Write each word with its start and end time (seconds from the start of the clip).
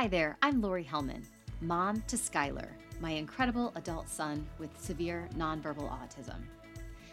Hi 0.00 0.08
there, 0.08 0.38
I'm 0.40 0.62
Lori 0.62 0.82
Hellman, 0.82 1.26
mom 1.60 2.02
to 2.06 2.16
Skylar, 2.16 2.68
my 3.00 3.10
incredible 3.10 3.70
adult 3.74 4.08
son 4.08 4.46
with 4.58 4.70
severe 4.80 5.28
nonverbal 5.36 5.90
autism. 5.90 6.40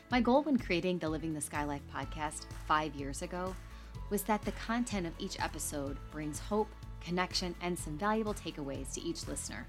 My 0.09 0.21
goal 0.21 0.43
when 0.43 0.57
creating 0.57 0.99
the 0.99 1.09
Living 1.09 1.33
the 1.33 1.41
Sky 1.41 1.65
Life 1.65 1.81
podcast 1.93 2.45
five 2.65 2.95
years 2.95 3.23
ago 3.23 3.53
was 4.09 4.23
that 4.23 4.41
the 4.43 4.53
content 4.53 5.05
of 5.05 5.11
each 5.19 5.37
episode 5.41 5.97
brings 6.11 6.39
hope, 6.39 6.69
connection, 7.01 7.53
and 7.59 7.77
some 7.77 7.97
valuable 7.97 8.33
takeaways 8.33 8.93
to 8.93 9.01
each 9.01 9.27
listener. 9.27 9.67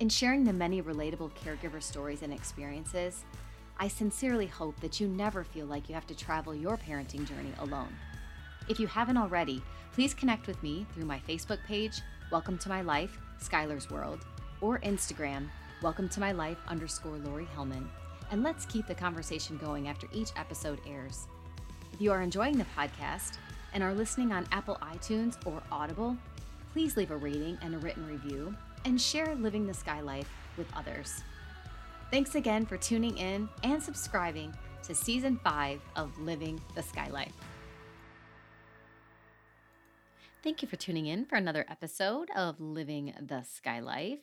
In 0.00 0.08
sharing 0.08 0.42
the 0.42 0.52
many 0.52 0.82
relatable 0.82 1.30
caregiver 1.36 1.80
stories 1.80 2.22
and 2.22 2.32
experiences, 2.32 3.22
I 3.78 3.86
sincerely 3.86 4.46
hope 4.46 4.80
that 4.80 4.98
you 4.98 5.06
never 5.06 5.44
feel 5.44 5.66
like 5.66 5.88
you 5.88 5.94
have 5.94 6.08
to 6.08 6.16
travel 6.16 6.52
your 6.52 6.78
parenting 6.78 7.28
journey 7.28 7.52
alone. 7.60 7.94
If 8.68 8.80
you 8.80 8.88
haven't 8.88 9.18
already, 9.18 9.62
please 9.92 10.14
connect 10.14 10.46
with 10.46 10.62
me 10.62 10.86
through 10.94 11.06
my 11.06 11.18
Facebook 11.28 11.58
page, 11.64 12.02
Welcome 12.30 12.58
to 12.58 12.68
My 12.68 12.82
Life, 12.82 13.18
Skylar's 13.42 13.88
World, 13.88 14.26
or 14.60 14.80
Instagram, 14.80 15.48
Welcome 15.80 16.10
to 16.10 16.20
My 16.20 16.32
Life 16.32 16.58
underscore 16.68 17.16
Lori 17.16 17.48
Hellman, 17.56 17.86
and 18.30 18.42
let's 18.42 18.66
keep 18.66 18.86
the 18.86 18.94
conversation 18.94 19.56
going 19.56 19.88
after 19.88 20.06
each 20.12 20.28
episode 20.36 20.78
airs. 20.86 21.26
If 21.90 22.02
you 22.02 22.12
are 22.12 22.20
enjoying 22.20 22.58
the 22.58 22.66
podcast 22.76 23.38
and 23.72 23.82
are 23.82 23.94
listening 23.94 24.30
on 24.32 24.46
Apple 24.52 24.76
iTunes 24.82 25.38
or 25.46 25.62
Audible, 25.72 26.18
please 26.74 26.98
leave 26.98 27.12
a 27.12 27.16
rating 27.16 27.56
and 27.62 27.74
a 27.74 27.78
written 27.78 28.06
review 28.06 28.54
and 28.84 29.00
share 29.00 29.34
Living 29.36 29.66
the 29.66 29.72
Sky 29.72 30.02
Life 30.02 30.28
with 30.58 30.66
others. 30.76 31.22
Thanks 32.10 32.34
again 32.34 32.66
for 32.66 32.76
tuning 32.76 33.16
in 33.16 33.48
and 33.64 33.82
subscribing 33.82 34.52
to 34.82 34.94
season 34.94 35.40
five 35.42 35.80
of 35.96 36.18
Living 36.18 36.60
the 36.74 36.82
Sky 36.82 37.08
Life. 37.08 37.32
Thank 40.44 40.62
you 40.62 40.68
for 40.68 40.76
tuning 40.76 41.06
in 41.06 41.24
for 41.24 41.34
another 41.34 41.66
episode 41.68 42.30
of 42.30 42.60
Living 42.60 43.12
the 43.20 43.42
Sky 43.42 43.80
Life. 43.80 44.20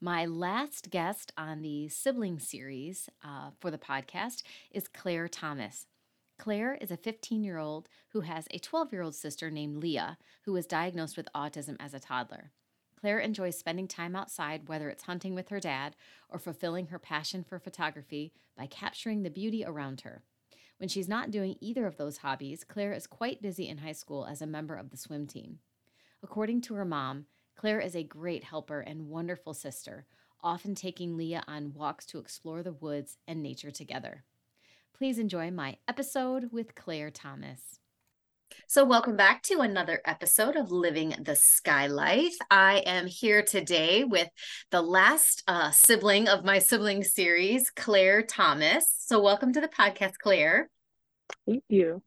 My 0.00 0.24
last 0.24 0.90
guest 0.90 1.32
on 1.36 1.60
the 1.60 1.88
sibling 1.88 2.38
series 2.38 3.08
uh, 3.24 3.50
for 3.58 3.72
the 3.72 3.78
podcast 3.78 4.44
is 4.70 4.86
Claire 4.86 5.26
Thomas. 5.26 5.86
Claire 6.38 6.76
is 6.80 6.92
a 6.92 6.96
15 6.96 7.42
year 7.42 7.58
old 7.58 7.88
who 8.10 8.20
has 8.20 8.46
a 8.52 8.60
12 8.60 8.92
year 8.92 9.02
old 9.02 9.16
sister 9.16 9.50
named 9.50 9.78
Leah, 9.78 10.18
who 10.44 10.52
was 10.52 10.66
diagnosed 10.66 11.16
with 11.16 11.28
autism 11.34 11.74
as 11.80 11.92
a 11.94 12.00
toddler. 12.00 12.52
Claire 13.00 13.18
enjoys 13.18 13.58
spending 13.58 13.88
time 13.88 14.14
outside, 14.14 14.68
whether 14.68 14.88
it's 14.88 15.02
hunting 15.02 15.34
with 15.34 15.48
her 15.48 15.60
dad 15.60 15.96
or 16.28 16.38
fulfilling 16.38 16.86
her 16.86 17.00
passion 17.00 17.42
for 17.42 17.58
photography 17.58 18.32
by 18.56 18.66
capturing 18.66 19.24
the 19.24 19.30
beauty 19.30 19.64
around 19.64 20.02
her. 20.02 20.22
When 20.78 20.88
she's 20.88 21.08
not 21.08 21.30
doing 21.30 21.56
either 21.60 21.86
of 21.86 21.96
those 21.96 22.18
hobbies, 22.18 22.64
Claire 22.64 22.92
is 22.92 23.06
quite 23.06 23.40
busy 23.40 23.68
in 23.68 23.78
high 23.78 23.92
school 23.92 24.26
as 24.26 24.42
a 24.42 24.46
member 24.46 24.74
of 24.74 24.90
the 24.90 24.96
swim 24.96 25.26
team. 25.26 25.60
According 26.22 26.60
to 26.62 26.74
her 26.74 26.84
mom, 26.84 27.26
Claire 27.54 27.80
is 27.80 27.96
a 27.96 28.02
great 28.02 28.44
helper 28.44 28.80
and 28.80 29.08
wonderful 29.08 29.54
sister, 29.54 30.06
often 30.42 30.74
taking 30.74 31.16
Leah 31.16 31.42
on 31.48 31.72
walks 31.72 32.04
to 32.06 32.18
explore 32.18 32.62
the 32.62 32.72
woods 32.72 33.16
and 33.26 33.42
nature 33.42 33.70
together. 33.70 34.24
Please 34.92 35.18
enjoy 35.18 35.50
my 35.50 35.76
episode 35.88 36.52
with 36.52 36.74
Claire 36.74 37.10
Thomas. 37.10 37.80
So, 38.68 38.84
welcome 38.84 39.16
back 39.16 39.42
to 39.44 39.60
another 39.60 40.00
episode 40.04 40.56
of 40.56 40.70
Living 40.70 41.14
the 41.20 41.36
Sky 41.36 41.86
Life. 41.86 42.36
I 42.50 42.78
am 42.86 43.06
here 43.06 43.42
today 43.42 44.04
with 44.04 44.28
the 44.70 44.82
last 44.82 45.42
uh, 45.46 45.70
sibling 45.70 46.28
of 46.28 46.44
my 46.44 46.58
sibling 46.58 47.04
series, 47.04 47.70
Claire 47.70 48.22
Thomas. 48.22 48.92
So, 48.98 49.20
welcome 49.20 49.52
to 49.52 49.60
the 49.60 49.68
podcast, 49.68 50.18
Claire. 50.18 50.70
Thank 51.46 51.64
you. 51.68 52.02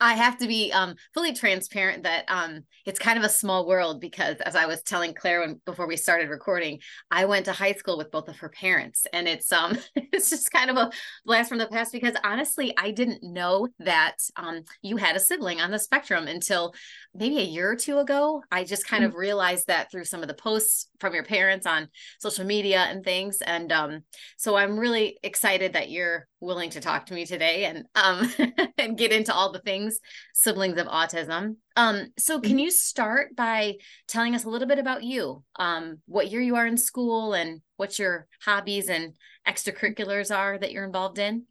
I 0.00 0.14
have 0.14 0.38
to 0.38 0.46
be 0.46 0.72
um, 0.72 0.94
fully 1.14 1.32
transparent 1.32 2.04
that 2.04 2.24
um, 2.28 2.64
it's 2.86 2.98
kind 2.98 3.18
of 3.18 3.24
a 3.24 3.28
small 3.28 3.66
world 3.66 4.00
because, 4.00 4.36
as 4.38 4.56
I 4.56 4.66
was 4.66 4.82
telling 4.82 5.14
Claire 5.14 5.40
when, 5.40 5.60
before 5.64 5.86
we 5.86 5.96
started 5.96 6.30
recording, 6.30 6.80
I 7.10 7.24
went 7.24 7.46
to 7.46 7.52
high 7.52 7.72
school 7.72 7.98
with 7.98 8.10
both 8.10 8.28
of 8.28 8.38
her 8.38 8.48
parents, 8.48 9.06
and 9.12 9.28
it's 9.28 9.52
um 9.52 9.78
it's 9.96 10.30
just 10.30 10.50
kind 10.50 10.70
of 10.70 10.76
a 10.76 10.90
blast 11.24 11.48
from 11.48 11.58
the 11.58 11.66
past 11.66 11.92
because 11.92 12.14
honestly, 12.24 12.74
I 12.76 12.90
didn't 12.90 13.22
know 13.22 13.68
that 13.80 14.16
um, 14.36 14.62
you 14.82 14.96
had 14.96 15.16
a 15.16 15.20
sibling 15.20 15.60
on 15.60 15.70
the 15.70 15.78
spectrum 15.78 16.28
until 16.28 16.74
maybe 17.14 17.38
a 17.38 17.42
year 17.42 17.70
or 17.70 17.76
two 17.76 17.98
ago. 17.98 18.42
I 18.50 18.64
just 18.64 18.86
kind 18.86 19.02
mm-hmm. 19.02 19.10
of 19.10 19.18
realized 19.18 19.66
that 19.66 19.90
through 19.90 20.04
some 20.04 20.22
of 20.22 20.28
the 20.28 20.34
posts 20.34 20.88
from 21.00 21.14
your 21.14 21.24
parents 21.24 21.66
on 21.66 21.88
social 22.18 22.44
media 22.44 22.86
and 22.88 23.04
things, 23.04 23.40
and 23.42 23.72
um, 23.72 24.04
so 24.36 24.56
I'm 24.56 24.78
really 24.78 25.18
excited 25.22 25.72
that 25.72 25.90
you're 25.90 26.26
willing 26.40 26.70
to 26.70 26.80
talk 26.80 27.06
to 27.06 27.14
me 27.14 27.26
today 27.26 27.64
and 27.64 27.84
um 27.96 28.32
and 28.78 28.96
get 28.96 29.12
into 29.12 29.34
all 29.34 29.47
the 29.52 29.60
things 29.60 30.00
siblings 30.34 30.78
of 30.78 30.86
autism. 30.86 31.56
Um 31.76 32.08
so 32.18 32.40
can 32.40 32.52
mm-hmm. 32.52 32.58
you 32.60 32.70
start 32.70 33.36
by 33.36 33.74
telling 34.06 34.34
us 34.34 34.44
a 34.44 34.50
little 34.50 34.68
bit 34.68 34.78
about 34.78 35.02
you? 35.02 35.44
Um 35.58 35.98
what 36.06 36.30
year 36.30 36.40
you 36.40 36.56
are 36.56 36.66
in 36.66 36.76
school 36.76 37.34
and 37.34 37.60
what 37.76 37.98
your 37.98 38.26
hobbies 38.44 38.88
and 38.88 39.14
extracurriculars 39.46 40.34
are 40.36 40.58
that 40.58 40.72
you're 40.72 40.84
involved 40.84 41.18
in? 41.18 41.44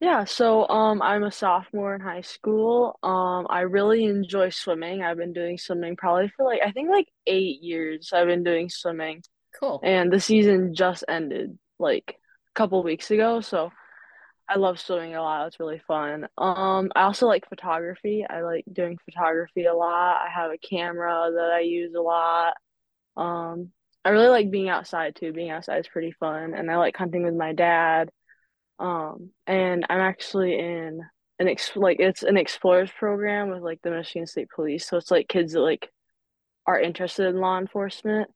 Yeah, 0.00 0.24
so 0.24 0.68
um 0.68 1.02
I'm 1.02 1.24
a 1.24 1.32
sophomore 1.32 1.94
in 1.94 2.00
high 2.00 2.22
school. 2.22 2.98
Um 3.02 3.46
I 3.50 3.60
really 3.60 4.04
enjoy 4.04 4.50
swimming. 4.50 5.02
I've 5.02 5.16
been 5.18 5.32
doing 5.32 5.58
swimming 5.58 5.96
probably 5.96 6.30
for 6.36 6.44
like 6.44 6.60
I 6.64 6.72
think 6.72 6.90
like 6.90 7.08
8 7.26 7.62
years. 7.62 8.10
I've 8.12 8.28
been 8.28 8.44
doing 8.44 8.68
swimming. 8.68 9.22
Cool. 9.58 9.80
And 9.82 10.12
the 10.12 10.20
season 10.20 10.74
just 10.74 11.04
ended 11.08 11.58
like 11.78 12.04
a 12.08 12.54
couple 12.54 12.82
weeks 12.82 13.10
ago, 13.10 13.40
so 13.40 13.70
I 14.48 14.56
love 14.56 14.80
swimming 14.80 15.14
a 15.14 15.22
lot. 15.22 15.46
It's 15.46 15.60
really 15.60 15.80
fun. 15.86 16.26
Um, 16.38 16.90
I 16.96 17.02
also 17.02 17.26
like 17.26 17.48
photography. 17.48 18.24
I 18.28 18.40
like 18.40 18.64
doing 18.72 18.98
photography 19.04 19.66
a 19.66 19.74
lot. 19.74 20.16
I 20.16 20.30
have 20.30 20.50
a 20.50 20.58
camera 20.58 21.30
that 21.34 21.50
I 21.50 21.60
use 21.60 21.94
a 21.94 22.00
lot. 22.00 22.54
Um, 23.16 23.70
I 24.04 24.10
really 24.10 24.28
like 24.28 24.50
being 24.50 24.68
outside 24.68 25.16
too. 25.16 25.32
Being 25.32 25.50
outside 25.50 25.80
is 25.80 25.88
pretty 25.88 26.12
fun, 26.12 26.54
and 26.54 26.70
I 26.70 26.78
like 26.78 26.96
hunting 26.96 27.24
with 27.24 27.34
my 27.34 27.52
dad. 27.52 28.10
Um, 28.78 29.30
and 29.46 29.84
I'm 29.90 30.00
actually 30.00 30.58
in 30.58 31.02
an 31.40 31.48
ex 31.48 31.72
like 31.76 31.98
it's 32.00 32.22
an 32.22 32.36
explorers 32.36 32.90
program 32.98 33.50
with 33.50 33.62
like 33.62 33.80
the 33.82 33.90
Michigan 33.90 34.26
State 34.26 34.48
Police. 34.54 34.88
So 34.88 34.96
it's 34.96 35.10
like 35.10 35.28
kids 35.28 35.52
that 35.52 35.60
like 35.60 35.90
are 36.66 36.80
interested 36.80 37.26
in 37.26 37.40
law 37.40 37.58
enforcement. 37.58 38.30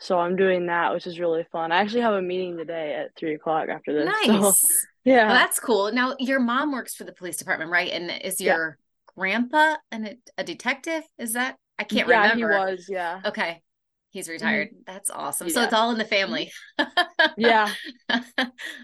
So 0.00 0.18
I'm 0.18 0.34
doing 0.34 0.66
that, 0.66 0.92
which 0.92 1.06
is 1.06 1.20
really 1.20 1.46
fun. 1.52 1.70
I 1.70 1.80
actually 1.80 2.00
have 2.00 2.14
a 2.14 2.22
meeting 2.22 2.56
today 2.56 2.94
at 2.94 3.14
three 3.16 3.34
o'clock 3.34 3.68
after 3.68 3.92
this. 3.92 4.12
Nice. 4.26 4.26
So, 4.26 4.68
yeah. 5.04 5.26
Well, 5.26 5.34
that's 5.34 5.60
cool. 5.60 5.92
Now 5.92 6.16
your 6.18 6.40
mom 6.40 6.72
works 6.72 6.94
for 6.94 7.04
the 7.04 7.12
police 7.12 7.36
department, 7.36 7.70
right? 7.70 7.90
And 7.90 8.10
is 8.22 8.40
your 8.40 8.78
yeah. 8.78 9.14
grandpa 9.16 9.76
an, 9.90 10.18
a 10.38 10.44
detective? 10.44 11.02
Is 11.18 11.34
that 11.34 11.56
I 11.78 11.84
can't 11.84 12.08
yeah, 12.08 12.22
remember. 12.22 12.66
he 12.66 12.72
was, 12.72 12.86
yeah. 12.88 13.20
Okay. 13.24 13.62
He's 14.10 14.28
retired. 14.28 14.68
Mm-hmm. 14.68 14.82
That's 14.86 15.10
awesome. 15.10 15.48
Yeah. 15.48 15.54
So 15.54 15.62
it's 15.62 15.72
all 15.72 15.90
in 15.90 15.98
the 15.98 16.04
family. 16.04 16.52
yeah. 17.38 17.72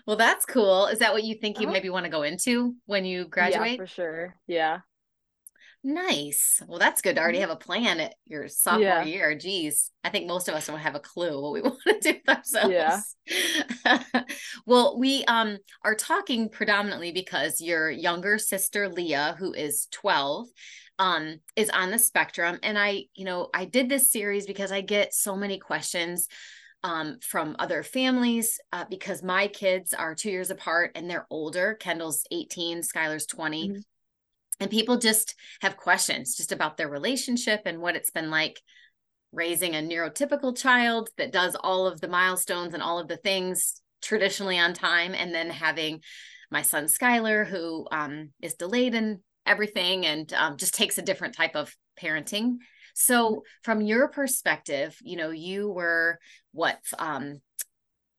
well, 0.06 0.16
that's 0.16 0.46
cool. 0.46 0.86
Is 0.86 1.00
that 1.00 1.12
what 1.12 1.22
you 1.22 1.34
think 1.34 1.60
you 1.60 1.66
uh-huh. 1.66 1.74
maybe 1.74 1.90
want 1.90 2.04
to 2.04 2.10
go 2.10 2.22
into 2.22 2.74
when 2.86 3.04
you 3.04 3.26
graduate? 3.26 3.72
Yeah, 3.72 3.76
for 3.76 3.86
sure. 3.86 4.36
Yeah. 4.46 4.78
Nice. 5.84 6.60
Well, 6.66 6.80
that's 6.80 7.02
good 7.02 7.14
to 7.16 7.22
already 7.22 7.38
mm-hmm. 7.38 7.50
have 7.50 7.56
a 7.56 7.64
plan 7.64 8.00
at 8.00 8.14
your 8.26 8.48
sophomore 8.48 8.82
yeah. 8.82 9.04
year. 9.04 9.34
Geez, 9.36 9.92
I 10.02 10.10
think 10.10 10.26
most 10.26 10.48
of 10.48 10.54
us 10.54 10.66
don't 10.66 10.78
have 10.78 10.96
a 10.96 11.00
clue 11.00 11.40
what 11.40 11.52
we 11.52 11.60
want 11.62 11.78
to 11.86 11.98
do 12.00 12.18
with 12.26 12.36
ourselves. 12.36 13.14
Yeah. 13.86 14.02
well, 14.66 14.98
we 14.98 15.24
um 15.26 15.58
are 15.84 15.94
talking 15.94 16.48
predominantly 16.48 17.12
because 17.12 17.60
your 17.60 17.90
younger 17.90 18.38
sister 18.38 18.88
Leah, 18.88 19.36
who 19.38 19.52
is 19.52 19.86
12, 19.92 20.48
um, 20.98 21.36
is 21.54 21.70
on 21.70 21.92
the 21.92 21.98
spectrum. 21.98 22.58
And 22.62 22.76
I, 22.76 23.04
you 23.14 23.24
know, 23.24 23.48
I 23.54 23.64
did 23.64 23.88
this 23.88 24.10
series 24.10 24.46
because 24.46 24.72
I 24.72 24.80
get 24.80 25.14
so 25.14 25.36
many 25.36 25.58
questions 25.58 26.26
um, 26.82 27.18
from 27.22 27.54
other 27.60 27.84
families 27.84 28.58
uh, 28.72 28.84
because 28.90 29.22
my 29.22 29.46
kids 29.46 29.94
are 29.94 30.16
two 30.16 30.30
years 30.30 30.50
apart 30.50 30.92
and 30.96 31.08
they're 31.08 31.26
older. 31.30 31.74
Kendall's 31.74 32.24
18, 32.32 32.82
Skylar's 32.82 33.26
20. 33.26 33.68
Mm-hmm 33.68 33.78
and 34.60 34.70
people 34.70 34.98
just 34.98 35.34
have 35.60 35.76
questions 35.76 36.36
just 36.36 36.52
about 36.52 36.76
their 36.76 36.88
relationship 36.88 37.62
and 37.64 37.80
what 37.80 37.96
it's 37.96 38.10
been 38.10 38.30
like 38.30 38.60
raising 39.32 39.74
a 39.74 39.78
neurotypical 39.78 40.56
child 40.56 41.10
that 41.18 41.32
does 41.32 41.54
all 41.62 41.86
of 41.86 42.00
the 42.00 42.08
milestones 42.08 42.74
and 42.74 42.82
all 42.82 42.98
of 42.98 43.08
the 43.08 43.16
things 43.18 43.80
traditionally 44.00 44.58
on 44.58 44.72
time 44.72 45.14
and 45.14 45.34
then 45.34 45.50
having 45.50 46.00
my 46.50 46.62
son 46.62 46.84
skylar 46.84 47.46
who 47.46 47.86
um, 47.90 48.30
is 48.40 48.54
delayed 48.54 48.94
in 48.94 49.20
everything 49.44 50.06
and 50.06 50.32
um, 50.32 50.56
just 50.56 50.74
takes 50.74 50.98
a 50.98 51.02
different 51.02 51.36
type 51.36 51.56
of 51.56 51.74
parenting. 52.00 52.56
So 52.94 53.44
from 53.62 53.80
your 53.80 54.08
perspective 54.08 54.96
you 55.02 55.16
know 55.16 55.30
you 55.30 55.70
were 55.70 56.18
what 56.52 56.80
um, 56.98 57.40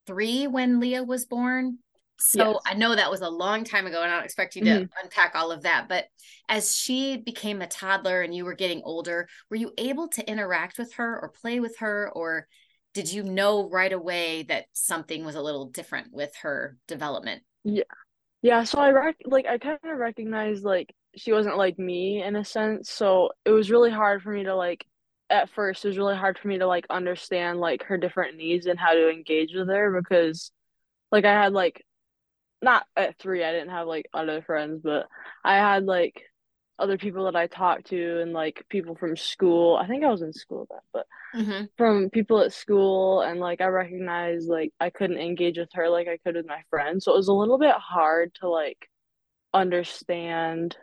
three 0.06 0.48
when 0.48 0.80
leah 0.80 1.04
was 1.04 1.26
born 1.26 1.80
so 2.20 2.52
yes. 2.52 2.58
I 2.66 2.74
know 2.74 2.96
that 2.96 3.10
was 3.10 3.22
a 3.22 3.30
long 3.30 3.64
time 3.64 3.88
ago, 3.88 4.02
and 4.02 4.12
I 4.12 4.16
don't 4.16 4.26
expect 4.26 4.56
you 4.56 4.64
to 4.66 4.70
mm-hmm. 4.70 5.04
unpack 5.04 5.34
all 5.36 5.52
of 5.52 5.64
that. 5.64 5.88
But 5.88 6.06
as 6.48 6.76
she 6.76 7.18
became 7.18 7.62
a 7.62 7.68
toddler 7.68 8.22
and 8.22 8.36
you 8.36 8.46
were 8.46 8.56
getting 8.56 8.82
older, 8.84 9.28
were 9.50 9.56
you 9.56 9.72
able 9.78 10.10
to 10.10 10.30
interact 10.30 10.78
with 10.78 10.94
her 10.96 11.20
or 11.20 11.30
play 11.30 11.60
with 11.60 11.78
her, 11.80 12.12
or 12.14 12.48
did 12.94 13.12
you 13.12 13.24
know 13.24 13.70
right 13.70 13.94
away 13.94 14.44
that 14.44 14.66
something 14.74 15.26
was 15.26 15.36
a 15.36 15.42
little 15.42 15.70
different 15.70 16.08
with 16.12 16.34
her 16.42 16.78
development? 16.88 17.42
Yeah, 17.64 17.84
yeah. 18.42 18.64
So 18.66 18.80
I 18.80 18.92
rec- 18.92 19.16
like 19.26 19.46
I 19.46 19.58
kind 19.58 19.80
of 19.84 19.98
recognized 19.98 20.64
like 20.64 20.94
she 21.16 21.32
wasn't 21.32 21.58
like 21.58 21.80
me 21.80 22.22
in 22.22 22.36
a 22.36 22.44
sense, 22.44 22.90
so 22.90 23.32
it 23.46 23.52
was 23.52 23.72
really 23.72 23.92
hard 23.92 24.22
for 24.22 24.32
me 24.32 24.44
to 24.44 24.56
like 24.56 24.86
at 25.30 25.50
first 25.50 25.86
it 25.86 25.90
was 25.90 25.98
really 25.98 26.16
hard 26.16 26.38
for 26.38 26.48
me 26.48 26.58
to 26.58 26.68
like 26.68 26.88
understand 26.90 27.60
like 27.60 27.84
her 27.84 27.98
different 27.98 28.36
needs 28.36 28.66
and 28.66 28.80
how 28.80 28.94
to 28.94 29.10
engage 29.10 29.54
with 29.54 29.68
her 29.70 30.02
because 30.02 30.52
like 31.12 31.26
I 31.26 31.32
had 31.32 31.54
like 31.54 31.86
not 32.62 32.86
at 32.96 33.18
three 33.18 33.44
I 33.44 33.52
didn't 33.52 33.70
have 33.70 33.88
like 33.88 34.08
other 34.14 34.42
friends, 34.42 34.82
but 34.84 35.08
I 35.44 35.56
had 35.56 35.86
like 35.86 36.24
other 36.80 36.98
people 36.98 37.26
that 37.26 37.36
I 37.36 37.48
talked 37.48 37.88
to 37.88 38.22
and 38.22 38.32
like 38.34 38.66
people 38.70 38.96
from 38.96 39.18
school. 39.18 39.76
I 39.76 39.88
think 39.88 40.04
I 40.04 40.10
was 40.10 40.22
in 40.22 40.34
school 40.34 40.66
then, 40.70 40.80
but 40.94 41.08
mm-hmm. 41.36 41.66
from 41.78 42.10
people 42.10 42.40
at 42.40 42.54
school 42.54 43.22
and 43.22 43.40
like 43.40 43.62
I 43.62 43.66
recognized 43.66 44.50
like 44.50 44.72
I 44.80 44.90
couldn't 44.90 45.20
engage 45.20 45.58
with 45.58 45.70
her 45.74 45.90
like 45.90 46.08
I 46.08 46.18
could 46.18 46.36
with 46.36 46.48
my 46.48 46.62
friends. 46.70 47.06
So 47.06 47.14
it 47.14 47.18
was 47.18 47.28
a 47.28 47.34
little 47.34 47.58
bit 47.58 47.76
hard 47.76 48.34
to 48.36 48.50
like 48.50 48.90
understand 49.54 50.78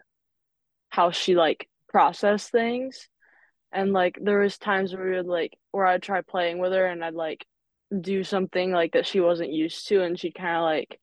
how 0.91 1.11
she 1.11 1.35
like 1.35 1.69
process 1.89 2.49
things. 2.49 3.09
And 3.73 3.93
like 3.93 4.19
there 4.21 4.41
was 4.41 4.59
times 4.59 4.95
where 4.95 5.05
we 5.05 5.17
would 5.17 5.27
like 5.27 5.57
where 5.73 5.87
I'd 5.87 6.03
try 6.03 6.21
playing 6.21 6.59
with 6.59 6.73
her 6.73 6.87
and 6.87 7.05
I'd 7.05 7.15
like 7.15 7.45
do 8.01 8.25
something 8.25 8.73
like 8.73 8.93
that 8.93 9.07
she 9.07 9.21
wasn't 9.21 9.53
used 9.53 9.89
to 9.89 10.03
and 10.03 10.19
she 10.19 10.31
kind 10.31 10.57
of 10.57 10.63
like 10.63 11.01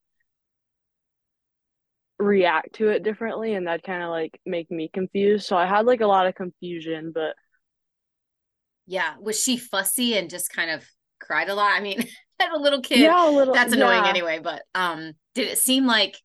react 2.23 2.73
to 2.75 2.89
it 2.89 3.03
differently 3.03 3.53
and 3.53 3.67
that 3.67 3.83
kind 3.83 4.03
of 4.03 4.09
like 4.09 4.39
make 4.45 4.71
me 4.71 4.89
confused. 4.93 5.45
So 5.45 5.57
I 5.57 5.65
had 5.65 5.85
like 5.85 6.01
a 6.01 6.07
lot 6.07 6.27
of 6.27 6.35
confusion, 6.35 7.11
but 7.13 7.35
yeah, 8.85 9.13
was 9.21 9.41
she 9.41 9.57
fussy 9.57 10.17
and 10.17 10.29
just 10.29 10.49
kind 10.49 10.71
of 10.71 10.83
cried 11.19 11.49
a 11.49 11.55
lot? 11.55 11.73
I 11.73 11.81
mean, 11.81 11.99
as 12.39 12.49
a 12.53 12.59
little 12.59 12.81
kid, 12.81 12.99
yeah, 12.99 13.29
a 13.29 13.31
little, 13.31 13.53
that's 13.53 13.73
annoying 13.73 14.03
yeah. 14.03 14.09
anyway, 14.09 14.39
but 14.41 14.63
um 14.73 15.13
did 15.35 15.47
it 15.49 15.57
seem 15.57 15.85
like 15.85 16.17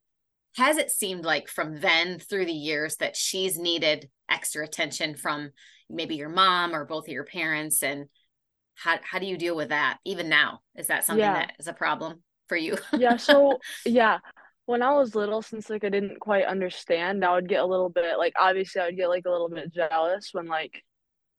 has 0.56 0.76
it 0.76 0.90
seemed 0.90 1.24
like 1.24 1.48
from 1.48 1.80
then 1.80 2.18
through 2.18 2.46
the 2.46 2.52
years 2.52 2.96
that 2.96 3.16
she's 3.16 3.58
needed 3.58 4.08
extra 4.28 4.64
attention 4.64 5.14
from 5.14 5.50
maybe 5.88 6.16
your 6.16 6.28
mom 6.28 6.74
or 6.74 6.84
both 6.84 7.06
of 7.06 7.12
your 7.12 7.24
parents 7.24 7.82
and 7.82 8.06
how 8.74 8.98
how 9.02 9.18
do 9.18 9.26
you 9.26 9.36
deal 9.36 9.56
with 9.56 9.70
that 9.70 9.98
even 10.04 10.28
now? 10.28 10.60
Is 10.76 10.86
that 10.86 11.04
something 11.04 11.24
yeah. 11.24 11.34
that 11.34 11.54
is 11.58 11.66
a 11.66 11.72
problem 11.72 12.22
for 12.48 12.56
you? 12.56 12.78
yeah, 12.92 13.16
so 13.16 13.58
yeah, 13.84 14.18
when 14.68 14.82
I 14.82 14.90
was 14.90 15.14
little, 15.14 15.40
since 15.40 15.70
like 15.70 15.82
I 15.82 15.88
didn't 15.88 16.20
quite 16.20 16.44
understand, 16.44 17.24
I 17.24 17.32
would 17.32 17.48
get 17.48 17.62
a 17.62 17.66
little 17.66 17.88
bit 17.88 18.18
like 18.18 18.34
obviously 18.38 18.82
I 18.82 18.86
would 18.86 18.96
get 18.96 19.08
like 19.08 19.24
a 19.24 19.30
little 19.30 19.48
bit 19.48 19.72
jealous 19.72 20.28
when 20.32 20.44
like 20.44 20.84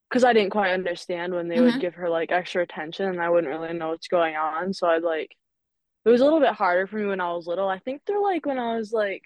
because 0.09 0.23
I 0.23 0.33
didn't 0.33 0.49
quite 0.49 0.73
understand 0.73 1.35
when 1.35 1.47
they 1.47 1.57
mm-hmm. 1.57 1.65
would 1.65 1.79
give 1.79 1.93
her 1.93 2.09
like 2.09 2.31
extra 2.31 2.63
attention 2.63 3.07
and 3.07 3.21
I 3.21 3.29
wouldn't 3.29 3.53
really 3.53 3.71
know 3.73 3.89
what's 3.89 4.07
going 4.07 4.35
on. 4.35 4.73
So 4.73 4.87
I'd 4.87 5.03
like 5.03 5.29
it 6.05 6.09
was 6.09 6.21
a 6.21 6.23
little 6.23 6.39
bit 6.39 6.53
harder 6.53 6.87
for 6.87 6.95
me 6.97 7.05
when 7.05 7.21
I 7.21 7.31
was 7.33 7.45
little. 7.45 7.69
I 7.69 7.77
think 7.77 8.01
they're 8.07 8.19
like 8.19 8.47
when 8.47 8.57
I 8.57 8.75
was 8.77 8.91
like 8.91 9.25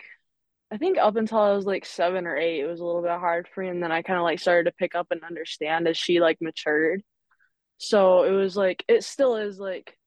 I 0.70 0.78
think 0.78 0.98
up 0.98 1.16
until 1.16 1.40
I 1.40 1.54
was 1.54 1.66
like 1.66 1.86
seven 1.86 2.28
or 2.28 2.36
eight, 2.36 2.60
it 2.60 2.68
was 2.68 2.82
a 2.82 2.86
little 2.86 3.04
bit 3.04 3.12
hard 3.12 3.48
for 3.48 3.62
me. 3.64 3.70
And 3.70 3.82
then 3.82 3.94
I 3.94 4.02
kind 4.02 4.20
of 4.20 4.24
like 4.24 4.40
started 4.40 4.70
to 4.70 4.76
pick 4.76 4.96
up 4.96 5.08
and 5.12 5.24
understand 5.24 5.88
as 5.88 5.96
she 5.98 6.20
like 6.20 6.40
matured. 6.42 7.04
So 7.78 8.24
it 8.24 8.32
was 8.32 8.58
like, 8.58 8.84
it 8.90 9.06
still 9.06 9.38
is 9.38 9.60
like 9.60 9.98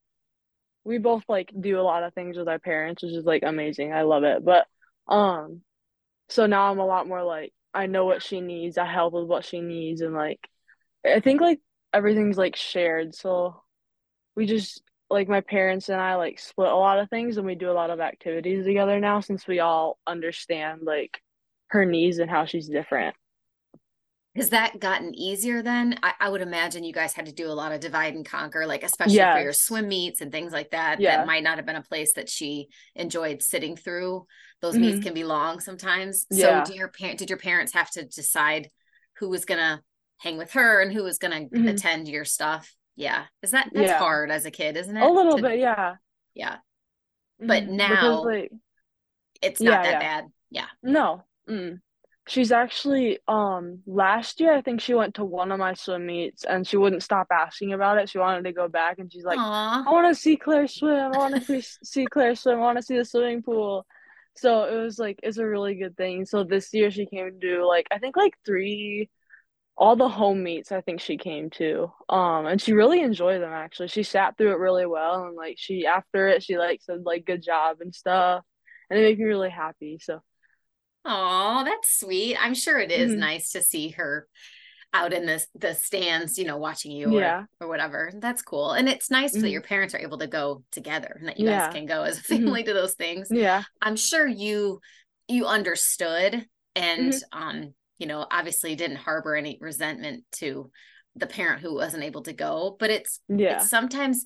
we 0.86 0.98
both 0.98 1.24
like 1.28 1.52
do 1.58 1.80
a 1.80 1.82
lot 1.82 2.04
of 2.04 2.14
things 2.14 2.38
with 2.38 2.48
our 2.48 2.60
parents, 2.60 3.02
which 3.02 3.12
is 3.12 3.24
like 3.24 3.42
amazing. 3.42 3.92
I 3.92 4.02
love 4.02 4.22
it. 4.22 4.44
But 4.44 4.66
um 5.08 5.62
so 6.28 6.46
now 6.46 6.70
I'm 6.70 6.78
a 6.78 6.86
lot 6.86 7.08
more 7.08 7.22
like 7.24 7.52
I 7.74 7.86
know 7.86 8.06
what 8.06 8.22
she 8.22 8.40
needs, 8.40 8.78
I 8.78 8.86
help 8.86 9.12
with 9.12 9.26
what 9.26 9.44
she 9.44 9.60
needs 9.60 10.00
and 10.00 10.14
like 10.14 10.40
I 11.04 11.20
think 11.20 11.40
like 11.40 11.60
everything's 11.92 12.38
like 12.38 12.56
shared. 12.56 13.14
So 13.14 13.62
we 14.36 14.46
just 14.46 14.82
like 15.10 15.28
my 15.28 15.40
parents 15.40 15.88
and 15.88 16.00
I 16.00 16.14
like 16.14 16.38
split 16.38 16.70
a 16.70 16.76
lot 16.76 17.00
of 17.00 17.10
things 17.10 17.36
and 17.36 17.46
we 17.46 17.56
do 17.56 17.70
a 17.70 17.72
lot 17.72 17.90
of 17.90 18.00
activities 18.00 18.64
together 18.64 19.00
now 19.00 19.20
since 19.20 19.46
we 19.46 19.60
all 19.60 19.98
understand 20.06 20.82
like 20.82 21.20
her 21.68 21.84
needs 21.84 22.18
and 22.18 22.30
how 22.30 22.44
she's 22.44 22.68
different 22.68 23.16
has 24.36 24.50
that 24.50 24.78
gotten 24.78 25.14
easier 25.14 25.62
then 25.62 25.98
I, 26.02 26.12
I, 26.20 26.28
would 26.28 26.40
imagine 26.40 26.84
you 26.84 26.92
guys 26.92 27.14
had 27.14 27.26
to 27.26 27.32
do 27.32 27.48
a 27.48 27.52
lot 27.52 27.72
of 27.72 27.80
divide 27.80 28.14
and 28.14 28.24
conquer 28.24 28.66
like 28.66 28.82
especially 28.82 29.16
yes. 29.16 29.36
for 29.36 29.42
your 29.42 29.52
swim 29.52 29.88
meets 29.88 30.20
and 30.20 30.30
things 30.30 30.52
like 30.52 30.70
that 30.70 31.00
yeah. 31.00 31.16
that 31.16 31.26
might 31.26 31.42
not 31.42 31.56
have 31.56 31.66
been 31.66 31.76
a 31.76 31.82
place 31.82 32.12
that 32.14 32.28
she 32.28 32.68
enjoyed 32.94 33.42
sitting 33.42 33.76
through 33.76 34.26
those 34.60 34.74
mm-hmm. 34.74 34.82
meets 34.82 35.04
can 35.04 35.14
be 35.14 35.24
long 35.24 35.60
sometimes 35.60 36.26
yeah. 36.30 36.62
so 36.62 36.72
do 36.72 36.78
your 36.78 36.88
parent 36.88 37.18
did 37.18 37.30
your 37.30 37.38
parents 37.38 37.72
have 37.72 37.90
to 37.90 38.04
decide 38.04 38.70
who 39.18 39.28
was 39.28 39.44
gonna 39.44 39.82
hang 40.18 40.36
with 40.38 40.52
her 40.52 40.80
and 40.80 40.92
who 40.92 41.02
was 41.02 41.18
gonna 41.18 41.40
mm-hmm. 41.40 41.68
attend 41.68 42.08
your 42.08 42.24
stuff 42.24 42.74
yeah 42.94 43.24
is 43.42 43.50
that 43.50 43.70
that's 43.72 43.88
yeah. 43.88 43.98
hard 43.98 44.30
as 44.30 44.44
a 44.44 44.50
kid 44.50 44.76
isn't 44.76 44.96
it 44.96 45.02
a 45.02 45.08
little 45.10 45.36
to, 45.36 45.42
bit 45.42 45.58
yeah 45.58 45.94
yeah 46.34 46.56
but 47.38 47.64
mm-hmm. 47.64 47.76
now 47.76 48.22
because, 48.22 48.24
like, 48.24 48.52
it's 49.42 49.60
not 49.60 49.82
that 49.82 50.00
bad 50.00 50.24
yeah 50.50 50.66
no 50.82 51.22
mm 51.48 51.78
she's 52.28 52.50
actually 52.50 53.18
um 53.28 53.80
last 53.86 54.40
year 54.40 54.52
I 54.52 54.60
think 54.60 54.80
she 54.80 54.94
went 54.94 55.14
to 55.14 55.24
one 55.24 55.52
of 55.52 55.58
my 55.58 55.74
swim 55.74 56.06
meets 56.06 56.44
and 56.44 56.66
she 56.66 56.76
wouldn't 56.76 57.02
stop 57.02 57.28
asking 57.30 57.72
about 57.72 57.98
it. 57.98 58.08
She 58.08 58.18
wanted 58.18 58.44
to 58.44 58.52
go 58.52 58.68
back 58.68 58.98
and 58.98 59.12
she's 59.12 59.24
like, 59.24 59.38
Aww. 59.38 59.86
I 59.86 59.90
want 59.90 60.12
to 60.14 60.20
see 60.20 60.36
Claire 60.36 60.66
swim. 60.66 61.12
I 61.14 61.16
want 61.16 61.46
to 61.46 61.62
see 61.84 62.06
Claire 62.06 62.34
swim. 62.34 62.58
I 62.58 62.62
want 62.62 62.78
to 62.78 62.82
see 62.82 62.96
the 62.96 63.04
swimming 63.04 63.42
pool. 63.42 63.86
So 64.36 64.64
it 64.64 64.76
was 64.76 64.98
like 64.98 65.20
it's 65.22 65.38
a 65.38 65.46
really 65.46 65.76
good 65.76 65.96
thing. 65.96 66.26
So 66.26 66.44
this 66.44 66.74
year 66.74 66.90
she 66.90 67.06
came 67.06 67.26
to 67.26 67.30
do 67.30 67.66
like 67.66 67.86
I 67.90 67.98
think 67.98 68.16
like 68.16 68.34
three 68.44 69.08
all 69.78 69.94
the 69.94 70.08
home 70.08 70.42
meets 70.42 70.72
I 70.72 70.80
think 70.80 71.00
she 71.00 71.18
came 71.18 71.50
to. 71.50 71.92
Um 72.08 72.46
and 72.46 72.60
she 72.60 72.72
really 72.72 73.00
enjoyed 73.02 73.40
them 73.40 73.52
actually. 73.52 73.88
She 73.88 74.02
sat 74.02 74.36
through 74.36 74.52
it 74.52 74.58
really 74.58 74.86
well 74.86 75.26
and 75.26 75.36
like 75.36 75.56
she 75.58 75.86
after 75.86 76.26
it 76.28 76.42
she 76.42 76.58
like 76.58 76.80
said 76.82 77.04
like 77.04 77.24
good 77.24 77.42
job 77.42 77.78
and 77.80 77.94
stuff. 77.94 78.42
And 78.90 78.98
it 78.98 79.02
made 79.02 79.18
me 79.18 79.24
really 79.24 79.50
happy. 79.50 79.98
So 80.00 80.22
Oh, 81.06 81.62
that's 81.64 82.00
sweet. 82.00 82.36
I'm 82.38 82.54
sure 82.54 82.78
it 82.78 82.90
is 82.90 83.12
mm-hmm. 83.12 83.20
nice 83.20 83.52
to 83.52 83.62
see 83.62 83.90
her 83.90 84.26
out 84.92 85.12
in 85.12 85.26
the 85.26 85.44
the 85.54 85.74
stands, 85.74 86.38
you 86.38 86.46
know, 86.46 86.56
watching 86.56 86.90
you 86.90 87.18
yeah. 87.18 87.44
or, 87.60 87.66
or 87.66 87.68
whatever. 87.68 88.12
That's 88.16 88.42
cool. 88.42 88.72
And 88.72 88.88
it's 88.88 89.10
nice 89.10 89.32
mm-hmm. 89.32 89.42
that 89.42 89.50
your 89.50 89.60
parents 89.60 89.94
are 89.94 90.00
able 90.00 90.18
to 90.18 90.26
go 90.26 90.64
together 90.72 91.16
and 91.18 91.28
that 91.28 91.38
you 91.38 91.46
yeah. 91.46 91.66
guys 91.66 91.74
can 91.74 91.86
go 91.86 92.02
as 92.02 92.18
a 92.18 92.22
mm-hmm. 92.22 92.34
family 92.34 92.60
mm-hmm. 92.62 92.68
to 92.68 92.74
those 92.74 92.94
things. 92.94 93.28
Yeah. 93.30 93.62
I'm 93.80 93.96
sure 93.96 94.26
you 94.26 94.80
you 95.28 95.46
understood 95.46 96.46
and 96.74 97.12
mm-hmm. 97.12 97.42
um, 97.42 97.74
you 97.98 98.06
know, 98.06 98.26
obviously 98.30 98.74
didn't 98.74 98.96
harbor 98.96 99.34
any 99.34 99.58
resentment 99.60 100.24
to 100.32 100.70
the 101.14 101.26
parent 101.26 101.62
who 101.62 101.74
wasn't 101.74 102.04
able 102.04 102.22
to 102.22 102.32
go. 102.32 102.76
But 102.78 102.90
it's 102.90 103.20
yeah, 103.28 103.56
it's 103.56 103.70
sometimes 103.70 104.24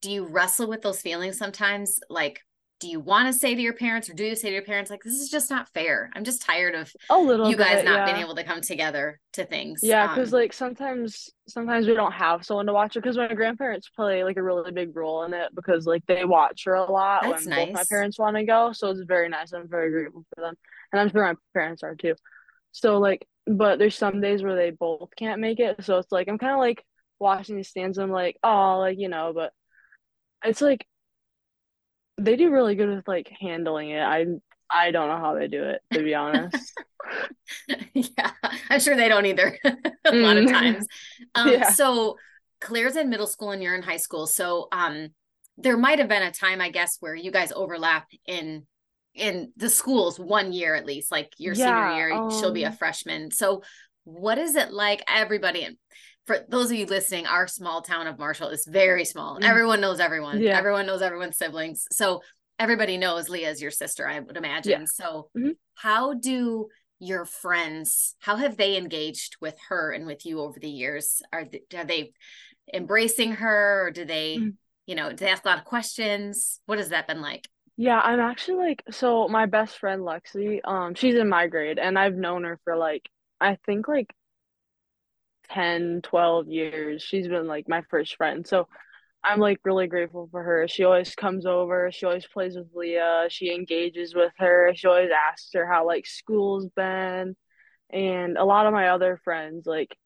do 0.00 0.10
you 0.10 0.26
wrestle 0.26 0.68
with 0.68 0.82
those 0.82 1.00
feelings 1.00 1.38
sometimes 1.38 1.98
like 2.10 2.40
do 2.84 2.90
you 2.90 3.00
want 3.00 3.26
to 3.26 3.32
say 3.32 3.54
to 3.54 3.62
your 3.62 3.72
parents 3.72 4.10
or 4.10 4.12
do 4.12 4.24
you 4.24 4.36
say 4.36 4.48
to 4.48 4.52
your 4.52 4.62
parents 4.62 4.90
like 4.90 5.02
this 5.02 5.14
is 5.14 5.30
just 5.30 5.48
not 5.48 5.66
fair 5.70 6.10
i'm 6.14 6.22
just 6.22 6.42
tired 6.42 6.74
of 6.74 6.92
a 7.08 7.18
little 7.18 7.48
you 7.48 7.56
guys 7.56 7.76
bit, 7.76 7.86
not 7.86 8.00
yeah. 8.00 8.12
being 8.12 8.22
able 8.22 8.34
to 8.34 8.44
come 8.44 8.60
together 8.60 9.18
to 9.32 9.42
things 9.46 9.80
yeah 9.82 10.06
because 10.08 10.34
um, 10.34 10.40
like 10.40 10.52
sometimes 10.52 11.30
sometimes 11.48 11.86
we 11.86 11.94
don't 11.94 12.12
have 12.12 12.44
someone 12.44 12.66
to 12.66 12.74
watch 12.74 12.94
it 12.94 13.02
because 13.02 13.16
my 13.16 13.32
grandparents 13.32 13.88
play 13.88 14.22
like 14.22 14.36
a 14.36 14.42
really 14.42 14.70
big 14.70 14.94
role 14.94 15.22
in 15.22 15.32
it 15.32 15.48
because 15.54 15.86
like 15.86 16.04
they 16.06 16.26
watch 16.26 16.64
her 16.66 16.74
a 16.74 16.92
lot 16.92 17.22
when 17.22 17.42
nice. 17.44 17.64
both 17.64 17.74
my 17.74 17.84
parents 17.88 18.18
want 18.18 18.36
to 18.36 18.44
go 18.44 18.70
so 18.72 18.90
it's 18.90 19.00
very 19.08 19.30
nice 19.30 19.54
i'm 19.54 19.66
very 19.66 19.90
grateful 19.90 20.22
for 20.34 20.42
them 20.42 20.54
and 20.92 21.00
i'm 21.00 21.10
sure 21.10 21.24
my 21.24 21.34
parents 21.54 21.82
are 21.82 21.94
too 21.94 22.14
so 22.72 22.98
like 22.98 23.26
but 23.46 23.78
there's 23.78 23.96
some 23.96 24.20
days 24.20 24.42
where 24.42 24.56
they 24.56 24.68
both 24.68 25.08
can't 25.16 25.40
make 25.40 25.58
it 25.58 25.82
so 25.82 25.96
it's 25.96 26.12
like 26.12 26.28
i'm 26.28 26.36
kind 26.36 26.52
of 26.52 26.58
like 26.58 26.84
watching 27.18 27.56
the 27.56 27.64
stands 27.64 27.96
and 27.96 28.04
i'm 28.04 28.10
like 28.10 28.36
oh 28.44 28.80
like 28.80 28.98
you 28.98 29.08
know 29.08 29.32
but 29.34 29.54
it's 30.44 30.60
like 30.60 30.86
they 32.18 32.36
do 32.36 32.50
really 32.50 32.74
good 32.74 32.88
with 32.88 33.08
like 33.08 33.30
handling 33.40 33.90
it. 33.90 34.02
I 34.02 34.26
I 34.70 34.90
don't 34.90 35.08
know 35.08 35.18
how 35.18 35.34
they 35.34 35.48
do 35.48 35.62
it 35.64 35.82
to 35.92 36.02
be 36.02 36.14
honest. 36.14 36.72
yeah, 37.94 38.30
I'm 38.70 38.80
sure 38.80 38.96
they 38.96 39.08
don't 39.08 39.26
either. 39.26 39.58
a 39.64 40.12
lot 40.12 40.36
of 40.36 40.44
mm. 40.44 40.50
times. 40.50 40.86
Um, 41.36 41.48
yeah. 41.48 41.70
So 41.70 42.16
Claire's 42.60 42.94
in 42.94 43.10
middle 43.10 43.26
school 43.26 43.50
and 43.50 43.60
you're 43.60 43.74
in 43.74 43.82
high 43.82 43.96
school. 43.96 44.26
So 44.26 44.68
um, 44.70 45.08
there 45.56 45.76
might 45.76 45.98
have 45.98 46.08
been 46.08 46.22
a 46.22 46.30
time, 46.30 46.60
I 46.60 46.70
guess, 46.70 46.98
where 47.00 47.14
you 47.14 47.32
guys 47.32 47.50
overlap 47.50 48.06
in 48.26 48.66
in 49.14 49.52
the 49.56 49.68
schools 49.68 50.18
one 50.18 50.52
year 50.52 50.74
at 50.74 50.86
least. 50.86 51.10
Like 51.10 51.32
your 51.38 51.54
yeah, 51.54 51.88
senior 51.88 51.96
year, 51.96 52.12
um... 52.12 52.30
she'll 52.30 52.52
be 52.52 52.64
a 52.64 52.68
um 52.68 52.76
freshman. 52.76 53.30
So 53.30 53.62
what 54.04 54.38
is 54.38 54.54
it 54.54 54.70
like? 54.70 55.02
Everybody, 55.08 55.76
for 56.26 56.38
those 56.48 56.70
of 56.70 56.76
you 56.76 56.86
listening, 56.86 57.26
our 57.26 57.46
small 57.46 57.82
town 57.82 58.06
of 58.06 58.18
Marshall 58.18 58.48
is 58.48 58.66
very 58.66 59.04
small. 59.04 59.38
Mm. 59.38 59.44
Everyone 59.44 59.80
knows 59.80 60.00
everyone. 60.00 60.40
Yeah. 60.40 60.56
Everyone 60.58 60.86
knows 60.86 61.02
everyone's 61.02 61.36
siblings. 61.36 61.86
So 61.92 62.22
everybody 62.58 62.96
knows 62.96 63.28
Leah 63.28 63.50
is 63.50 63.60
your 63.60 63.70
sister, 63.70 64.08
I 64.08 64.20
would 64.20 64.36
imagine. 64.36 64.80
Yeah. 64.80 64.86
So 64.86 65.28
mm-hmm. 65.36 65.50
how 65.74 66.14
do 66.14 66.68
your 66.98 67.24
friends, 67.24 68.14
how 68.20 68.36
have 68.36 68.56
they 68.56 68.76
engaged 68.76 69.36
with 69.40 69.56
her 69.68 69.92
and 69.92 70.06
with 70.06 70.24
you 70.24 70.40
over 70.40 70.58
the 70.58 70.68
years? 70.68 71.20
Are 71.32 71.44
they, 71.44 71.62
are 71.76 71.84
they 71.84 72.12
embracing 72.72 73.32
her 73.32 73.86
or 73.86 73.90
do 73.90 74.04
they, 74.04 74.38
mm. 74.38 74.54
you 74.86 74.94
know, 74.94 75.10
do 75.10 75.16
they 75.16 75.30
ask 75.30 75.44
a 75.44 75.48
lot 75.48 75.58
of 75.58 75.64
questions? 75.64 76.60
What 76.66 76.78
has 76.78 76.88
that 76.90 77.06
been 77.06 77.20
like? 77.20 77.48
Yeah, 77.76 77.98
I'm 77.98 78.20
actually 78.20 78.68
like 78.68 78.84
so 78.92 79.26
my 79.26 79.46
best 79.46 79.78
friend 79.78 80.02
Lexi, 80.02 80.60
um, 80.64 80.94
she's 80.94 81.16
in 81.16 81.28
my 81.28 81.48
grade 81.48 81.80
and 81.80 81.98
I've 81.98 82.14
known 82.14 82.44
her 82.44 82.60
for 82.62 82.76
like 82.76 83.02
I 83.40 83.58
think 83.66 83.88
like 83.88 84.14
10, 85.50 86.00
12 86.02 86.48
years. 86.48 87.02
She's 87.02 87.28
been 87.28 87.46
like 87.46 87.68
my 87.68 87.82
first 87.90 88.16
friend. 88.16 88.46
So 88.46 88.68
I'm 89.22 89.40
like 89.40 89.58
really 89.64 89.86
grateful 89.86 90.28
for 90.30 90.42
her. 90.42 90.68
She 90.68 90.84
always 90.84 91.14
comes 91.14 91.46
over. 91.46 91.90
She 91.92 92.06
always 92.06 92.26
plays 92.26 92.56
with 92.56 92.68
Leah. 92.74 93.26
She 93.30 93.54
engages 93.54 94.14
with 94.14 94.32
her. 94.38 94.72
She 94.74 94.86
always 94.86 95.10
asks 95.10 95.50
her 95.54 95.66
how 95.66 95.86
like 95.86 96.06
school's 96.06 96.68
been. 96.68 97.36
And 97.90 98.36
a 98.38 98.44
lot 98.44 98.66
of 98.66 98.72
my 98.72 98.88
other 98.88 99.20
friends, 99.24 99.66
like 99.66 99.96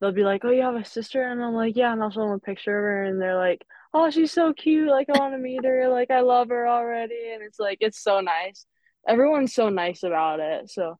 they'll 0.00 0.12
be 0.12 0.24
like, 0.24 0.44
"Oh, 0.44 0.50
you 0.50 0.62
have 0.62 0.74
a 0.76 0.84
sister?" 0.84 1.22
And 1.22 1.42
I'm 1.42 1.54
like, 1.54 1.76
"Yeah," 1.76 1.92
and 1.92 2.02
I'll 2.02 2.10
show 2.10 2.20
them 2.20 2.30
a 2.32 2.38
picture 2.38 2.76
of 2.76 2.82
her, 2.82 3.04
and 3.04 3.20
they're 3.20 3.36
like, 3.36 3.64
"Oh, 3.94 4.10
she's 4.10 4.32
so 4.32 4.52
cute! 4.52 4.88
Like, 4.88 5.08
I 5.10 5.18
want 5.18 5.34
to 5.34 5.38
meet 5.38 5.64
her! 5.64 5.88
Like, 5.88 6.10
I 6.10 6.20
love 6.20 6.48
her 6.50 6.68
already!" 6.68 7.32
And 7.32 7.42
it's 7.42 7.58
like, 7.58 7.78
it's 7.80 8.02
so 8.02 8.20
nice. 8.20 8.66
Everyone's 9.06 9.54
so 9.54 9.68
nice 9.68 10.02
about 10.02 10.40
it. 10.40 10.70
So, 10.70 10.98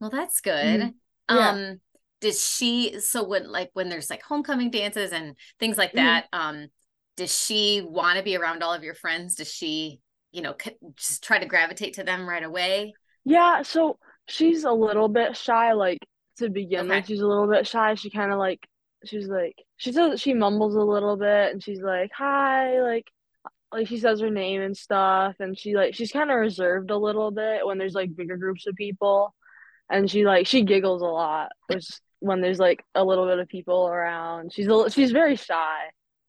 well, 0.00 0.10
that's 0.10 0.40
good. 0.40 0.52
Mm-hmm. 0.52 1.36
Yeah. 1.36 1.74
Does 2.20 2.44
she? 2.46 3.00
So 3.00 3.26
when 3.26 3.50
like 3.50 3.70
when 3.72 3.88
there's 3.88 4.10
like 4.10 4.22
homecoming 4.22 4.70
dances 4.70 5.12
and 5.12 5.36
things 5.58 5.78
like 5.78 5.90
mm-hmm. 5.90 6.06
that, 6.06 6.24
mm-hmm. 6.32 6.48
um, 6.48 6.68
does 7.16 7.34
she 7.36 7.82
want 7.84 8.18
to 8.18 8.24
be 8.24 8.36
around 8.36 8.62
all 8.62 8.74
of 8.74 8.84
your 8.84 8.94
friends? 8.94 9.36
Does 9.36 9.52
she, 9.52 10.00
you 10.32 10.42
know, 10.42 10.54
just 10.96 11.22
try 11.24 11.38
to 11.38 11.46
gravitate 11.46 11.94
to 11.94 12.04
them 12.04 12.28
right 12.28 12.42
away? 12.42 12.94
Yeah. 13.24 13.62
So 13.62 13.98
she's 14.28 14.64
a 14.64 14.72
little 14.72 15.08
bit 15.08 15.36
shy. 15.36 15.72
Like 15.72 15.98
to 16.36 16.50
begin 16.50 16.86
okay. 16.86 16.96
with. 16.96 17.06
She's 17.06 17.20
a 17.20 17.26
little 17.26 17.48
bit 17.48 17.66
shy. 17.66 17.94
She 17.94 18.10
kind 18.10 18.32
of 18.32 18.38
like 18.38 18.60
she's 19.04 19.28
like 19.28 19.56
she 19.76 19.92
says 19.92 20.20
she 20.20 20.34
mumbles 20.34 20.74
a 20.74 20.80
little 20.80 21.16
bit 21.16 21.52
and 21.52 21.62
she's 21.62 21.80
like 21.80 22.10
hi 22.14 22.82
like 22.82 23.06
like 23.72 23.86
she 23.86 23.98
says 23.98 24.20
her 24.20 24.30
name 24.30 24.60
and 24.60 24.76
stuff 24.76 25.34
and 25.40 25.58
she 25.58 25.74
like 25.74 25.94
she's 25.94 26.12
kind 26.12 26.30
of 26.30 26.36
reserved 26.36 26.90
a 26.90 26.96
little 26.96 27.30
bit 27.30 27.64
when 27.64 27.78
there's 27.78 27.94
like 27.94 28.14
bigger 28.14 28.36
groups 28.36 28.66
of 28.66 28.74
people 28.74 29.34
and 29.88 30.10
she 30.10 30.24
like 30.24 30.46
she 30.46 30.62
giggles 30.62 31.02
a 31.02 31.06
lot 31.06 31.50
which 31.68 31.88
when 32.20 32.40
there's 32.40 32.58
like 32.58 32.84
a 32.94 33.04
little 33.04 33.26
bit 33.26 33.38
of 33.38 33.48
people 33.48 33.88
around 33.88 34.52
she's 34.52 34.66
a, 34.66 34.70
little, 34.70 34.88
she's 34.88 35.12
very 35.12 35.36
shy 35.36 35.78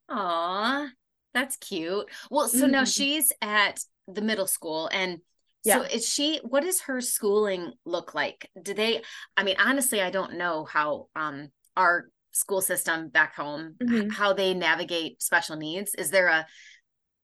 Aw, 0.10 0.88
that's 1.33 1.55
cute 1.57 2.05
well 2.29 2.48
so 2.48 2.63
mm-hmm. 2.63 2.71
now 2.71 2.83
she's 2.83 3.31
at 3.41 3.79
the 4.07 4.21
middle 4.21 4.48
school 4.48 4.89
and 4.91 5.19
yeah. 5.63 5.77
So 5.77 5.83
is 5.83 6.07
she 6.07 6.39
what 6.43 6.63
does 6.63 6.81
her 6.81 7.01
schooling 7.01 7.74
look 7.86 8.15
like? 8.15 8.50
Do 8.60 8.74
they 8.74 9.03
I 9.38 9.43
mean 9.43 9.57
honestly 9.60 10.01
I 10.01 10.10
don't 10.10 10.38
know 10.38 10.65
how 10.65 11.07
um 11.15 11.50
our 11.77 12.10
school 12.31 12.62
system 12.62 13.10
back 13.10 13.36
home 13.36 13.75
mm-hmm. 13.81 14.10
how 14.10 14.33
they 14.33 14.53
navigate 14.53 15.21
special 15.21 15.55
needs. 15.55 15.93
Is 15.95 16.10
there 16.10 16.27
a 16.27 16.48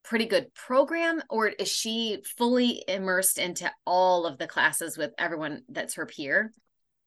pretty 0.04 0.26
good 0.26 0.54
program 0.54 1.22
or 1.30 1.48
is 1.48 1.68
she 1.68 2.24
fully 2.38 2.84
immersed 2.88 3.38
into 3.38 3.72
all 3.86 4.26
of 4.26 4.38
the 4.38 4.48
classes 4.48 4.98
with 4.98 5.12
everyone 5.18 5.64
that's 5.70 5.96
her 5.96 6.06
peer? 6.06 6.54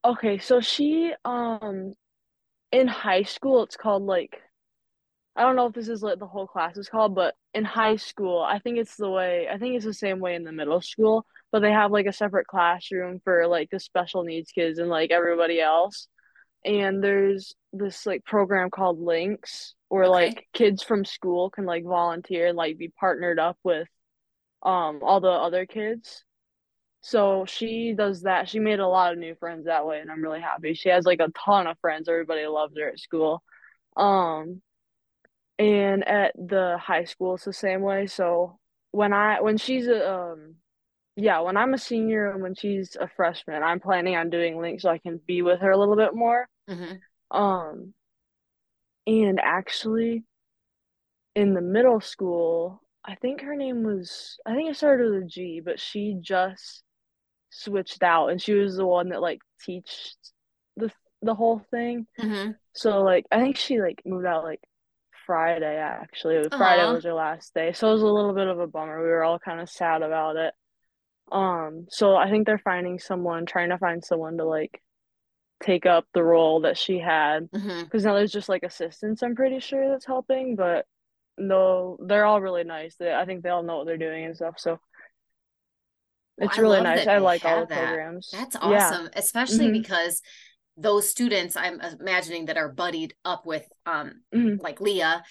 Okay, 0.05 0.39
so 0.39 0.61
she 0.61 1.13
um 1.25 1.95
in 2.73 2.87
high 2.89 3.23
school 3.23 3.63
it's 3.65 3.77
called 3.77 4.03
like 4.03 4.41
I 5.37 5.43
don't 5.43 5.57
know 5.57 5.67
if 5.67 5.75
this 5.75 5.89
is 5.89 6.03
like 6.03 6.19
the 6.19 6.27
whole 6.27 6.47
class 6.47 6.77
is 6.77 6.89
called, 6.89 7.15
but 7.15 7.35
in 7.55 7.65
high 7.65 7.97
school, 7.97 8.41
I 8.43 8.59
think 8.59 8.79
it's 8.79 8.97
the 8.97 9.09
way, 9.09 9.49
I 9.51 9.59
think 9.59 9.77
it's 9.77 9.85
the 9.85 9.95
same 9.95 10.19
way 10.21 10.35
in 10.35 10.45
the 10.45 10.53
middle 10.53 10.81
school, 10.81 11.25
but 11.53 11.61
they 11.61 11.71
have 11.73 11.93
like 11.93 12.07
a 12.07 12.13
separate 12.13 12.47
classroom 12.47 13.21
for 13.25 13.47
like 13.47 13.71
the 13.71 13.81
special 13.81 14.25
needs 14.25 14.51
kids 14.53 14.79
and 14.79 14.89
like 14.91 15.11
everybody 15.11 15.61
else. 15.61 16.09
And 16.65 17.03
there's 17.03 17.55
this 17.73 18.07
like 18.07 18.25
program 18.25 18.71
called 18.71 19.01
Links 19.01 19.75
where 19.89 20.05
okay. 20.05 20.11
like 20.11 20.49
kids 20.53 20.83
from 20.83 21.05
school 21.05 21.49
can 21.51 21.65
like 21.65 21.85
volunteer 21.85 22.49
and 22.49 22.57
like 22.57 22.77
be 22.77 22.89
partnered 22.89 23.39
up 23.39 23.57
with 23.65 23.89
um 24.63 25.01
all 25.03 25.21
the 25.21 25.29
other 25.29 25.65
kids. 25.65 26.25
So 27.03 27.45
she 27.47 27.95
does 27.97 28.23
that. 28.23 28.49
She 28.49 28.59
made 28.59 28.79
a 28.79 28.87
lot 28.87 29.13
of 29.13 29.19
new 29.19 29.35
friends 29.35 29.67
that 29.67 29.87
way 29.87 30.01
and 30.01 30.11
I'm 30.11 30.23
really 30.23 30.41
happy. 30.41 30.75
She 30.75 30.91
has 30.91 31.07
like 31.07 31.21
a 31.21 31.33
ton 31.45 31.67
of 31.67 31.79
friends. 31.81 32.09
Everybody 32.09 32.47
loves 32.47 32.77
her 32.77 32.89
at 32.89 32.99
school. 32.99 33.43
Um 33.97 34.63
and 35.61 36.09
at 36.09 36.33
the 36.37 36.79
high 36.81 37.05
school 37.05 37.35
it's 37.35 37.45
the 37.45 37.53
same 37.53 37.83
way 37.83 38.07
so 38.07 38.59
when 38.93 39.13
i 39.13 39.41
when 39.43 39.59
she's 39.59 39.87
a 39.87 40.11
um 40.11 40.55
yeah 41.17 41.39
when 41.41 41.57
i'm 41.57 41.75
a 41.75 41.79
senior 41.79 42.31
and 42.31 42.43
when 42.43 42.55
she's 42.55 42.97
a 42.99 43.07
freshman 43.07 43.63
i'm 43.63 43.79
planning 43.79 44.17
on 44.17 44.31
doing 44.31 44.59
links 44.59 44.83
so 44.83 44.89
i 44.89 44.97
can 44.97 45.21
be 45.27 45.43
with 45.43 45.61
her 45.61 45.71
a 45.71 45.77
little 45.77 45.97
bit 45.97 46.15
more 46.15 46.49
mm-hmm. 46.69 47.37
um 47.39 47.93
and 49.07 49.39
actually 49.39 50.25
in 51.37 51.53
the 51.53 51.61
middle 51.61 52.01
school 52.01 52.83
i 53.05 53.15
think 53.17 53.43
her 53.43 53.55
name 53.55 53.83
was 53.83 54.39
i 54.47 54.55
think 54.55 54.71
it 54.71 54.77
started 54.77 55.13
with 55.13 55.25
a 55.25 55.27
g 55.27 55.61
but 55.63 55.79
she 55.79 56.17
just 56.23 56.83
switched 57.51 58.03
out 58.03 58.29
and 58.29 58.41
she 58.41 58.55
was 58.55 58.77
the 58.77 58.87
one 58.87 59.11
that 59.11 59.21
like 59.21 59.41
teach 59.61 60.15
the 60.77 60.91
the 61.23 61.35
whole 61.35 61.61
thing 61.71 62.07
mm-hmm. 62.19 62.53
so 62.73 63.03
like 63.03 63.27
i 63.31 63.39
think 63.41 63.57
she 63.57 63.81
like 63.81 64.01
moved 64.07 64.27
out 64.27 64.45
like 64.45 64.61
Friday 65.31 65.77
actually. 65.77 66.43
Friday 66.49 66.93
was 66.93 67.05
her 67.05 67.13
last 67.13 67.55
day. 67.55 67.73
So 67.73 67.89
it 67.89 67.93
was 67.93 68.03
a 68.03 68.07
little 68.07 68.35
bit 68.35 68.49
of 68.49 68.59
a 68.59 68.67
bummer. 68.67 69.01
We 69.01 69.11
were 69.11 69.23
all 69.23 69.39
kind 69.39 69.61
of 69.61 69.71
sad 69.71 70.03
about 70.03 70.35
it. 70.35 70.55
Um 71.31 71.87
so 71.89 72.17
I 72.17 72.29
think 72.29 72.47
they're 72.47 72.59
finding 72.59 72.99
someone 72.99 73.47
trying 73.47 73.69
to 73.69 73.79
find 73.79 74.05
someone 74.05 74.39
to 74.39 74.45
like 74.45 74.83
take 75.63 75.87
up 75.87 76.05
the 76.15 76.25
role 76.25 76.63
that 76.63 76.77
she 76.77 76.99
had 76.99 77.49
because 77.49 77.65
mm-hmm. 77.65 77.99
now 77.99 78.15
there's 78.15 78.33
just 78.33 78.49
like 78.49 78.65
assistants 78.65 79.23
I'm 79.23 79.37
pretty 79.37 79.61
sure 79.61 79.89
that's 79.89 80.05
helping 80.05 80.57
but 80.57 80.85
no 81.39 81.97
they're 82.05 82.25
all 82.25 82.41
really 82.41 82.65
nice 82.65 82.97
they, 82.97 83.15
I 83.15 83.25
think 83.25 83.45
they 83.45 83.51
all 83.51 83.63
know 83.63 83.77
what 83.79 83.87
they're 83.87 83.99
doing 83.99 84.25
and 84.25 84.35
stuff 84.35 84.55
so 84.59 84.81
well, 86.41 86.49
it's 86.49 86.59
really 86.59 86.81
nice 86.81 87.07
I 87.07 87.19
like 87.19 87.45
all 87.45 87.61
the 87.61 87.67
that. 87.67 87.87
programs 87.87 88.31
that's 88.33 88.57
awesome 88.57 89.05
yeah. 89.05 89.11
especially 89.15 89.67
mm-hmm. 89.67 89.83
because 89.83 90.21
those 90.77 91.09
students 91.09 91.57
i'm 91.57 91.81
imagining 92.01 92.47
that 92.47 92.57
are 92.57 92.73
buddied 92.73 93.15
up 93.25 93.47
with 93.47 93.67
um 93.87 94.23
mm-hmm. 94.35 94.61
like 94.63 94.81
leah 94.81 95.23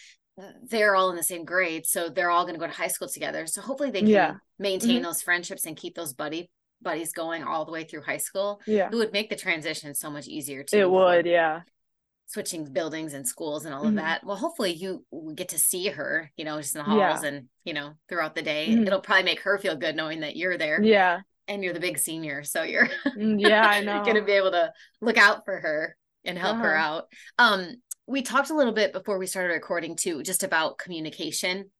they're 0.69 0.95
all 0.95 1.09
in 1.09 1.15
the 1.15 1.23
same 1.23 1.43
grade 1.43 1.85
so 1.85 2.09
they're 2.09 2.29
all 2.29 2.43
going 2.43 2.53
to 2.53 2.59
go 2.59 2.67
to 2.67 2.73
high 2.73 2.87
school 2.87 3.09
together 3.09 3.45
so 3.45 3.61
hopefully 3.61 3.91
they 3.91 3.99
can 3.99 4.07
yeah. 4.09 4.35
maintain 4.57 4.97
mm-hmm. 4.97 5.03
those 5.03 5.21
friendships 5.21 5.65
and 5.65 5.75
keep 5.75 5.95
those 5.95 6.13
buddy 6.13 6.49
buddies 6.81 7.11
going 7.11 7.43
all 7.43 7.65
the 7.65 7.71
way 7.71 7.83
through 7.83 8.01
high 8.01 8.17
school 8.17 8.61
yeah 8.65 8.89
it 8.91 8.95
would 8.95 9.11
make 9.11 9.29
the 9.29 9.35
transition 9.35 9.93
so 9.93 10.09
much 10.09 10.27
easier 10.27 10.63
too 10.63 10.77
it 10.77 10.89
would 10.89 11.25
yeah 11.25 11.61
switching 12.29 12.63
buildings 12.63 13.15
and 13.15 13.27
schools 13.27 13.65
and 13.65 13.73
all 13.73 13.81
mm-hmm. 13.81 13.97
of 13.97 14.03
that 14.03 14.23
well 14.23 14.35
hopefully 14.35 14.71
you 14.71 15.03
get 15.33 15.49
to 15.49 15.57
see 15.57 15.87
her 15.87 16.31
you 16.37 16.45
know 16.45 16.61
just 16.61 16.75
in 16.75 16.79
the 16.79 16.85
halls 16.85 17.23
yeah. 17.23 17.25
and 17.25 17.47
you 17.65 17.73
know 17.73 17.93
throughout 18.07 18.35
the 18.35 18.41
day 18.41 18.67
mm-hmm. 18.69 18.85
it'll 18.85 19.01
probably 19.01 19.23
make 19.23 19.41
her 19.41 19.57
feel 19.57 19.75
good 19.75 19.95
knowing 19.95 20.19
that 20.19 20.35
you're 20.35 20.57
there 20.57 20.79
yeah 20.81 21.21
and 21.47 21.63
you're 21.63 21.73
the 21.73 21.79
big 21.79 21.97
senior 21.97 22.43
so 22.43 22.61
you're 22.61 22.87
mm, 23.17 23.41
yeah 23.41 23.67
i 23.67 23.79
know 23.83 24.03
gonna 24.05 24.23
be 24.23 24.33
able 24.33 24.51
to 24.51 24.71
look 25.01 25.17
out 25.17 25.43
for 25.43 25.59
her 25.59 25.97
and 26.23 26.37
help 26.37 26.57
uh-huh. 26.57 26.65
her 26.65 26.75
out 26.75 27.05
um 27.39 27.75
we 28.05 28.21
talked 28.21 28.51
a 28.51 28.55
little 28.55 28.73
bit 28.73 28.93
before 28.93 29.17
we 29.17 29.25
started 29.25 29.53
recording 29.53 29.95
too 29.95 30.21
just 30.21 30.43
about 30.43 30.77
communication 30.77 31.71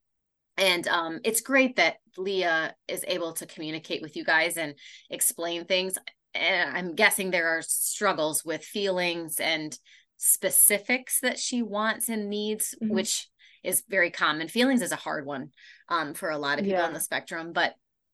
and 0.56 0.88
um 0.88 1.20
it's 1.22 1.42
great 1.42 1.76
that 1.76 1.98
leah 2.18 2.74
is 2.88 3.04
able 3.06 3.34
to 3.34 3.46
communicate 3.46 4.02
with 4.02 4.16
you 4.16 4.24
guys 4.24 4.56
and 4.56 4.74
explain 5.10 5.64
things 5.64 5.96
and 6.34 6.76
i'm 6.76 6.96
guessing 6.96 7.30
there 7.30 7.56
are 7.56 7.62
struggles 7.62 8.44
with 8.44 8.64
feelings 8.64 9.38
and 9.38 9.78
specifics 10.22 11.18
that 11.20 11.38
she 11.38 11.62
wants 11.62 12.10
and 12.10 12.28
needs 12.28 12.74
mm-hmm. 12.80 12.92
which 12.92 13.26
is 13.64 13.82
very 13.88 14.10
common 14.10 14.48
feelings 14.48 14.82
is 14.82 14.92
a 14.92 14.96
hard 14.96 15.24
one 15.24 15.48
um 15.88 16.12
for 16.12 16.28
a 16.28 16.36
lot 16.36 16.58
of 16.58 16.64
people 16.66 16.78
yeah. 16.78 16.86
on 16.86 16.92
the 16.92 17.00
spectrum 17.00 17.54
but 17.54 17.72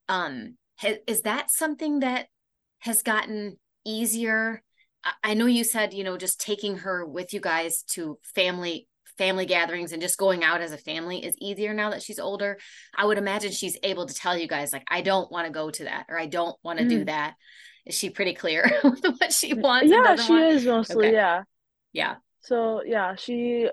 um 0.08 0.54
is 1.08 1.22
that 1.22 1.50
something 1.50 1.98
that 2.00 2.28
has 2.78 3.02
gotten 3.02 3.56
easier 3.84 4.62
i 5.24 5.34
know 5.34 5.46
you 5.46 5.64
said 5.64 5.92
you 5.92 6.04
know 6.04 6.16
just 6.16 6.40
taking 6.40 6.78
her 6.78 7.04
with 7.04 7.34
you 7.34 7.40
guys 7.40 7.82
to 7.82 8.16
family 8.22 8.86
family 9.18 9.44
gatherings 9.44 9.90
and 9.90 10.00
just 10.00 10.16
going 10.16 10.44
out 10.44 10.60
as 10.60 10.70
a 10.70 10.78
family 10.78 11.24
is 11.24 11.34
easier 11.40 11.74
now 11.74 11.90
that 11.90 12.04
she's 12.04 12.20
older 12.20 12.56
i 12.94 13.04
would 13.04 13.18
imagine 13.18 13.50
she's 13.50 13.76
able 13.82 14.06
to 14.06 14.14
tell 14.14 14.38
you 14.38 14.46
guys 14.46 14.72
like 14.72 14.84
i 14.88 15.00
don't 15.00 15.32
want 15.32 15.44
to 15.44 15.52
go 15.52 15.70
to 15.70 15.84
that 15.84 16.06
or 16.08 16.16
i 16.16 16.26
don't 16.26 16.56
want 16.62 16.78
to 16.78 16.84
mm. 16.84 16.90
do 16.90 17.04
that 17.04 17.34
is 17.84 17.96
she 17.96 18.10
pretty 18.10 18.34
clear 18.34 18.70
with 18.84 19.04
what 19.18 19.32
she 19.32 19.54
wants 19.54 19.90
yeah 19.90 20.14
she 20.14 20.32
want? 20.32 20.44
is 20.44 20.64
mostly 20.66 21.08
okay. 21.08 21.16
yeah 21.16 21.42
yeah 21.96 22.16
so 22.40 22.82
yeah 22.84 23.14
she 23.16 23.68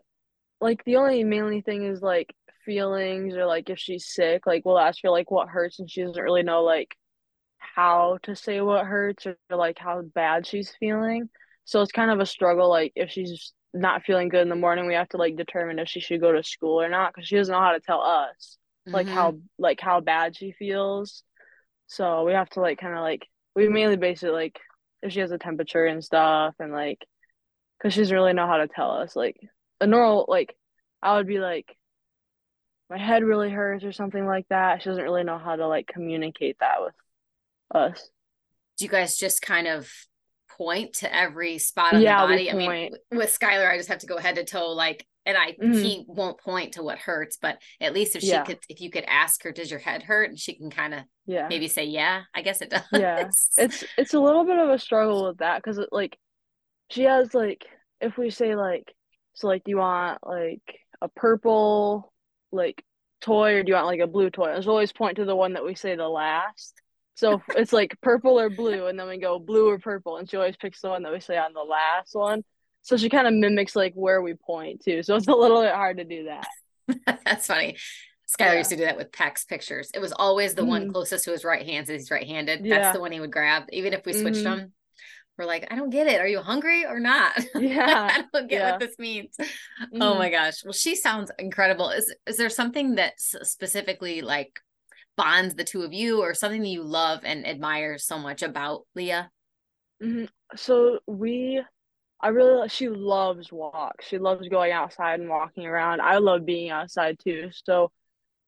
like 0.63 0.84
the 0.86 0.96
only 0.96 1.24
mainly 1.24 1.62
thing 1.62 1.84
is 1.84 2.01
like 2.01 2.34
feelings 2.65 3.36
or 3.36 3.46
like 3.46 3.70
if 3.70 3.77
she's 3.77 4.08
sick, 4.08 4.48
like 4.48 4.65
we'll 4.65 4.80
ask 4.80 5.00
her 5.03 5.10
like 5.10 5.30
what 5.30 5.50
hurts 5.50 5.80
and 5.80 5.89
she 5.89 6.01
doesn't 6.01 6.24
really 6.24 6.44
know 6.44 6.63
like 6.63 6.96
how 7.58 8.18
to 8.24 8.36
say 8.36 8.62
what 8.62 8.86
hurts 8.86 9.25
or 9.25 9.36
like 9.50 9.77
how 9.77 10.01
bad 10.01 10.48
she's 10.48 10.74
feeling. 10.80 11.30
So 11.65 11.82
it's 11.82 11.92
kind 11.92 12.12
of 12.12 12.20
a 12.20 12.25
struggle 12.25 12.70
like 12.70 12.94
if 12.96 13.12
she's 13.12 13.53
not 13.74 14.03
feeling 14.03 14.30
good 14.30 14.42
in 14.42 14.50
the 14.50 14.56
morning, 14.56 14.88
we 14.88 14.94
have 14.94 15.10
to 15.10 15.18
like 15.18 15.36
determine 15.36 15.80
if 15.80 15.88
she 15.88 16.00
should 16.00 16.22
go 16.22 16.32
to 16.32 16.44
school 16.44 16.82
or 16.82 16.89
not 16.89 17.13
cuz 17.13 17.27
she 17.27 17.36
doesn't 17.36 17.51
know 17.51 17.60
how 17.60 17.74
to 17.74 17.80
tell 17.80 18.01
us 18.01 18.58
like 18.86 19.06
mm-hmm. 19.06 19.15
how 19.15 19.38
like 19.58 19.80
how 19.80 20.00
bad 20.00 20.36
she 20.36 20.51
feels. 20.51 21.24
So 21.88 22.24
we 22.24 22.34
have 22.34 22.50
to 22.51 22.62
like 22.62 22.80
kind 22.80 22.94
of 22.94 23.01
like 23.01 23.27
we 23.56 23.68
mainly 23.68 23.98
base 23.98 24.24
it 24.24 24.32
like 24.32 24.60
if 25.01 25.12
she 25.12 25.20
has 25.20 25.32
a 25.32 25.38
temperature 25.38 25.86
and 25.86 26.03
stuff 26.03 26.56
and 26.60 26.72
like 26.72 27.06
cuz 27.84 27.94
she 27.94 28.00
doesn't 28.00 28.16
really 28.16 28.34
know 28.34 28.48
how 28.48 28.58
to 28.58 28.68
tell 28.68 28.92
us 28.92 29.16
like 29.16 29.38
a 29.80 29.86
normal 29.86 30.25
like 30.28 30.56
I 31.02 31.18
would 31.18 31.28
be 31.28 31.40
like 31.40 31.78
my 32.90 32.98
head 32.98 33.24
really 33.24 33.50
hurts 33.50 33.84
or 33.84 33.92
something 33.92 34.25
like 34.25 34.48
that. 34.50 34.82
She 34.82 34.90
doesn't 34.90 35.04
really 35.04 35.24
know 35.24 35.38
how 35.38 35.56
to 35.56 35.68
like 35.68 35.88
communicate 35.88 36.58
that 36.60 36.82
with 36.82 36.94
us. 37.74 38.10
Do 38.78 38.86
you 38.86 38.92
guys 38.92 39.18
just 39.18 39.42
kind 39.42 39.68
of 39.68 39.92
point 40.58 40.94
to 40.96 41.13
every 41.13 41.58
spot 41.58 41.96
on 41.96 42.02
yeah, 42.02 42.22
the 42.22 42.34
body? 42.34 42.52
I 42.52 42.54
mean, 42.54 42.92
with 43.12 43.38
Skylar, 43.38 43.70
I 43.70 43.78
just 43.78 43.90
have 43.90 44.00
to 44.00 44.08
go 44.08 44.18
head 44.18 44.36
to 44.36 44.46
toe, 44.46 44.70
like, 44.70 45.06
and 45.25 45.38
I 45.38 45.54
mm-hmm. 45.54 45.74
he 45.74 46.06
won't 46.08 46.40
point 46.40 46.74
to 46.74 46.84
what 46.84 47.00
hurts, 47.00 47.38
but 47.42 47.58
at 47.80 47.94
least 47.94 48.16
if 48.16 48.22
she 48.22 48.30
yeah. 48.30 48.44
could, 48.44 48.60
if 48.70 48.82
you 48.82 48.92
could 48.92 49.06
ask 49.08 49.42
her, 49.44 49.52
does 49.52 49.72
your 49.72 49.80
head 49.80 50.04
hurt, 50.04 50.30
and 50.30 50.38
she 50.38 50.56
can 50.56 50.70
kind 50.70 50.94
of 50.94 51.02
yeah 51.25 51.48
maybe 51.48 51.68
say 51.68 51.86
yeah. 51.86 52.24
I 52.36 52.42
guess 52.42 52.62
it 52.62 52.70
does. 52.70 52.82
Yeah, 52.92 53.28
it's 53.58 53.84
it's 53.98 54.13
a 54.13 54.20
little 54.20 54.46
bit 54.46 54.60
of 54.60 54.70
a 54.70 54.78
struggle 54.78 55.28
with 55.28 55.38
that 55.38 55.63
because 55.63 55.80
like 55.92 56.18
she 56.93 57.03
has 57.03 57.33
like 57.33 57.65
if 58.00 58.17
we 58.17 58.29
say 58.29 58.55
like 58.55 58.93
so 59.33 59.47
like 59.47 59.63
do 59.63 59.71
you 59.71 59.77
want 59.77 60.19
like 60.25 60.62
a 61.01 61.07
purple 61.07 62.13
like 62.51 62.83
toy 63.21 63.55
or 63.55 63.63
do 63.63 63.69
you 63.69 63.75
want 63.75 63.88
like 63.88 64.00
a 64.00 64.07
blue 64.07 64.29
toy? 64.29 64.53
Let's 64.53 64.67
always 64.67 64.93
point 64.93 65.17
to 65.17 65.25
the 65.25 65.35
one 65.35 65.53
that 65.53 65.65
we 65.65 65.75
say 65.75 65.95
the 65.95 66.07
last. 66.07 66.73
So 67.15 67.41
it's 67.55 67.73
like 67.73 67.95
purple 68.01 68.39
or 68.39 68.50
blue, 68.50 68.88
and 68.88 69.00
then 69.00 69.07
we 69.07 69.17
go 69.17 69.39
blue 69.39 69.69
or 69.69 69.79
purple, 69.79 70.17
and 70.17 70.29
she 70.29 70.38
always 70.38 70.57
picks 70.57 70.81
the 70.81 70.89
one 70.89 71.03
that 71.03 71.13
we 71.13 71.19
say 71.19 71.38
on 71.38 71.53
the 71.53 71.62
last 71.62 72.15
one. 72.15 72.43
So 72.81 72.97
she 72.97 73.09
kind 73.09 73.27
of 73.27 73.33
mimics 73.33 73.75
like 73.75 73.93
where 73.93 74.21
we 74.21 74.33
point 74.33 74.81
to. 74.81 75.03
So 75.03 75.15
it's 75.15 75.27
a 75.27 75.31
little 75.33 75.62
bit 75.62 75.73
hard 75.73 75.97
to 75.97 76.03
do 76.03 76.25
that. 76.25 76.47
That's 77.25 77.47
funny. 77.47 77.77
Skylar 78.27 78.53
yeah. 78.53 78.57
used 78.57 78.71
to 78.71 78.77
do 78.77 78.85
that 78.85 78.97
with 78.97 79.12
PECS 79.12 79.47
pictures. 79.47 79.91
It 79.93 80.00
was 80.00 80.12
always 80.12 80.55
the 80.55 80.63
mm-hmm. 80.63 80.69
one 80.69 80.91
closest 80.91 81.25
to 81.25 81.31
his 81.31 81.45
right 81.45 81.65
hand, 81.65 81.88
since 81.88 82.03
he's 82.03 82.12
right-handed. 82.12 82.65
Yeah. 82.65 82.79
That's 82.79 82.95
the 82.95 83.01
one 83.01 83.12
he 83.12 83.19
would 83.19 83.31
grab, 83.31 83.63
even 83.71 83.93
if 83.93 84.05
we 84.05 84.13
switched 84.13 84.38
mm-hmm. 84.38 84.57
them. 84.57 84.73
We're 85.38 85.46
like, 85.46 85.68
I 85.72 85.75
don't 85.75 85.90
get 85.90 86.08
it. 86.08 86.20
Are 86.20 86.28
you 86.28 86.42
hungry 86.42 86.86
or 86.86 87.00
not? 87.00 87.34
Yeah, 87.56 88.10
I 88.12 88.24
don't 88.34 88.48
get 88.48 88.60
yeah. 88.60 88.72
what 88.72 88.80
this 88.80 89.00
means. 89.00 89.36
Mm-hmm. 89.40 90.02
Oh 90.02 90.16
my 90.16 90.30
gosh. 90.30 90.63
Well, 90.63 90.74
she 90.74 90.96
sounds 90.96 91.32
incredible. 91.40 91.90
Is 91.90 92.13
is 92.28 92.38
there 92.38 92.50
something 92.50 92.96
that 92.96 93.13
specifically 93.20 94.22
like 94.22 94.60
bonds 95.18 95.56
the 95.56 95.63
two 95.63 95.82
of 95.82 95.94
you, 95.94 96.22
or 96.22 96.34
something 96.34 96.62
that 96.62 96.68
you 96.68 96.84
love 96.84 97.22
and 97.24 97.48
admire 97.48 97.98
so 97.98 98.20
much 98.20 98.44
about 98.44 98.82
Leah? 98.96 99.32
Mm-hmm. 100.02 100.25
So 100.56 101.00
we 101.08 101.63
I 102.22 102.30
really 102.30 102.70
she 102.70 102.90
loves 102.90 103.52
walks. 103.52 104.08
She 104.08 104.18
loves 104.18 104.48
going 104.48 104.72
outside 104.72 105.20
and 105.20 105.30
walking 105.30 105.66
around. 105.66 106.02
I 106.02 106.18
love 106.20 106.46
being 106.46 106.70
outside 106.70 107.18
too. 107.20 107.50
So 107.66 107.92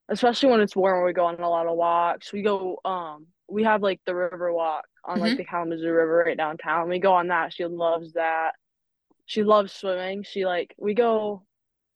especially 0.08 0.50
when 0.50 0.60
it's 0.60 0.76
warm, 0.76 1.04
we 1.04 1.12
go 1.12 1.26
on 1.26 1.40
a 1.40 1.48
lot 1.48 1.66
of 1.66 1.76
walks. 1.76 2.32
We 2.32 2.42
go 2.42 2.78
um 2.84 3.26
we 3.48 3.64
have 3.64 3.82
like 3.82 4.00
the 4.06 4.14
river 4.14 4.52
walk 4.52 4.84
on 5.04 5.20
like 5.20 5.30
mm-hmm. 5.30 5.38
the 5.38 5.44
Kalamazoo 5.44 5.90
River 5.90 6.24
right 6.26 6.36
downtown. 6.36 6.88
We 6.88 6.98
go 6.98 7.12
on 7.12 7.28
that. 7.28 7.52
She 7.52 7.64
loves 7.64 8.14
that. 8.14 8.52
She 9.26 9.42
loves 9.42 9.72
swimming. 9.72 10.24
She 10.24 10.44
like 10.44 10.74
we 10.78 10.94
go 10.94 11.42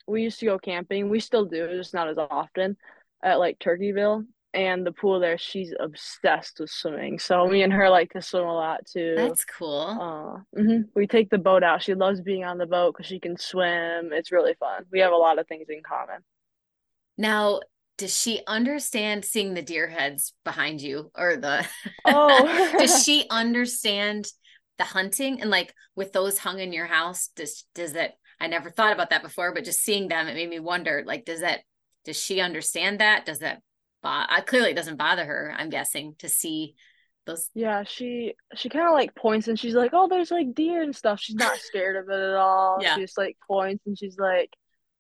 we 0.07 0.23
used 0.23 0.41
to 0.41 0.47
go 0.47 0.59
camping. 0.59 1.09
We 1.09 1.21
still 1.21 1.45
do, 1.45 1.69
just 1.69 1.95
not 1.95 2.09
as 2.09 2.19
often 2.19 2.77
at 3.23 3.39
like 3.39 3.59
Turkeyville 3.59 4.27
and 4.53 4.85
the 4.85 4.93
pool 4.93 5.21
there. 5.21 5.39
She's 5.39 5.73
obsessed 5.79 6.59
with 6.61 6.71
swimming. 6.71 7.19
So 7.19 7.47
me 7.47 7.63
and 7.63 7.73
her 7.73 7.89
like 7.89 8.13
to 8.13 8.23
swim 8.23 8.45
a 8.45 8.55
lot 8.55 8.87
too. 8.87 9.15
That's 9.17 9.45
cool. 9.45 10.45
Uh, 10.55 10.61
mm-hmm. 10.61 10.83
We 10.95 11.07
take 11.07 11.31
the 11.31 11.39
boat 11.39 11.63
out. 11.63 11.83
She 11.83 11.95
loves 11.95 12.21
being 12.21 12.45
on 12.45 12.59
the 12.59 12.67
boat 12.67 12.95
because 12.95 13.07
she 13.07 13.21
can 13.21 13.37
swim. 13.37 14.11
It's 14.13 14.33
really 14.33 14.55
fun. 14.55 14.85
We 14.91 15.01
have 15.01 15.13
a 15.13 15.17
lot 15.17 15.39
of 15.39 15.47
things 15.47 15.69
in 15.69 15.83
common. 15.83 16.23
Now, 17.17 17.61
does 18.01 18.17
she 18.17 18.41
understand 18.47 19.27
seeing 19.27 19.53
the 19.53 19.61
deer 19.61 19.87
heads 19.87 20.33
behind 20.43 20.81
you 20.81 21.11
or 21.15 21.37
the 21.37 21.67
oh. 22.07 22.73
does 22.79 23.05
she 23.05 23.27
understand 23.31 24.27
the 24.79 24.85
hunting? 24.85 25.43
And 25.43 25.51
like 25.51 25.75
with 25.95 26.15
those 26.15 26.39
hung 26.39 26.61
in 26.61 26.73
your 26.73 26.87
house 26.87 27.29
does 27.37 27.67
does 27.75 27.93
that 27.93 28.15
i 28.41 28.47
never 28.47 28.71
thought 28.71 28.95
about 28.95 29.11
that 29.11 29.23
before 29.23 29.53
but 29.53 29.65
just 29.65 29.83
seeing 29.83 30.09
them 30.09 30.27
it 30.29 30.35
made 30.35 30.49
me 30.49 30.59
wonder 30.59 31.03
like 31.07 31.27
does 31.27 31.41
that 31.41 31.61
does 32.07 32.19
she 32.19 32.41
understand 32.41 33.01
that? 33.01 33.27
Does 33.27 33.41
that 33.41 33.61
bo- 34.03 34.09
I, 34.09 34.41
clearly 34.41 34.71
it 34.71 34.77
doesn't 34.77 34.97
bother 34.97 35.27
her 35.27 35.55
i'm 35.55 35.69
guessing 35.69 36.15
to 36.21 36.29
see 36.31 36.75
those 37.27 37.51
yeah 37.53 37.83
she 37.83 38.33
she 38.55 38.71
kind 38.71 38.87
of 38.87 38.95
like 38.95 39.15
points 39.15 39.49
and 39.49 39.61
she's 39.61 39.75
like 39.75 39.91
oh 39.93 40.09
there's 40.09 40.31
like 40.31 40.55
deer 40.55 40.83
and 40.83 40.97
stuff. 40.97 41.21
She's 41.21 41.37
not 41.37 41.59
scared 41.59 41.97
of 41.97 42.09
it 42.09 42.19
at 42.19 42.35
all. 42.35 42.79
Yeah. 42.81 42.95
She 42.95 43.03
just 43.03 43.19
like 43.19 43.37
points 43.47 43.85
and 43.87 43.99
she's 43.99 44.17
like 44.17 44.49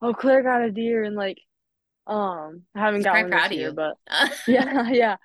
oh 0.02 0.12
claire 0.12 0.42
got 0.42 0.60
a 0.60 0.70
deer 0.70 1.02
and 1.02 1.16
like 1.16 1.38
um, 2.10 2.62
I 2.74 2.80
haven't 2.80 3.02
got 3.02 3.20
one 3.20 3.30
this 3.30 3.50
year, 3.50 3.72
but 3.72 3.94
yeah, 4.48 4.88
yeah. 4.90 5.16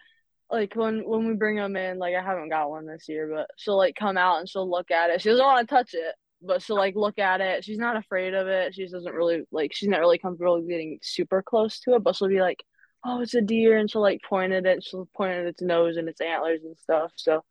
Like 0.51 0.75
when 0.75 1.01
when 1.03 1.27
we 1.27 1.33
bring 1.33 1.55
them 1.55 1.75
in, 1.75 1.97
like 1.97 2.13
I 2.13 2.21
haven't 2.21 2.49
got 2.49 2.69
one 2.69 2.85
this 2.85 3.09
year, 3.09 3.27
but 3.33 3.47
she'll 3.57 3.77
like 3.77 3.95
come 3.95 4.17
out 4.17 4.39
and 4.39 4.47
she'll 4.47 4.69
look 4.69 4.91
at 4.91 5.09
it. 5.09 5.19
She 5.19 5.29
doesn't 5.29 5.43
want 5.43 5.67
to 5.67 5.75
touch 5.75 5.95
it, 5.95 6.13
but 6.43 6.61
she'll 6.61 6.75
like 6.75 6.95
look 6.95 7.17
at 7.17 7.41
it. 7.41 7.65
She's 7.65 7.79
not 7.79 7.97
afraid 7.97 8.35
of 8.35 8.47
it. 8.47 8.75
She 8.75 8.83
just 8.83 8.93
doesn't 8.93 9.15
really 9.15 9.41
like. 9.51 9.73
She's 9.73 9.89
not 9.89 9.99
really 9.99 10.19
comfortable 10.19 10.61
getting 10.61 10.99
super 11.01 11.41
close 11.41 11.79
to 11.81 11.95
it, 11.95 12.03
but 12.03 12.15
she'll 12.15 12.27
be 12.27 12.41
like, 12.41 12.63
"Oh, 13.03 13.21
it's 13.21 13.33
a 13.33 13.41
deer," 13.41 13.77
and 13.77 13.89
she'll 13.89 14.01
like 14.01 14.21
point 14.21 14.53
at 14.53 14.67
it. 14.67 14.83
She'll 14.83 15.09
point 15.17 15.33
at 15.33 15.47
its 15.47 15.63
nose 15.63 15.97
and 15.97 16.07
its 16.07 16.21
antlers 16.21 16.61
and 16.63 16.77
stuff. 16.77 17.11
So, 17.15 17.43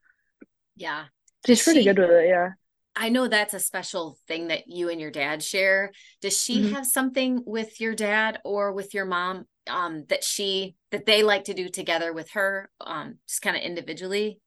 yeah, 0.77 1.07
she's 1.45 1.65
pretty 1.65 1.83
good 1.83 1.99
with 1.99 2.11
it. 2.11 2.29
Yeah. 2.29 2.51
I 2.97 3.09
know 3.09 3.27
that's 3.27 3.55
a 3.55 3.61
special 3.61 4.19
thing 4.29 4.49
that 4.49 4.69
you 4.69 4.89
and 4.89 5.01
your 5.01 5.11
dad 5.11 5.43
share. 5.43 5.91
Does 6.21 6.41
she 6.41 6.61
mm-hmm. 6.61 6.75
have 6.75 6.87
something 6.87 7.43
with 7.45 7.81
your 7.81 7.95
dad 7.95 8.39
or 8.45 8.73
with 8.73 8.95
your 8.95 9.05
mom 9.05 9.47
um, 9.69 10.05
that 10.09 10.23
she 10.23 10.77
that 10.91 11.07
they 11.07 11.23
like 11.23 11.45
to 11.45 11.55
do 11.55 11.69
together 11.69 12.13
with 12.13 12.31
her, 12.31 12.71
um, 12.81 13.19
just 13.29 13.43
kind 13.43 13.57
of 13.57 13.63
individually? 13.63 14.41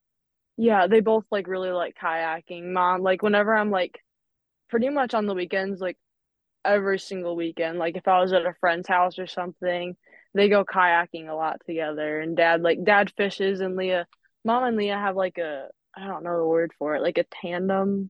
Yeah, 0.55 0.87
they 0.87 1.01
both 1.01 1.25
like 1.29 1.47
really 1.47 1.71
like 1.71 1.95
kayaking. 2.01 2.71
Mom, 2.71 3.01
like 3.01 3.21
whenever 3.21 3.53
I'm 3.53 3.69
like 3.69 3.99
pretty 4.69 4.89
much 4.89 5.13
on 5.13 5.25
the 5.25 5.35
weekends, 5.35 5.81
like 5.81 5.97
every 6.63 6.99
single 6.99 7.35
weekend, 7.35 7.79
like 7.79 7.97
if 7.97 8.07
I 8.07 8.21
was 8.21 8.31
at 8.31 8.45
a 8.45 8.55
friend's 8.61 8.87
house 8.87 9.19
or 9.19 9.27
something, 9.27 9.97
they 10.33 10.47
go 10.47 10.63
kayaking 10.63 11.29
a 11.29 11.35
lot 11.35 11.61
together. 11.65 12.21
And 12.21 12.37
dad 12.37 12.61
like 12.61 12.83
dad 12.83 13.11
fishes 13.17 13.59
and 13.59 13.75
Leah, 13.75 14.07
mom 14.45 14.63
and 14.63 14.77
Leah 14.77 14.97
have 14.97 15.17
like 15.17 15.37
a 15.37 15.67
I 15.95 16.07
don't 16.07 16.23
know 16.23 16.37
the 16.37 16.45
word 16.45 16.71
for 16.79 16.95
it, 16.95 17.01
like 17.01 17.17
a 17.17 17.25
tandem 17.41 18.09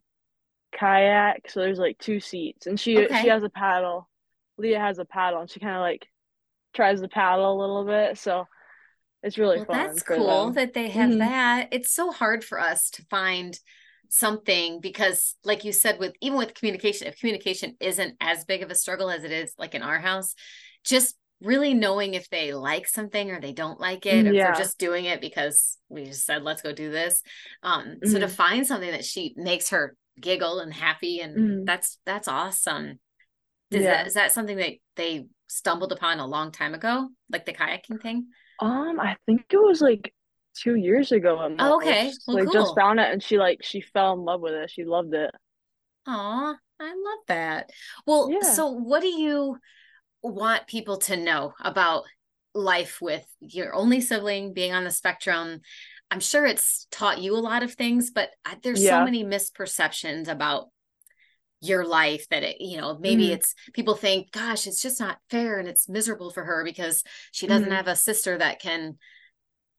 kayak. 0.73 1.49
So 1.49 1.61
there's 1.61 1.79
like 1.79 1.97
two 1.99 2.19
seats, 2.19 2.67
and 2.67 2.79
she 2.79 2.97
okay. 3.05 3.21
she 3.21 3.27
has 3.29 3.43
a 3.43 3.49
paddle. 3.49 4.09
Leah 4.57 4.79
has 4.79 4.99
a 4.99 5.05
paddle, 5.05 5.41
and 5.41 5.49
she 5.49 5.59
kind 5.59 5.75
of 5.75 5.81
like 5.81 6.07
tries 6.73 7.01
to 7.01 7.07
paddle 7.07 7.57
a 7.57 7.59
little 7.59 7.85
bit. 7.85 8.17
So 8.17 8.45
it's 9.23 9.37
really 9.37 9.57
well, 9.57 9.65
fun. 9.65 9.87
That's 9.87 10.03
cool 10.03 10.45
them. 10.45 10.53
that 10.55 10.73
they 10.73 10.89
have 10.89 11.09
mm-hmm. 11.09 11.19
that. 11.19 11.69
It's 11.71 11.93
so 11.93 12.11
hard 12.11 12.43
for 12.43 12.59
us 12.59 12.89
to 12.91 13.03
find 13.09 13.57
something 14.09 14.79
because 14.79 15.35
like 15.43 15.65
you 15.65 15.71
said 15.71 15.99
with 15.99 16.13
even 16.21 16.37
with 16.37 16.53
communication 16.53 17.07
if 17.07 17.19
communication 17.19 17.75
isn't 17.79 18.15
as 18.21 18.45
big 18.45 18.63
of 18.63 18.71
a 18.71 18.75
struggle 18.75 19.09
as 19.09 19.23
it 19.23 19.31
is 19.31 19.53
like 19.57 19.75
in 19.75 19.81
our 19.81 19.99
house 19.99 20.33
just 20.85 21.15
really 21.41 21.73
knowing 21.73 22.13
if 22.13 22.29
they 22.29 22.53
like 22.53 22.87
something 22.87 23.29
or 23.31 23.39
they 23.39 23.51
don't 23.51 23.79
like 23.79 24.05
it 24.05 24.25
or 24.25 24.31
yeah. 24.31 24.45
they're 24.45 24.63
just 24.63 24.79
doing 24.79 25.05
it 25.05 25.21
because 25.21 25.77
we 25.89 26.05
just 26.05 26.25
said 26.25 26.41
let's 26.41 26.61
go 26.61 26.71
do 26.71 26.89
this 26.89 27.21
um 27.63 27.83
mm-hmm. 27.83 28.09
so 28.09 28.17
to 28.17 28.25
mm-hmm. 28.25 28.33
find 28.33 28.65
something 28.65 28.91
that 28.91 29.05
she 29.05 29.33
makes 29.35 29.69
her 29.69 29.95
giggle 30.19 30.59
and 30.59 30.73
happy 30.73 31.19
and 31.19 31.37
mm. 31.37 31.65
that's 31.65 31.99
that's 32.05 32.27
awesome 32.27 32.99
is 33.71 33.81
yeah. 33.81 33.97
that 33.97 34.07
is 34.07 34.13
that 34.13 34.31
something 34.31 34.57
that 34.57 34.73
they 34.95 35.25
stumbled 35.47 35.91
upon 35.91 36.19
a 36.19 36.25
long 36.25 36.51
time 36.51 36.73
ago 36.73 37.09
like 37.31 37.45
the 37.45 37.53
kayaking 37.53 38.01
thing 38.01 38.27
um 38.61 38.99
i 38.99 39.15
think 39.25 39.45
it 39.51 39.57
was 39.57 39.81
like 39.81 40.13
two 40.55 40.75
years 40.75 41.11
ago 41.11 41.37
oh, 41.59 41.77
okay 41.77 42.11
well, 42.27 42.37
like 42.37 42.45
cool. 42.45 42.53
just 42.53 42.75
found 42.75 42.99
it 42.99 43.11
and 43.11 43.21
she 43.21 43.37
like 43.37 43.59
she 43.63 43.81
fell 43.81 44.13
in 44.13 44.19
love 44.19 44.41
with 44.41 44.53
it 44.53 44.71
she 44.71 44.83
loved 44.83 45.13
it 45.13 45.31
oh 46.07 46.55
i 46.79 46.85
love 46.85 47.19
that 47.27 47.69
well 48.05 48.29
yeah. 48.31 48.41
so 48.41 48.71
what 48.71 49.01
do 49.01 49.07
you 49.07 49.57
want 50.23 50.65
people 50.67 50.97
to 50.97 51.15
know 51.15 51.53
about 51.61 52.03
life 52.55 52.99
with 53.01 53.25
your 53.39 53.75
only 53.75 54.01
sibling 54.01 54.53
being 54.53 54.73
on 54.73 54.83
the 54.83 54.91
spectrum 54.91 55.61
I'm 56.09 56.19
sure 56.19 56.45
it's 56.45 56.87
taught 56.91 57.21
you 57.21 57.35
a 57.35 57.39
lot 57.39 57.63
of 57.63 57.73
things, 57.73 58.11
but 58.11 58.29
there's 58.63 58.83
yeah. 58.83 58.99
so 58.99 59.05
many 59.05 59.23
misperceptions 59.23 60.27
about 60.27 60.67
your 61.59 61.85
life 61.85 62.27
that 62.29 62.43
it, 62.43 62.61
you 62.61 62.77
know, 62.77 62.97
maybe 62.99 63.25
mm-hmm. 63.25 63.33
it's 63.33 63.55
people 63.73 63.95
think, 63.95 64.31
gosh, 64.31 64.67
it's 64.67 64.81
just 64.81 64.99
not 64.99 65.17
fair 65.29 65.59
and 65.59 65.67
it's 65.67 65.89
miserable 65.89 66.31
for 66.31 66.43
her 66.43 66.63
because 66.63 67.03
she 67.31 67.47
doesn't 67.47 67.65
mm-hmm. 67.65 67.73
have 67.73 67.87
a 67.87 67.95
sister 67.95 68.37
that 68.37 68.61
can 68.61 68.97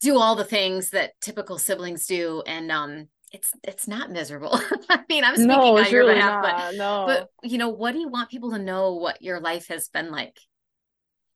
do 0.01 0.19
all 0.19 0.37
the 0.37 0.45
things 0.45 0.91
that 0.91 1.12
typical 1.21 1.59
siblings 1.59 2.07
do. 2.07 2.43
And 2.47 2.71
um 2.73 3.09
it's 3.33 3.53
it's 3.62 3.87
not 3.87 4.11
miserable. 4.11 4.61
I 4.91 5.01
mean, 5.09 5.25
I'm 5.25 5.37
speaking 5.37 5.49
no, 5.49 5.77
on 5.77 5.91
your 5.91 6.03
really 6.03 6.14
behalf, 6.14 6.43
not. 6.43 6.43
but 6.43 6.77
no. 6.77 7.05
but 7.07 7.49
you 7.49 7.59
know, 7.59 7.69
what 7.69 7.93
do 7.93 7.99
you 7.99 8.09
want 8.09 8.31
people 8.31 8.51
to 8.53 8.59
know 8.59 8.95
what 8.95 9.23
your 9.23 9.41
life 9.41 9.69
has 9.69 9.88
been 9.88 10.11
like? 10.11 10.37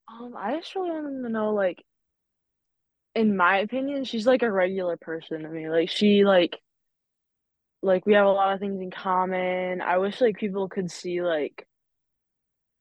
Um, 0.09 0.35
I 0.37 0.57
just 0.57 0.75
really 0.75 0.91
want 0.91 1.05
them 1.05 1.23
to 1.23 1.29
know 1.29 1.53
like 1.53 1.85
in 3.15 3.37
my 3.37 3.59
opinion, 3.59 4.05
she's 4.05 4.27
like 4.27 4.43
a 4.43 4.51
regular 4.51 4.97
person 4.97 5.43
to 5.43 5.49
me. 5.49 5.69
Like 5.69 5.91
she 5.91 6.25
like 6.25 6.59
like 7.83 8.07
we 8.07 8.15
have 8.15 8.27
a 8.27 8.31
lot 8.31 8.55
of 8.55 8.61
things 8.61 8.81
in 8.81 8.91
common. 8.91 9.81
I 9.81 9.99
wish 9.99 10.21
like 10.21 10.37
people 10.37 10.69
could 10.69 10.91
see 10.91 11.23
like 11.23 11.67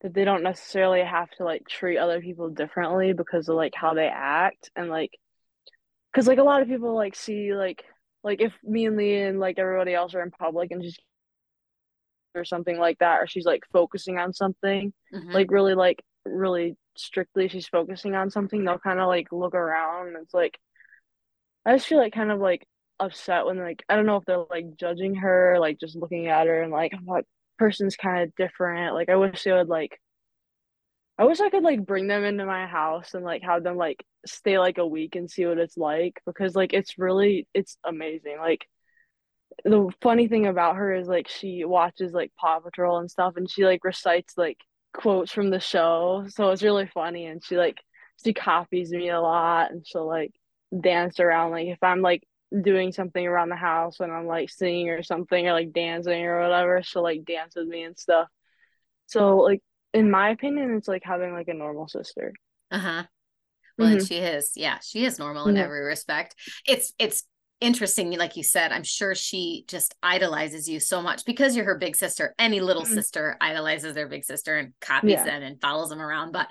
that 0.02 0.13
they 0.13 0.26
don't 0.26 0.44
necessarily 0.44 1.02
have 1.02 1.30
to 1.32 1.44
like 1.44 1.67
treat 1.67 1.98
other 1.98 2.22
people 2.22 2.50
differently 2.50 3.13
because 3.13 3.50
of 3.50 3.56
like 3.56 3.74
how 3.76 3.94
they 3.94 4.08
act 4.08 4.72
and 4.76 4.89
like 4.89 5.12
because 6.12 6.28
like 6.28 6.39
a 6.39 6.44
lot 6.44 6.62
of 6.62 6.67
people 6.67 6.96
like 6.96 7.15
see 7.15 7.54
like 7.54 7.84
like 8.24 8.41
if 8.41 8.54
me 8.63 8.86
and 8.86 8.98
Lee 8.98 9.22
and 9.22 9.39
like 9.39 9.60
everybody 9.60 9.94
else 9.94 10.13
are 10.15 10.22
in 10.22 10.32
public 10.32 10.72
and 10.72 10.84
she's 10.84 10.98
or 12.34 12.46
something 12.46 12.80
like 12.80 12.98
that 13.00 13.22
or 13.22 13.28
she's 13.28 13.46
like 13.46 13.63
focusing 13.74 14.17
on 14.17 14.34
something 14.34 14.94
mm-hmm. 15.13 15.32
like 15.32 15.52
really 15.52 15.76
like 15.76 16.02
really 16.26 16.76
strictly 16.97 17.47
she's 17.47 17.67
focusing 17.67 18.15
on 18.15 18.30
something, 18.30 18.63
they'll 18.63 18.80
kind 18.80 18.99
of 18.99 19.08
like 19.08 19.27
look 19.32 19.56
around 19.56 20.15
it's 20.21 20.34
like 20.34 20.58
I 21.65 21.73
just 21.75 21.88
feel 21.88 21.99
like 21.99 22.13
kind 22.13 22.32
of 22.32 22.39
like 22.39 22.67
upset 22.99 23.45
when 23.45 23.60
like 23.60 23.84
I 23.89 23.95
don't 23.95 24.06
know 24.06 24.17
if 24.17 24.25
they're 24.25 24.45
like 24.49 24.75
judging 24.77 25.15
her, 25.15 25.58
like 25.60 25.80
just 25.80 25.95
looking 25.95 26.27
at 26.27 26.47
her 26.47 26.62
and 26.62 26.71
like 26.71 26.93
what 27.04 27.25
person's 27.58 27.95
kind 27.95 28.23
of 28.23 28.36
different. 28.36 28.95
Like 28.95 29.10
I 29.10 29.15
wish 29.15 29.43
they 29.43 29.51
would 29.51 29.69
like 29.69 29.99
I 31.17 31.25
wish 31.25 31.39
I 31.39 31.49
could 31.49 31.63
like 31.63 31.86
bring 31.86 32.08
them 32.08 32.23
into 32.23 32.45
my 32.45 32.65
house 32.65 33.13
and 33.13 33.23
like 33.23 33.43
have 33.43 33.63
them 33.63 33.77
like 33.77 34.04
stay 34.25 34.58
like 34.60 34.77
a 34.80 34.88
week 34.88 35.15
and 35.15 35.30
see 35.30 35.45
what 35.45 35.60
it's 35.60 35.77
like 35.77 36.19
because 36.25 36.56
like 36.56 36.73
it's 36.73 36.97
really 36.97 37.47
it's 37.54 37.77
amazing. 37.86 38.38
Like 38.39 38.65
the 39.65 39.89
funny 40.01 40.27
thing 40.27 40.47
about 40.47 40.77
her 40.77 40.93
is 40.93 41.08
like 41.08 41.27
she 41.27 41.63
watches 41.65 42.13
like 42.13 42.32
Paw 42.39 42.60
Patrol 42.60 42.97
and 42.99 43.12
stuff 43.12 43.34
and 43.38 43.49
she 43.49 43.65
like 43.65 43.84
recites 43.84 44.36
like 44.38 44.58
quotes 44.93 45.32
from 45.32 45.49
the 45.49 45.60
show. 45.60 46.25
So 46.30 46.49
it's 46.49 46.63
really 46.63 46.88
funny 46.88 47.25
and 47.25 47.43
she 47.43 47.58
like 47.58 47.80
she 48.23 48.34
copies 48.34 48.91
me 48.91 49.10
a 49.10 49.21
lot 49.21 49.71
and 49.71 49.86
she'll 49.86 50.08
like 50.08 50.32
dance 50.80 51.19
around 51.19 51.51
like 51.51 51.67
if 51.67 51.80
I'm 51.82 52.01
like 52.01 52.23
doing 52.62 52.91
something 52.91 53.25
around 53.25 53.49
the 53.49 53.56
house 53.56 53.99
and 53.99 54.12
I'm 54.12 54.27
like 54.27 54.49
singing 54.49 54.89
or 54.89 55.04
something 55.04 55.47
or 55.47 55.54
like 55.54 55.73
dancing 55.73 56.25
or 56.25 56.41
whatever, 56.41 56.82
she'll 56.84 57.04
like 57.04 57.25
dance 57.25 57.56
with 57.56 57.67
me 57.67 57.84
and 57.84 57.97
stuff. 57.97 58.27
So 59.08 59.38
like 59.38 59.62
in 59.93 60.10
my 60.10 60.30
opinion, 60.30 60.75
it's 60.75 60.88
like 60.88 61.04
having 61.04 61.34
like 61.34 61.47
a 61.47 61.54
normal 61.54 61.88
sister. 61.88 62.34
Uh-huh. 62.69 63.04
Well, 63.77 63.89
mm-hmm. 63.89 64.06
she 64.06 64.15
is. 64.15 64.51
Yeah, 64.56 64.77
she 64.82 65.06
is 65.06 65.17
normal 65.17 65.47
in 65.47 65.56
mm-hmm. 65.56 65.63
every 65.63 65.84
respect. 65.84 66.36
It's 66.67 66.93
it's 66.99 67.23
interesting, 67.62 68.12
like 68.17 68.36
you 68.36 68.43
said. 68.43 68.71
I'm 68.71 68.84
sure 68.84 69.15
she 69.15 69.63
just 69.67 69.95
idolizes 70.04 70.67
you 70.67 70.80
so 70.80 71.02
much 71.02 71.24
because 71.26 71.56
you're 71.56 71.65
her 71.65 71.78
big 71.78 71.95
sister. 71.95 72.36
Any 72.38 72.60
little 72.60 72.84
mm-hmm. 72.84 72.93
sister 72.93 73.38
idolizes 73.39 73.93
their 73.93 74.08
big 74.08 74.26
sister 74.26 74.58
and 74.58 74.74
copies 74.82 75.12
yeah. 75.12 75.24
them 75.24 75.43
and 75.43 75.62
follows 75.62 75.89
them 75.89 76.02
around. 76.02 76.32
But 76.32 76.50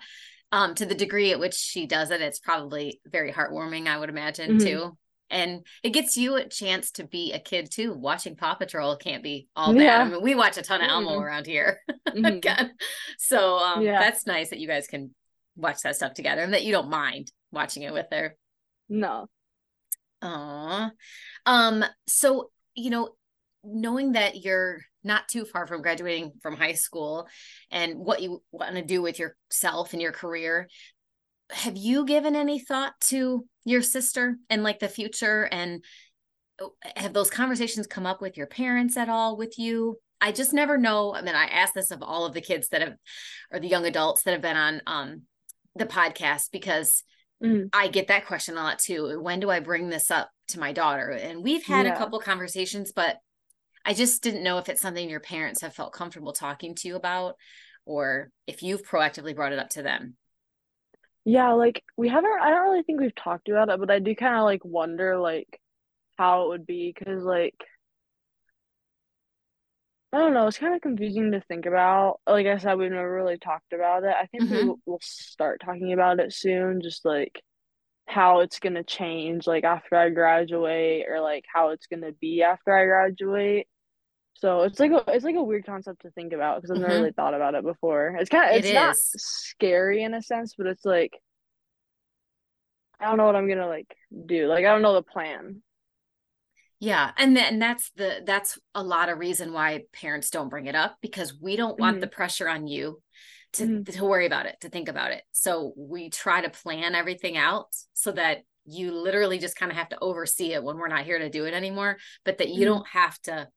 um, 0.52 0.74
to 0.76 0.86
the 0.86 0.94
degree 0.94 1.32
at 1.32 1.40
which 1.40 1.54
she 1.54 1.86
does 1.86 2.10
it, 2.10 2.20
it's 2.20 2.38
probably 2.38 3.00
very 3.04 3.32
heartwarming, 3.32 3.86
I 3.86 3.98
would 3.98 4.08
imagine, 4.08 4.52
mm-hmm. 4.52 4.66
too. 4.66 4.98
And 5.28 5.64
it 5.84 5.90
gets 5.90 6.16
you 6.16 6.36
a 6.36 6.48
chance 6.48 6.90
to 6.92 7.06
be 7.06 7.32
a 7.32 7.38
kid 7.38 7.70
too. 7.70 7.92
Watching 7.92 8.34
Paw 8.34 8.54
Patrol 8.54 8.96
can't 8.96 9.22
be 9.22 9.46
all 9.54 9.72
bad. 9.72 9.82
Yeah. 9.82 9.98
I 10.02 10.08
mean, 10.08 10.22
we 10.22 10.34
watch 10.34 10.56
a 10.56 10.62
ton 10.62 10.80
of 10.80 10.88
Elmo 10.88 11.10
mm-hmm. 11.10 11.22
around 11.22 11.46
here. 11.46 11.78
mm-hmm. 12.08 12.66
so 13.18 13.58
um, 13.58 13.82
yeah. 13.82 14.00
that's 14.00 14.26
nice 14.26 14.50
that 14.50 14.58
you 14.58 14.66
guys 14.66 14.88
can 14.88 15.14
watch 15.56 15.82
that 15.82 15.94
stuff 15.94 16.14
together 16.14 16.42
and 16.42 16.52
that 16.52 16.64
you 16.64 16.72
don't 16.72 16.90
mind 16.90 17.30
watching 17.52 17.84
it 17.84 17.92
with 17.92 18.06
her. 18.10 18.36
No. 18.88 19.28
Aw. 20.22 20.90
Um, 21.46 21.84
so 22.06 22.50
you 22.74 22.90
know, 22.90 23.10
knowing 23.64 24.12
that 24.12 24.42
you're 24.42 24.80
not 25.02 25.28
too 25.28 25.44
far 25.44 25.66
from 25.66 25.82
graduating 25.82 26.32
from 26.42 26.56
high 26.56 26.74
school 26.74 27.26
and 27.70 27.94
what 27.96 28.22
you 28.22 28.42
want 28.52 28.74
to 28.74 28.82
do 28.82 29.02
with 29.02 29.18
yourself 29.18 29.92
and 29.92 30.02
your 30.02 30.12
career 30.12 30.68
have 31.52 31.76
you 31.76 32.04
given 32.04 32.36
any 32.36 32.58
thought 32.58 32.92
to 33.00 33.44
your 33.64 33.82
sister 33.82 34.36
and 34.48 34.62
like 34.62 34.78
the 34.78 34.88
future 34.88 35.48
and 35.50 35.84
oh, 36.60 36.72
have 36.96 37.12
those 37.12 37.30
conversations 37.30 37.86
come 37.86 38.06
up 38.06 38.20
with 38.20 38.36
your 38.36 38.46
parents 38.46 38.96
at 38.96 39.08
all 39.08 39.36
with 39.36 39.58
you 39.58 39.96
i 40.20 40.30
just 40.30 40.52
never 40.52 40.78
know 40.78 41.14
i 41.14 41.22
mean 41.22 41.34
i 41.34 41.46
ask 41.46 41.74
this 41.74 41.90
of 41.90 42.02
all 42.02 42.24
of 42.24 42.34
the 42.34 42.40
kids 42.40 42.68
that 42.68 42.82
have 42.82 42.94
or 43.50 43.58
the 43.58 43.68
young 43.68 43.86
adults 43.86 44.22
that 44.22 44.32
have 44.32 44.42
been 44.42 44.56
on 44.56 44.80
um 44.86 45.22
the 45.76 45.86
podcast 45.86 46.50
because 46.52 47.02
mm. 47.42 47.68
i 47.72 47.88
get 47.88 48.08
that 48.08 48.26
question 48.26 48.56
a 48.56 48.62
lot 48.62 48.78
too 48.78 49.20
when 49.20 49.40
do 49.40 49.50
i 49.50 49.60
bring 49.60 49.88
this 49.88 50.10
up 50.10 50.30
to 50.48 50.58
my 50.58 50.72
daughter 50.72 51.10
and 51.10 51.42
we've 51.42 51.64
had 51.64 51.86
yeah. 51.86 51.94
a 51.94 51.96
couple 51.98 52.18
conversations 52.18 52.92
but 52.92 53.18
I 53.84 53.94
just 53.94 54.22
didn't 54.22 54.42
know 54.42 54.58
if 54.58 54.68
it's 54.68 54.82
something 54.82 55.08
your 55.08 55.20
parents 55.20 55.62
have 55.62 55.74
felt 55.74 55.92
comfortable 55.92 56.32
talking 56.32 56.74
to 56.76 56.88
you 56.88 56.96
about 56.96 57.36
or 57.86 58.30
if 58.46 58.62
you've 58.62 58.86
proactively 58.86 59.34
brought 59.34 59.52
it 59.52 59.58
up 59.58 59.70
to 59.70 59.82
them. 59.82 60.16
Yeah, 61.24 61.52
like 61.52 61.82
we 61.96 62.08
haven't 62.08 62.30
I 62.40 62.50
don't 62.50 62.70
really 62.70 62.82
think 62.82 63.00
we've 63.00 63.14
talked 63.14 63.48
about 63.48 63.68
it, 63.68 63.78
but 63.78 63.90
I 63.90 63.98
do 63.98 64.14
kind 64.14 64.36
of 64.36 64.44
like 64.44 64.64
wonder 64.64 65.18
like 65.18 65.60
how 66.16 66.44
it 66.44 66.48
would 66.48 66.66
be 66.66 66.94
cuz 66.94 67.22
like 67.22 67.56
I 70.12 70.18
don't 70.18 70.34
know, 70.34 70.48
it's 70.48 70.58
kind 70.58 70.74
of 70.74 70.80
confusing 70.80 71.30
to 71.32 71.40
think 71.42 71.66
about. 71.66 72.20
Like 72.26 72.46
I 72.46 72.58
said, 72.58 72.74
we've 72.74 72.90
never 72.90 73.12
really 73.12 73.38
talked 73.38 73.72
about 73.72 74.02
it. 74.02 74.14
I 74.14 74.26
think 74.26 74.44
mm-hmm. 74.44 74.72
we'll 74.84 74.98
start 75.00 75.60
talking 75.64 75.92
about 75.92 76.18
it 76.18 76.32
soon, 76.32 76.82
just 76.82 77.04
like 77.04 77.40
how 78.06 78.40
it's 78.40 78.58
going 78.58 78.74
to 78.74 78.82
change 78.82 79.46
like 79.46 79.62
after 79.62 79.94
I 79.94 80.10
graduate 80.10 81.06
or 81.08 81.20
like 81.20 81.44
how 81.52 81.68
it's 81.68 81.86
going 81.86 82.02
to 82.02 82.12
be 82.12 82.42
after 82.42 82.76
I 82.76 82.84
graduate. 82.86 83.68
So 84.34 84.62
it's 84.62 84.80
like 84.80 84.90
a 84.90 85.04
it's 85.08 85.24
like 85.24 85.36
a 85.36 85.42
weird 85.42 85.66
concept 85.66 86.02
to 86.02 86.10
think 86.10 86.32
about 86.32 86.56
because 86.56 86.70
I've 86.70 86.78
mm-hmm. 86.78 86.88
never 86.88 87.00
really 87.00 87.12
thought 87.12 87.34
about 87.34 87.54
it 87.54 87.62
before. 87.62 88.16
It's 88.18 88.30
kind 88.30 88.50
of 88.50 88.56
it's 88.56 88.68
it 88.68 88.74
not 88.74 88.96
scary 88.96 90.02
in 90.02 90.14
a 90.14 90.22
sense, 90.22 90.54
but 90.56 90.66
it's 90.66 90.84
like 90.84 91.12
I 92.98 93.06
don't 93.06 93.16
know 93.16 93.26
what 93.26 93.36
I'm 93.36 93.48
gonna 93.48 93.68
like 93.68 93.94
do. 94.26 94.48
Like 94.48 94.64
I 94.64 94.72
don't 94.72 94.82
know 94.82 94.94
the 94.94 95.02
plan. 95.02 95.62
Yeah, 96.80 97.10
and 97.18 97.36
then 97.36 97.58
that's 97.58 97.90
the 97.96 98.22
that's 98.24 98.58
a 98.74 98.82
lot 98.82 99.10
of 99.10 99.18
reason 99.18 99.52
why 99.52 99.82
parents 99.92 100.30
don't 100.30 100.48
bring 100.48 100.66
it 100.66 100.74
up 100.74 100.96
because 101.02 101.38
we 101.38 101.54
don't 101.54 101.78
want 101.78 101.96
mm-hmm. 101.96 102.00
the 102.00 102.06
pressure 102.08 102.48
on 102.48 102.66
you 102.66 103.02
to 103.54 103.64
mm-hmm. 103.64 103.92
to 103.92 104.04
worry 104.04 104.26
about 104.26 104.46
it, 104.46 104.56
to 104.62 104.70
think 104.70 104.88
about 104.88 105.12
it. 105.12 105.22
So 105.32 105.74
we 105.76 106.08
try 106.08 106.40
to 106.40 106.48
plan 106.48 106.94
everything 106.94 107.36
out 107.36 107.66
so 107.92 108.12
that 108.12 108.38
you 108.64 108.92
literally 108.92 109.38
just 109.38 109.56
kind 109.56 109.70
of 109.70 109.76
have 109.76 109.90
to 109.90 109.98
oversee 110.00 110.54
it 110.54 110.62
when 110.62 110.78
we're 110.78 110.88
not 110.88 111.04
here 111.04 111.18
to 111.18 111.28
do 111.28 111.44
it 111.44 111.52
anymore, 111.52 111.98
but 112.24 112.38
that 112.38 112.48
you 112.48 112.64
mm-hmm. 112.64 112.74
don't 112.74 112.88
have 112.88 113.20
to 113.22 113.48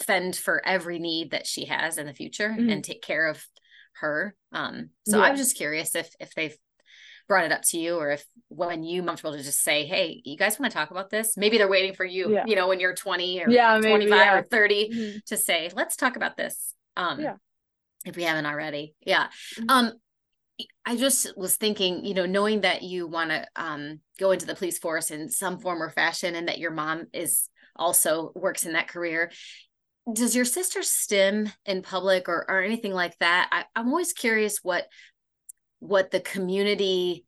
fend 0.00 0.34
for 0.34 0.64
every 0.64 0.98
need 0.98 1.32
that 1.32 1.46
she 1.46 1.66
has 1.66 1.98
in 1.98 2.06
the 2.06 2.14
future 2.14 2.48
mm-hmm. 2.48 2.70
and 2.70 2.82
take 2.82 3.02
care 3.02 3.26
of 3.28 3.44
her. 4.00 4.34
Um, 4.52 4.90
so 5.06 5.18
yeah. 5.18 5.24
I'm 5.24 5.36
just 5.36 5.56
curious 5.56 5.94
if 5.94 6.10
if 6.18 6.32
they've 6.34 6.56
brought 7.28 7.44
it 7.44 7.52
up 7.52 7.62
to 7.62 7.78
you 7.78 7.96
or 7.96 8.10
if 8.10 8.24
when 8.48 8.82
you 8.82 9.02
comfortable 9.02 9.36
to 9.36 9.42
just 9.42 9.62
say, 9.62 9.86
Hey, 9.86 10.22
you 10.24 10.36
guys 10.36 10.58
want 10.58 10.72
to 10.72 10.76
talk 10.76 10.90
about 10.90 11.10
this? 11.10 11.36
Maybe 11.36 11.58
they're 11.58 11.68
waiting 11.68 11.94
for 11.94 12.04
you, 12.04 12.32
yeah. 12.32 12.44
you 12.46 12.56
know, 12.56 12.68
when 12.68 12.80
you're 12.80 12.94
20 12.94 13.42
or 13.42 13.50
yeah, 13.50 13.78
maybe, 13.78 14.06
25 14.06 14.10
yeah. 14.10 14.38
or 14.38 14.42
30 14.42 14.90
mm-hmm. 14.90 15.18
to 15.26 15.36
say, 15.36 15.70
let's 15.74 15.96
talk 15.96 16.16
about 16.16 16.36
this. 16.36 16.74
Um, 16.96 17.20
yeah. 17.20 17.34
if 18.04 18.16
we 18.16 18.24
haven't 18.24 18.46
already. 18.46 18.94
Yeah. 19.06 19.28
Mm-hmm. 19.58 19.70
Um, 19.70 19.92
I 20.84 20.96
just 20.96 21.36
was 21.36 21.56
thinking, 21.56 22.04
you 22.04 22.14
know, 22.14 22.26
knowing 22.26 22.62
that 22.62 22.82
you 22.82 23.06
want 23.06 23.30
to 23.30 23.46
um, 23.54 24.00
go 24.18 24.32
into 24.32 24.46
the 24.46 24.56
police 24.56 24.78
force 24.78 25.12
in 25.12 25.28
some 25.30 25.60
form 25.60 25.80
or 25.80 25.90
fashion 25.90 26.34
and 26.34 26.48
that 26.48 26.58
your 26.58 26.72
mom 26.72 27.06
is 27.12 27.48
also 27.76 28.32
works 28.34 28.64
in 28.64 28.72
that 28.72 28.88
career 28.88 29.30
does 30.12 30.34
your 30.34 30.44
sister 30.44 30.82
stim 30.82 31.50
in 31.66 31.82
public 31.82 32.28
or, 32.28 32.44
or 32.48 32.62
anything 32.62 32.92
like 32.92 33.16
that 33.18 33.48
I, 33.52 33.64
i'm 33.76 33.88
always 33.88 34.12
curious 34.12 34.58
what 34.62 34.86
what 35.80 36.10
the 36.10 36.20
community 36.20 37.24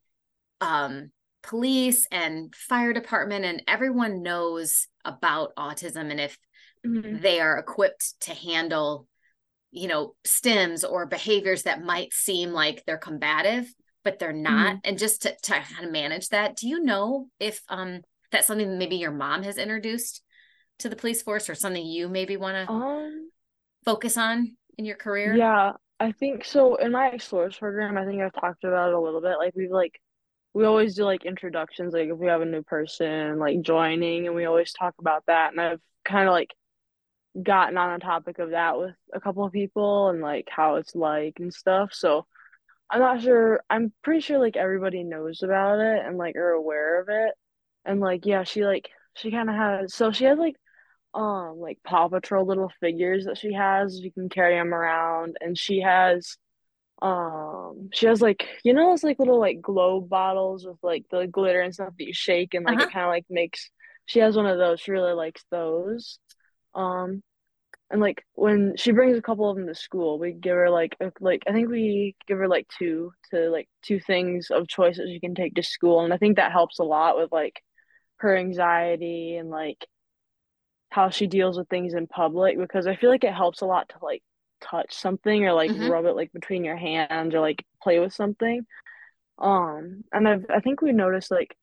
um, 0.59 1.11
police 1.43 2.07
and 2.11 2.53
fire 2.55 2.93
department 2.93 3.45
and 3.45 3.63
everyone 3.67 4.21
knows 4.21 4.87
about 5.03 5.55
autism 5.57 6.11
and 6.11 6.19
if 6.19 6.37
mm-hmm. 6.85 7.19
they 7.19 7.39
are 7.39 7.57
equipped 7.57 8.19
to 8.21 8.33
handle 8.33 9.07
you 9.71 9.87
know 9.87 10.13
stims 10.23 10.87
or 10.87 11.07
behaviors 11.07 11.63
that 11.63 11.83
might 11.83 12.13
seem 12.13 12.51
like 12.51 12.83
they're 12.85 12.97
combative 12.97 13.73
but 14.03 14.19
they're 14.19 14.33
not 14.33 14.67
mm-hmm. 14.67 14.77
and 14.83 14.99
just 14.99 15.23
to, 15.23 15.35
to 15.41 15.53
kind 15.53 15.85
of 15.85 15.91
manage 15.91 16.29
that 16.29 16.55
do 16.55 16.67
you 16.67 16.83
know 16.83 17.27
if 17.39 17.61
um 17.69 18.01
that's 18.31 18.45
something 18.45 18.77
maybe 18.77 18.97
your 18.97 19.11
mom 19.11 19.41
has 19.41 19.57
introduced 19.57 20.21
to 20.81 20.89
the 20.89 20.95
police 20.95 21.21
force 21.21 21.49
or 21.49 21.55
something 21.55 21.85
you 21.85 22.09
maybe 22.09 22.37
want 22.37 22.67
to 22.67 22.73
um, 22.73 23.29
focus 23.85 24.17
on 24.17 24.55
in 24.77 24.85
your 24.85 24.95
career? 24.95 25.35
Yeah, 25.35 25.73
I 26.01 26.11
think 26.13 26.45
so. 26.45 26.77
In 26.77 26.91
my 26.91 27.09
Explorers 27.09 27.57
program, 27.57 27.95
I 27.95 28.05
think 28.05 28.23
I've 28.23 28.33
talked 28.33 28.63
about 28.63 28.89
it 28.89 28.95
a 28.95 28.99
little 28.99 29.21
bit. 29.21 29.37
Like 29.37 29.53
we've 29.55 29.69
like 29.69 30.01
we 30.51 30.65
always 30.65 30.95
do 30.95 31.03
like 31.05 31.25
introductions, 31.25 31.93
like 31.93 32.09
if 32.09 32.17
we 32.17 32.25
have 32.25 32.41
a 32.41 32.45
new 32.45 32.63
person 32.63 33.37
like 33.37 33.61
joining, 33.61 34.25
and 34.25 34.35
we 34.35 34.45
always 34.45 34.73
talk 34.73 34.95
about 34.99 35.23
that. 35.27 35.51
And 35.51 35.61
I've 35.61 35.79
kind 36.03 36.27
of 36.27 36.33
like 36.33 36.49
gotten 37.43 37.77
on 37.77 37.93
the 37.93 38.03
topic 38.03 38.39
of 38.39 38.49
that 38.49 38.79
with 38.79 38.95
a 39.13 39.21
couple 39.21 39.45
of 39.45 39.53
people 39.53 40.09
and 40.09 40.21
like 40.21 40.47
how 40.49 40.77
it's 40.77 40.95
like 40.95 41.35
and 41.39 41.53
stuff. 41.53 41.91
So 41.93 42.25
I'm 42.89 42.99
not 42.99 43.21
sure. 43.21 43.61
I'm 43.69 43.93
pretty 44.03 44.21
sure 44.21 44.39
like 44.39 44.57
everybody 44.57 45.03
knows 45.03 45.43
about 45.43 45.81
it 45.81 46.03
and 46.03 46.17
like 46.17 46.35
are 46.35 46.51
aware 46.51 46.99
of 46.99 47.09
it. 47.09 47.35
And 47.85 47.99
like 47.99 48.25
yeah, 48.25 48.43
she 48.43 48.65
like 48.65 48.89
she 49.15 49.29
kind 49.29 49.51
of 49.51 49.55
has 49.55 49.93
so 49.93 50.11
she 50.11 50.25
has 50.25 50.39
like 50.39 50.55
um 51.13 51.59
like 51.59 51.79
Paw 51.83 52.07
Patrol 52.07 52.45
little 52.45 52.71
figures 52.79 53.25
that 53.25 53.37
she 53.37 53.53
has. 53.53 53.99
You 53.99 54.11
can 54.11 54.29
carry 54.29 54.55
them 54.55 54.73
around, 54.73 55.37
and 55.41 55.57
she 55.57 55.81
has 55.81 56.37
um 57.01 57.89
she 57.93 58.05
has 58.05 58.21
like 58.21 58.47
you 58.63 58.73
know 58.73 58.91
those 58.91 59.03
like 59.03 59.17
little 59.17 59.39
like 59.39 59.59
globe 59.59 60.07
bottles 60.07 60.65
with 60.65 60.77
like 60.83 61.03
the 61.09 61.25
glitter 61.25 61.61
and 61.61 61.73
stuff 61.73 61.93
that 61.97 62.05
you 62.05 62.13
shake 62.13 62.53
and 62.53 62.65
like 62.65 62.77
uh-huh. 62.77 62.87
it 62.87 62.93
kind 62.93 63.05
of 63.05 63.09
like 63.09 63.25
makes 63.29 63.71
she 64.05 64.19
has 64.19 64.35
one 64.35 64.45
of 64.45 64.59
those 64.59 64.79
she 64.79 64.91
really 64.91 65.13
likes 65.13 65.43
those 65.49 66.19
um 66.75 67.23
and 67.89 68.01
like 68.01 68.23
when 68.33 68.73
she 68.77 68.91
brings 68.91 69.17
a 69.17 69.21
couple 69.21 69.49
of 69.49 69.57
them 69.57 69.65
to 69.65 69.73
school 69.73 70.19
we 70.19 70.31
give 70.31 70.55
her 70.55 70.69
like 70.69 70.95
a, 71.01 71.11
like 71.19 71.41
i 71.47 71.51
think 71.51 71.69
we 71.69 72.15
give 72.27 72.37
her 72.37 72.47
like 72.47 72.67
two 72.77 73.11
to 73.31 73.49
like 73.49 73.67
two 73.81 73.99
things 73.99 74.49
of 74.51 74.67
choice 74.67 74.97
that 74.97 75.07
she 75.07 75.19
can 75.19 75.33
take 75.33 75.55
to 75.55 75.63
school 75.63 76.03
and 76.03 76.13
i 76.13 76.17
think 76.17 76.35
that 76.35 76.51
helps 76.51 76.77
a 76.77 76.83
lot 76.83 77.17
with 77.17 77.31
like 77.31 77.63
her 78.17 78.37
anxiety 78.37 79.37
and 79.37 79.49
like 79.49 79.87
how 80.91 81.09
she 81.09 81.25
deals 81.25 81.57
with 81.57 81.69
things 81.69 81.93
in 81.93 82.05
public 82.05 82.57
because 82.57 82.85
I 82.85 82.95
feel 82.97 83.09
like 83.09 83.23
it 83.23 83.33
helps 83.33 83.61
a 83.61 83.65
lot 83.65 83.89
to 83.89 83.95
like 84.03 84.21
touch 84.61 84.93
something 84.93 85.45
or 85.45 85.53
like 85.53 85.71
mm-hmm. 85.71 85.89
rub 85.89 86.05
it 86.05 86.15
like 86.15 86.31
between 86.33 86.63
your 86.63 86.75
hands 86.75 87.33
or 87.33 87.39
like 87.39 87.65
play 87.81 87.99
with 87.99 88.13
something. 88.13 88.65
Um, 89.39 90.03
and 90.11 90.27
I've 90.27 90.45
I 90.49 90.59
think 90.59 90.81
we 90.81 90.91
noticed 90.91 91.31
like 91.31 91.55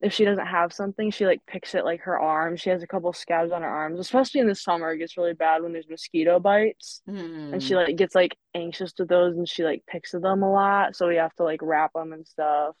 if 0.00 0.12
she 0.12 0.24
doesn't 0.24 0.46
have 0.46 0.72
something, 0.72 1.10
she 1.10 1.26
like 1.26 1.40
picks 1.46 1.74
it 1.74 1.84
like 1.84 2.02
her 2.02 2.18
arm. 2.18 2.56
She 2.56 2.70
has 2.70 2.82
a 2.82 2.86
couple 2.86 3.12
scabs 3.12 3.50
on 3.50 3.62
her 3.62 3.68
arms, 3.68 3.98
especially 3.98 4.40
in 4.40 4.46
the 4.46 4.54
summer. 4.54 4.92
It 4.92 4.98
gets 4.98 5.16
really 5.16 5.32
bad 5.32 5.62
when 5.62 5.72
there's 5.72 5.88
mosquito 5.88 6.38
bites, 6.38 7.02
mm. 7.08 7.52
and 7.52 7.62
she 7.62 7.74
like 7.74 7.96
gets 7.96 8.14
like 8.14 8.36
anxious 8.54 8.92
to 8.94 9.06
those, 9.06 9.36
and 9.36 9.48
she 9.48 9.64
like 9.64 9.82
picks 9.88 10.14
at 10.14 10.22
them 10.22 10.42
a 10.42 10.52
lot. 10.52 10.94
So 10.94 11.08
we 11.08 11.16
have 11.16 11.34
to 11.36 11.44
like 11.44 11.60
wrap 11.62 11.94
them 11.94 12.12
and 12.12 12.26
stuff. 12.26 12.76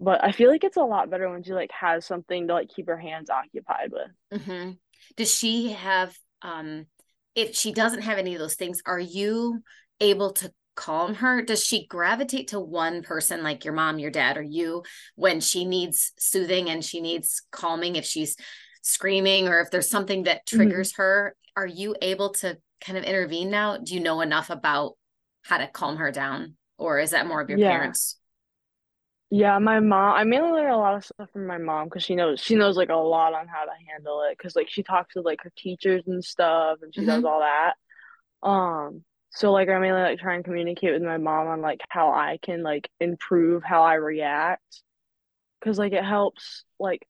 But 0.00 0.22
I 0.22 0.32
feel 0.32 0.50
like 0.50 0.64
it's 0.64 0.76
a 0.76 0.82
lot 0.82 1.10
better 1.10 1.30
when 1.30 1.42
she 1.42 1.52
like 1.52 1.72
has 1.72 2.04
something 2.04 2.46
to 2.48 2.54
like 2.54 2.68
keep 2.68 2.88
her 2.88 2.98
hands 2.98 3.30
occupied 3.30 3.90
with. 3.90 4.40
Mm-hmm. 4.40 4.72
Does 5.16 5.32
she 5.32 5.72
have 5.72 6.14
um 6.42 6.86
if 7.34 7.54
she 7.54 7.72
doesn't 7.72 8.02
have 8.02 8.18
any 8.18 8.34
of 8.34 8.40
those 8.40 8.54
things 8.54 8.82
are 8.86 8.98
you 8.98 9.62
able 10.00 10.32
to 10.32 10.52
calm 10.76 11.14
her 11.14 11.42
does 11.42 11.64
she 11.64 11.86
gravitate 11.88 12.48
to 12.48 12.60
one 12.60 13.02
person 13.02 13.42
like 13.42 13.64
your 13.64 13.74
mom 13.74 13.98
your 13.98 14.12
dad 14.12 14.36
or 14.36 14.42
you 14.42 14.82
when 15.16 15.40
she 15.40 15.64
needs 15.64 16.12
soothing 16.18 16.70
and 16.70 16.84
she 16.84 17.00
needs 17.00 17.42
calming 17.50 17.96
if 17.96 18.04
she's 18.04 18.36
screaming 18.82 19.48
or 19.48 19.60
if 19.60 19.70
there's 19.72 19.90
something 19.90 20.22
that 20.22 20.46
mm-hmm. 20.46 20.56
triggers 20.56 20.92
mm-hmm. 20.92 21.02
her 21.02 21.36
are 21.56 21.66
you 21.66 21.96
able 22.00 22.30
to 22.30 22.56
kind 22.80 22.96
of 22.96 23.02
intervene 23.02 23.50
now 23.50 23.76
do 23.76 23.92
you 23.92 24.00
know 24.00 24.20
enough 24.20 24.50
about 24.50 24.92
how 25.42 25.58
to 25.58 25.66
calm 25.66 25.96
her 25.96 26.12
down 26.12 26.54
or 26.78 27.00
is 27.00 27.10
that 27.10 27.26
more 27.26 27.40
of 27.40 27.50
your 27.50 27.58
yeah. 27.58 27.70
parents 27.70 28.17
yeah, 29.30 29.58
my 29.58 29.80
mom. 29.80 30.14
I 30.14 30.24
mainly 30.24 30.52
learn 30.52 30.70
a 30.70 30.78
lot 30.78 30.94
of 30.94 31.04
stuff 31.04 31.28
from 31.32 31.46
my 31.46 31.58
mom 31.58 31.86
because 31.86 32.02
she 32.02 32.14
knows 32.14 32.40
she 32.40 32.54
knows 32.54 32.76
like 32.76 32.88
a 32.88 32.96
lot 32.96 33.34
on 33.34 33.46
how 33.46 33.64
to 33.64 33.72
handle 33.90 34.22
it. 34.22 34.36
Because 34.38 34.56
like 34.56 34.68
she 34.70 34.82
talks 34.82 35.14
to 35.14 35.20
like 35.20 35.42
her 35.42 35.52
teachers 35.56 36.02
and 36.06 36.24
stuff, 36.24 36.78
and 36.82 36.94
she 36.94 37.02
mm-hmm. 37.02 37.10
does 37.10 37.24
all 37.24 37.40
that. 37.40 37.74
Um, 38.42 39.04
so 39.30 39.52
like 39.52 39.68
I 39.68 39.78
mainly 39.78 40.00
like 40.00 40.18
try 40.18 40.34
and 40.34 40.44
communicate 40.44 40.94
with 40.94 41.02
my 41.02 41.18
mom 41.18 41.46
on 41.48 41.60
like 41.60 41.80
how 41.90 42.10
I 42.10 42.38
can 42.42 42.62
like 42.62 42.88
improve 43.00 43.62
how 43.62 43.82
I 43.82 43.94
react. 43.94 44.82
Because 45.60 45.78
like 45.78 45.92
it 45.92 46.04
helps. 46.04 46.64
Like 46.78 47.06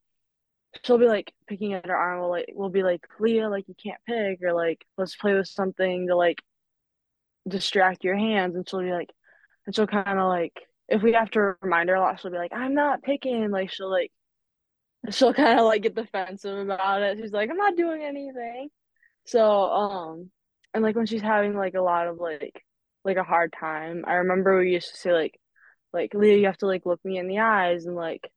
she'll 0.85 0.99
be 0.99 1.07
like 1.07 1.33
picking 1.47 1.75
at 1.75 1.87
her 1.87 1.97
arm. 1.97 2.21
We'll 2.21 2.31
like 2.31 2.51
we'll 2.53 2.69
be 2.69 2.83
like 2.83 3.07
Leah, 3.21 3.49
like 3.49 3.69
you 3.69 3.75
can't 3.81 4.01
pick, 4.07 4.43
or 4.43 4.53
like 4.55 4.85
let's 4.97 5.15
play 5.15 5.35
with 5.35 5.49
something 5.49 6.09
to 6.09 6.17
like 6.17 6.43
distract 7.47 8.03
your 8.03 8.17
hands, 8.17 8.57
and 8.57 8.69
she'll 8.69 8.81
be 8.81 8.91
like, 8.91 9.11
and 9.67 9.75
she'll 9.77 9.87
kind 9.87 10.19
of 10.19 10.29
like 10.29 10.55
if 10.88 11.03
we 11.03 11.12
have 11.12 11.31
to 11.33 11.55
remind 11.61 11.88
her 11.88 11.96
a 11.96 12.01
lot, 12.01 12.20
she'll 12.20 12.31
be 12.31 12.38
like, 12.38 12.53
I'm 12.53 12.74
not 12.74 13.03
picking. 13.03 13.51
Like 13.51 13.70
she'll 13.70 13.90
like 13.90 14.11
she'll 15.11 15.35
kind 15.35 15.59
of 15.59 15.66
like 15.66 15.83
get 15.83 15.94
defensive 15.94 16.59
about 16.59 17.03
it. 17.03 17.18
She's 17.20 17.33
like, 17.33 17.51
I'm 17.51 17.57
not 17.57 17.77
doing 17.77 18.03
anything. 18.03 18.70
So, 19.27 19.62
um, 19.62 20.31
and 20.74 20.83
like 20.83 20.96
when 20.96 21.07
she's 21.07 21.22
having 21.22 21.55
like 21.57 21.74
a 21.74 21.83
lot 21.83 22.09
of 22.09 22.18
like 22.18 22.64
like 23.05 23.16
a 23.16 23.24
hard 23.24 23.53
time, 23.59 24.05
I 24.07 24.14
remember 24.14 24.59
we 24.59 24.72
used 24.72 24.90
to 24.90 24.96
say 24.96 25.12
like 25.12 25.38
like 25.92 26.14
Leah, 26.14 26.38
you 26.38 26.46
have 26.46 26.59
to 26.59 26.66
like 26.66 26.87
look 26.87 27.05
me 27.05 27.18
in 27.18 27.29
the 27.29 27.40
eyes 27.40 27.87
and 27.87 27.94
like 27.94 28.31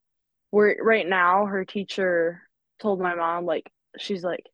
we're 0.51 0.75
right 0.83 1.07
now 1.07 1.45
her 1.45 1.63
teacher 1.65 2.41
told 2.81 2.99
my 2.99 3.15
mom 3.15 3.45
like 3.45 3.71
she's 3.97 4.23
like 4.23 4.45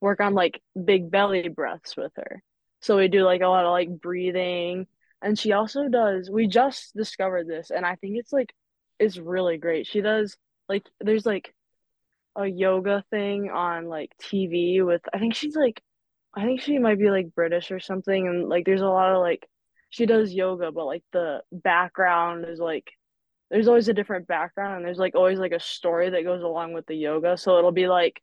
work 0.00 0.20
on 0.20 0.34
like 0.34 0.60
big 0.82 1.10
belly 1.10 1.48
breaths 1.48 1.96
with 1.96 2.12
her. 2.16 2.42
So 2.80 2.98
we 2.98 3.08
do 3.08 3.24
like 3.24 3.40
a 3.40 3.48
lot 3.48 3.64
of 3.64 3.72
like 3.72 3.88
breathing 4.00 4.86
and 5.22 5.38
she 5.38 5.52
also 5.52 5.88
does 5.88 6.30
we 6.30 6.46
just 6.46 6.94
discovered 6.94 7.46
this 7.46 7.70
and 7.70 7.84
i 7.84 7.94
think 7.96 8.16
it's 8.16 8.32
like 8.32 8.52
it's 8.98 9.18
really 9.18 9.58
great. 9.58 9.86
She 9.86 10.00
does 10.00 10.38
like 10.70 10.88
there's 11.00 11.26
like 11.26 11.54
a 12.34 12.46
yoga 12.46 13.04
thing 13.10 13.50
on 13.50 13.88
like 13.88 14.10
tv 14.22 14.84
with 14.84 15.02
i 15.12 15.18
think 15.18 15.34
she's 15.34 15.56
like 15.56 15.82
i 16.34 16.44
think 16.44 16.60
she 16.60 16.78
might 16.78 16.98
be 16.98 17.10
like 17.10 17.34
british 17.34 17.70
or 17.70 17.80
something 17.80 18.26
and 18.26 18.48
like 18.48 18.66
there's 18.66 18.82
a 18.82 18.86
lot 18.86 19.12
of 19.12 19.20
like 19.20 19.46
she 19.90 20.06
does 20.06 20.32
yoga 20.32 20.72
but 20.72 20.84
like 20.86 21.02
the 21.12 21.40
background 21.50 22.46
is 22.48 22.58
like 22.58 22.90
there's 23.50 23.68
always 23.68 23.88
a 23.88 23.94
different 23.94 24.26
background 24.26 24.76
and 24.76 24.84
there's 24.84 24.98
like 24.98 25.14
always 25.14 25.38
like 25.38 25.52
a 25.52 25.60
story 25.60 26.10
that 26.10 26.24
goes 26.24 26.42
along 26.42 26.72
with 26.72 26.86
the 26.86 26.96
yoga. 26.96 27.36
So 27.36 27.58
it'll 27.58 27.72
be 27.72 27.86
like 27.86 28.20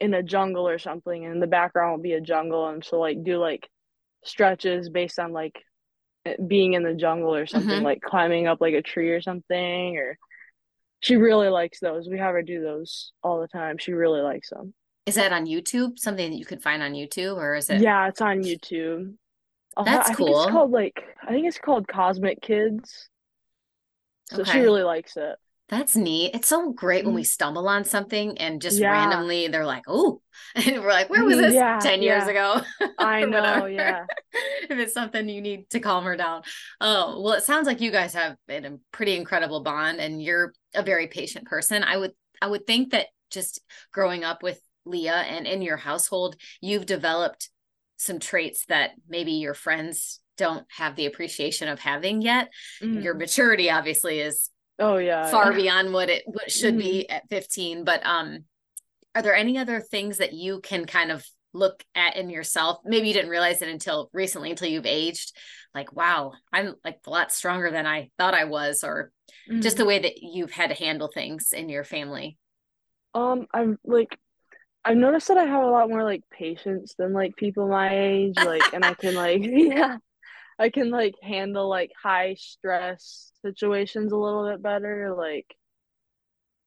in 0.00 0.14
a 0.14 0.22
jungle 0.22 0.66
or 0.66 0.78
something 0.78 1.24
and 1.24 1.40
the 1.40 1.46
background 1.46 1.92
will 1.92 2.02
be 2.02 2.14
a 2.14 2.20
jungle 2.20 2.68
and 2.68 2.84
so 2.84 2.98
like 2.98 3.22
do 3.22 3.38
like 3.38 3.68
stretches 4.24 4.88
based 4.88 5.18
on 5.18 5.32
like 5.32 5.62
being 6.46 6.74
in 6.74 6.82
the 6.82 6.94
jungle 6.94 7.34
or 7.34 7.46
something 7.46 7.70
mm-hmm. 7.70 7.84
like 7.84 8.00
climbing 8.00 8.46
up 8.46 8.60
like 8.60 8.74
a 8.74 8.82
tree 8.82 9.10
or 9.10 9.20
something 9.20 9.96
or 9.96 10.18
she 11.00 11.16
really 11.16 11.48
likes 11.48 11.80
those. 11.80 12.08
We 12.08 12.18
have 12.18 12.32
her 12.32 12.42
do 12.42 12.62
those 12.62 13.12
all 13.24 13.40
the 13.40 13.48
time. 13.48 13.76
She 13.78 13.92
really 13.92 14.20
likes 14.20 14.50
them 14.50 14.72
is 15.06 15.16
that 15.16 15.32
on 15.32 15.46
youtube? 15.46 15.98
Something 15.98 16.30
that 16.30 16.36
you 16.36 16.44
could 16.44 16.62
find 16.62 16.82
on 16.82 16.92
youtube 16.92 17.36
or 17.36 17.54
is 17.54 17.70
it 17.70 17.80
yeah 17.80 18.08
it's 18.08 18.20
on 18.20 18.42
youtube. 18.42 19.14
That's 19.84 20.10
I 20.10 20.14
cool 20.14 20.26
think 20.26 20.36
it's 20.38 20.52
called 20.52 20.70
like 20.70 21.02
i 21.22 21.30
think 21.30 21.46
it's 21.46 21.58
called 21.58 21.88
cosmic 21.88 22.40
kids. 22.40 23.08
So 24.30 24.42
okay. 24.42 24.52
she 24.52 24.60
really 24.60 24.82
likes 24.82 25.16
it 25.16 25.36
that's 25.68 25.96
neat. 25.96 26.32
It's 26.34 26.48
so 26.48 26.72
great 26.72 27.04
when 27.04 27.14
we 27.14 27.22
mm. 27.22 27.26
stumble 27.26 27.66
on 27.66 27.84
something 27.84 28.36
and 28.38 28.60
just 28.60 28.78
yeah. 28.78 28.90
randomly 28.90 29.48
they're 29.48 29.64
like, 29.64 29.84
oh, 29.88 30.20
and 30.54 30.82
we're 30.82 30.90
like, 30.90 31.08
where 31.08 31.24
was 31.24 31.38
this 31.38 31.54
yeah, 31.54 31.78
10 31.78 32.02
years 32.02 32.26
ago? 32.26 32.60
I 32.98 33.24
know, 33.24 33.66
yeah. 33.66 34.04
if 34.68 34.78
it's 34.78 34.92
something 34.92 35.28
you 35.28 35.40
need 35.40 35.70
to 35.70 35.80
calm 35.80 36.04
her 36.04 36.16
down. 36.16 36.42
Oh, 36.80 37.22
well, 37.22 37.34
it 37.34 37.44
sounds 37.44 37.66
like 37.66 37.80
you 37.80 37.90
guys 37.90 38.14
have 38.14 38.36
been 38.46 38.64
a 38.64 38.78
pretty 38.92 39.16
incredible 39.16 39.62
bond 39.62 39.98
and 39.98 40.22
you're 40.22 40.52
a 40.74 40.82
very 40.82 41.06
patient 41.06 41.46
person. 41.46 41.82
I 41.82 41.96
would 41.96 42.12
I 42.40 42.48
would 42.48 42.66
think 42.66 42.90
that 42.90 43.06
just 43.30 43.60
growing 43.92 44.24
up 44.24 44.42
with 44.42 44.60
Leah 44.84 45.24
and 45.28 45.46
in 45.46 45.62
your 45.62 45.76
household, 45.76 46.36
you've 46.60 46.86
developed 46.86 47.48
some 47.96 48.18
traits 48.18 48.66
that 48.66 48.90
maybe 49.08 49.32
your 49.32 49.54
friends 49.54 50.20
don't 50.36 50.66
have 50.76 50.96
the 50.96 51.06
appreciation 51.06 51.68
of 51.68 51.78
having 51.78 52.20
yet. 52.20 52.50
Mm. 52.82 53.02
Your 53.02 53.14
maturity 53.14 53.70
obviously 53.70 54.18
is 54.18 54.50
oh 54.82 54.96
yeah. 54.98 55.30
far 55.30 55.52
beyond 55.52 55.92
what 55.92 56.10
it 56.10 56.22
what 56.26 56.50
should 56.50 56.74
mm-hmm. 56.74 56.90
be 56.90 57.10
at 57.10 57.28
15 57.30 57.84
but 57.84 58.04
um 58.04 58.44
are 59.14 59.22
there 59.22 59.34
any 59.34 59.58
other 59.58 59.80
things 59.80 60.18
that 60.18 60.32
you 60.32 60.60
can 60.60 60.86
kind 60.86 61.10
of 61.10 61.24
look 61.54 61.84
at 61.94 62.16
in 62.16 62.30
yourself? 62.30 62.78
Maybe 62.82 63.08
you 63.08 63.12
didn't 63.12 63.30
realize 63.30 63.60
it 63.60 63.68
until 63.68 64.08
recently 64.14 64.50
until 64.50 64.68
you've 64.68 64.86
aged. 64.86 65.36
Like 65.74 65.92
wow 65.94 66.32
i'm 66.52 66.74
like 66.84 66.98
a 67.06 67.10
lot 67.10 67.32
stronger 67.32 67.70
than 67.70 67.86
i 67.86 68.10
thought 68.18 68.34
i 68.34 68.44
was 68.44 68.84
or 68.84 69.10
mm-hmm. 69.50 69.62
just 69.62 69.78
the 69.78 69.86
way 69.86 69.98
that 69.98 70.18
you've 70.20 70.50
had 70.50 70.68
to 70.68 70.76
handle 70.76 71.08
things 71.12 71.54
in 71.54 71.70
your 71.70 71.84
family. 71.84 72.36
Um 73.14 73.46
i'm 73.54 73.78
like 73.84 74.18
I've 74.84 74.96
noticed 74.96 75.28
that 75.28 75.38
I 75.38 75.44
have 75.44 75.62
a 75.62 75.70
lot 75.70 75.88
more 75.88 76.02
like 76.02 76.22
patience 76.30 76.94
than 76.98 77.12
like 77.12 77.36
people 77.36 77.68
my 77.68 77.96
age, 77.96 78.34
like, 78.36 78.74
and 78.74 78.84
I 78.84 78.94
can 78.94 79.14
like, 79.14 79.40
yeah, 79.44 79.98
I 80.62 80.70
can 80.70 80.90
like 80.90 81.14
handle 81.20 81.68
like 81.68 81.90
high 82.00 82.34
stress 82.38 83.32
situations 83.44 84.12
a 84.12 84.16
little 84.16 84.48
bit 84.48 84.62
better. 84.62 85.12
Like 85.16 85.56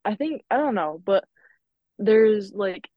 I 0.03 0.15
think 0.15 0.43
I 0.51 0.57
don't 0.57 0.75
know, 0.75 1.01
but 1.05 1.23
there's 1.97 2.51
like 2.53 2.89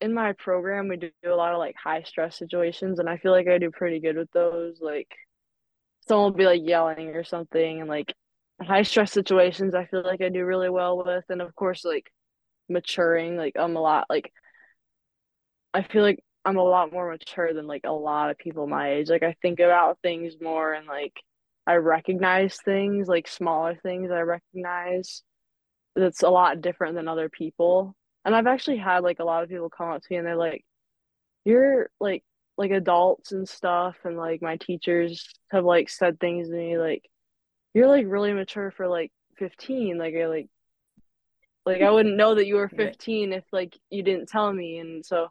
in 0.00 0.14
my 0.14 0.34
program 0.34 0.86
we 0.88 0.98
do 0.98 1.10
a 1.26 1.34
lot 1.34 1.52
of 1.52 1.58
like 1.58 1.74
high 1.82 2.04
stress 2.04 2.38
situations 2.38 3.00
and 3.00 3.08
I 3.08 3.16
feel 3.16 3.32
like 3.32 3.48
I 3.48 3.58
do 3.58 3.72
pretty 3.72 3.98
good 3.98 4.16
with 4.16 4.30
those. 4.32 4.78
Like 4.80 5.08
someone 6.08 6.32
will 6.32 6.38
be 6.38 6.46
like 6.46 6.62
yelling 6.64 7.08
or 7.08 7.24
something 7.24 7.80
and 7.80 7.88
like 7.88 8.14
high 8.62 8.82
stress 8.82 9.12
situations 9.12 9.74
I 9.74 9.86
feel 9.86 10.04
like 10.04 10.20
I 10.22 10.28
do 10.28 10.44
really 10.44 10.70
well 10.70 11.04
with 11.04 11.24
and 11.28 11.42
of 11.42 11.54
course 11.56 11.84
like 11.84 12.10
maturing 12.68 13.36
like 13.36 13.54
I'm 13.58 13.76
a 13.76 13.80
lot 13.80 14.06
like 14.08 14.32
I 15.74 15.82
feel 15.82 16.02
like 16.02 16.20
I'm 16.46 16.56
a 16.56 16.62
lot 16.62 16.92
more 16.92 17.10
mature 17.10 17.52
than 17.52 17.66
like 17.66 17.82
a 17.84 17.92
lot 17.92 18.30
of 18.30 18.38
people 18.38 18.68
my 18.68 18.92
age. 18.92 19.10
Like 19.10 19.24
I 19.24 19.34
think 19.42 19.58
about 19.58 19.98
things 20.00 20.34
more 20.40 20.72
and 20.72 20.86
like 20.86 21.12
I 21.66 21.74
recognize 21.74 22.58
things, 22.64 23.08
like 23.08 23.26
smaller 23.26 23.74
things 23.82 24.12
I 24.12 24.20
recognize 24.20 25.22
that's 25.96 26.22
a 26.22 26.30
lot 26.30 26.60
different 26.60 26.94
than 26.94 27.08
other 27.08 27.28
people. 27.28 27.96
And 28.24 28.34
I've 28.34 28.46
actually 28.46 28.76
had 28.76 29.02
like 29.02 29.18
a 29.18 29.24
lot 29.24 29.42
of 29.42 29.48
people 29.48 29.68
come 29.68 29.90
up 29.90 30.02
to 30.02 30.06
me 30.08 30.18
and 30.18 30.26
they're 30.26 30.36
like, 30.36 30.64
You're 31.44 31.90
like 31.98 32.22
like 32.56 32.70
adults 32.70 33.32
and 33.32 33.48
stuff 33.48 33.96
and 34.04 34.16
like 34.16 34.40
my 34.40 34.56
teachers 34.56 35.28
have 35.50 35.64
like 35.64 35.90
said 35.90 36.18
things 36.18 36.48
to 36.48 36.54
me 36.54 36.78
like 36.78 37.02
you're 37.74 37.86
like 37.86 38.06
really 38.08 38.32
mature 38.32 38.70
for 38.70 38.88
like 38.88 39.12
15 39.36 39.98
like 39.98 40.14
I 40.14 40.26
like 40.26 40.48
like 41.66 41.82
I 41.82 41.90
wouldn't 41.90 42.16
know 42.16 42.34
that 42.36 42.46
you 42.46 42.54
were 42.56 42.68
15 42.68 43.34
if 43.34 43.44
like 43.52 43.76
you 43.90 44.02
didn't 44.02 44.28
tell 44.28 44.50
me 44.52 44.78
and 44.78 45.04
so 45.04 45.28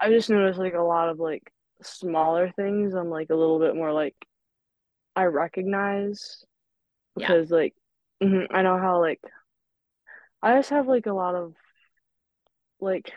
I 0.00 0.10
just 0.10 0.30
noticed 0.30 0.58
like 0.58 0.74
a 0.74 0.82
lot 0.82 1.08
of 1.08 1.18
like 1.18 1.52
smaller 1.82 2.52
things. 2.56 2.94
I'm 2.94 3.10
like 3.10 3.30
a 3.30 3.34
little 3.34 3.58
bit 3.58 3.74
more 3.74 3.92
like 3.92 4.16
I 5.16 5.24
recognize 5.24 6.44
because 7.16 7.50
yeah. 7.50 7.56
like 7.56 7.74
mm-hmm, 8.22 8.54
I 8.54 8.62
know 8.62 8.78
how 8.78 9.00
like 9.00 9.20
I 10.42 10.56
just 10.56 10.70
have 10.70 10.86
like 10.86 11.06
a 11.06 11.12
lot 11.12 11.34
of 11.34 11.54
like 12.80 13.12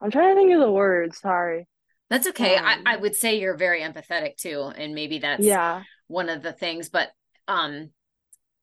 I'm 0.00 0.10
trying 0.10 0.34
to 0.34 0.40
think 0.40 0.52
of 0.52 0.60
the 0.60 0.70
words. 0.70 1.20
Sorry. 1.20 1.68
That's 2.10 2.26
okay. 2.28 2.56
Um, 2.56 2.64
I, 2.64 2.94
I 2.94 2.96
would 2.96 3.14
say 3.14 3.38
you're 3.38 3.56
very 3.56 3.82
empathetic 3.82 4.36
too, 4.36 4.72
and 4.76 4.94
maybe 4.94 5.18
that's 5.18 5.44
yeah 5.44 5.82
one 6.06 6.28
of 6.28 6.42
the 6.42 6.52
things. 6.52 6.88
But 6.88 7.10
um, 7.46 7.90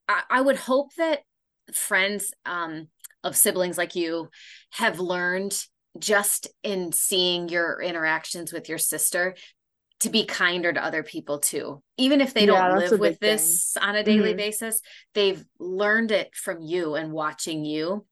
I, 0.07 0.23
I 0.29 0.41
would 0.41 0.57
hope 0.57 0.93
that 0.95 1.19
friends 1.73 2.33
um 2.45 2.87
of 3.23 3.35
siblings 3.35 3.77
like 3.77 3.95
you 3.95 4.29
have 4.71 4.99
learned 4.99 5.57
just 5.97 6.47
in 6.63 6.91
seeing 6.91 7.49
your 7.49 7.81
interactions 7.81 8.51
with 8.51 8.69
your 8.69 8.77
sister 8.77 9.35
to 10.01 10.09
be 10.09 10.25
kinder 10.25 10.73
to 10.73 10.83
other 10.83 11.03
people 11.03 11.39
too 11.39 11.81
even 11.97 12.21
if 12.21 12.33
they 12.33 12.45
yeah, 12.45 12.69
don't 12.69 12.77
live 12.77 12.99
with 12.99 13.19
this 13.19 13.71
thing. 13.73 13.83
on 13.83 13.95
a 13.95 14.03
daily 14.03 14.31
mm-hmm. 14.31 14.37
basis 14.37 14.81
they've 15.13 15.43
learned 15.59 16.11
it 16.11 16.35
from 16.35 16.61
you 16.61 16.95
and 16.95 17.11
watching 17.11 17.63
you 17.63 18.05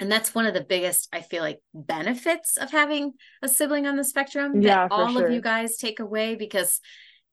and 0.00 0.10
that's 0.10 0.34
one 0.34 0.46
of 0.46 0.54
the 0.54 0.64
biggest 0.64 1.08
i 1.12 1.20
feel 1.20 1.42
like 1.42 1.60
benefits 1.72 2.56
of 2.56 2.70
having 2.70 3.12
a 3.40 3.48
sibling 3.48 3.86
on 3.86 3.96
the 3.96 4.04
spectrum 4.04 4.60
yeah, 4.60 4.88
that 4.88 4.92
all 4.92 5.12
sure. 5.12 5.26
of 5.26 5.32
you 5.32 5.40
guys 5.40 5.76
take 5.76 6.00
away 6.00 6.34
because 6.34 6.80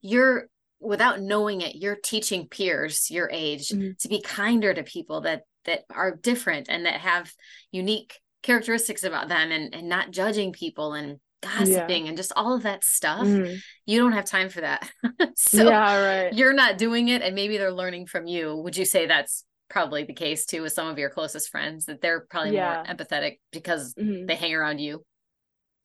you're 0.02 0.48
without 0.80 1.20
knowing 1.20 1.62
it 1.62 1.76
you're 1.76 1.98
teaching 2.02 2.48
peers 2.48 3.10
your 3.10 3.30
age 3.32 3.70
mm-hmm. 3.70 3.92
to 4.00 4.08
be 4.08 4.22
kinder 4.22 4.74
to 4.74 4.84
people 4.84 5.22
that 5.22 5.42
that 5.66 5.84
are 5.94 6.16
different 6.16 6.70
and 6.70 6.86
that 6.86 7.02
have 7.02 7.34
unique 7.72 8.20
characteristics 8.44 9.04
about 9.04 9.28
them 9.28 9.52
and, 9.52 9.74
and 9.74 9.90
not 9.90 10.12
judging 10.12 10.52
people 10.52 10.94
and 10.94 11.20
gossiping 11.42 12.04
yeah. 12.04 12.10
and 12.10 12.18
just 12.18 12.34
all 12.36 12.54
of 12.54 12.64
that 12.64 12.84
stuff. 12.84 13.26
Mm-hmm. 13.26 13.56
You 13.86 14.00
don't 14.00 14.12
have 14.12 14.26
time 14.26 14.50
for 14.50 14.62
that. 14.62 14.90
so 15.36 15.70
yeah, 15.70 16.24
right. 16.24 16.34
you're 16.34 16.54
not 16.54 16.78
doing 16.78 17.10
it 17.10 17.22
and 17.22 17.36
maybe 17.36 17.58
they're 17.58 17.72
learning 17.72 18.08
from 18.08 18.28
you. 18.28 18.56
Would 18.58 18.78
you 18.78 18.86
say 18.86 19.06
that's 19.06 19.46
probably 19.70 20.04
the 20.04 20.14
case 20.14 20.46
too 20.46 20.64
with 20.64 20.74
some 20.74 20.88
of 20.88 20.98
your 20.98 21.10
closest 21.10 21.50
friends 21.50 21.86
that 21.86 22.02
they're 22.02 22.22
probably 22.22 22.56
yeah. 22.56 22.84
more 22.86 22.96
empathetic 22.96 23.40
because 23.52 23.94
mm-hmm. 23.94 24.26
they 24.26 24.36
hang 24.36 24.54
around 24.54 24.80
you? 24.80 25.04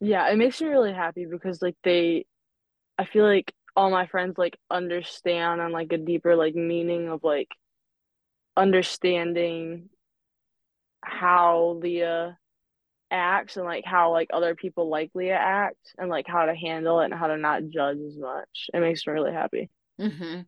Yeah, 0.00 0.30
it 0.30 0.36
makes 0.36 0.60
me 0.60 0.68
really 0.68 0.92
happy 0.92 1.26
because 1.30 1.62
like 1.62 1.76
they 1.84 2.26
I 2.98 3.04
feel 3.06 3.24
like 3.24 3.52
all 3.76 3.90
my 3.90 4.06
friends 4.06 4.38
like 4.38 4.56
understand 4.70 5.60
on 5.60 5.72
like 5.72 5.92
a 5.92 5.98
deeper 5.98 6.36
like 6.36 6.54
meaning 6.54 7.08
of 7.08 7.22
like 7.22 7.48
understanding 8.56 9.88
how 11.02 11.78
Leah 11.82 12.38
acts 13.14 13.57
and 13.57 13.64
like 13.64 13.85
how 13.85 14.11
like 14.12 14.29
other 14.33 14.55
people 14.55 14.88
like 14.88 15.11
Leah 15.14 15.37
act 15.37 15.94
and 15.96 16.11
like 16.11 16.27
how 16.27 16.46
to 16.46 16.55
handle 16.55 17.00
it 17.00 17.07
and 17.07 17.14
how 17.14 17.29
to 17.29 17.37
not 17.37 17.68
judge 17.68 17.98
as 17.98 18.16
much. 18.18 18.68
It 18.74 18.81
makes 18.81 19.07
me 19.07 19.12
really 19.12 19.33
happy. 19.33 19.70
Mm-hmm. 20.00 20.40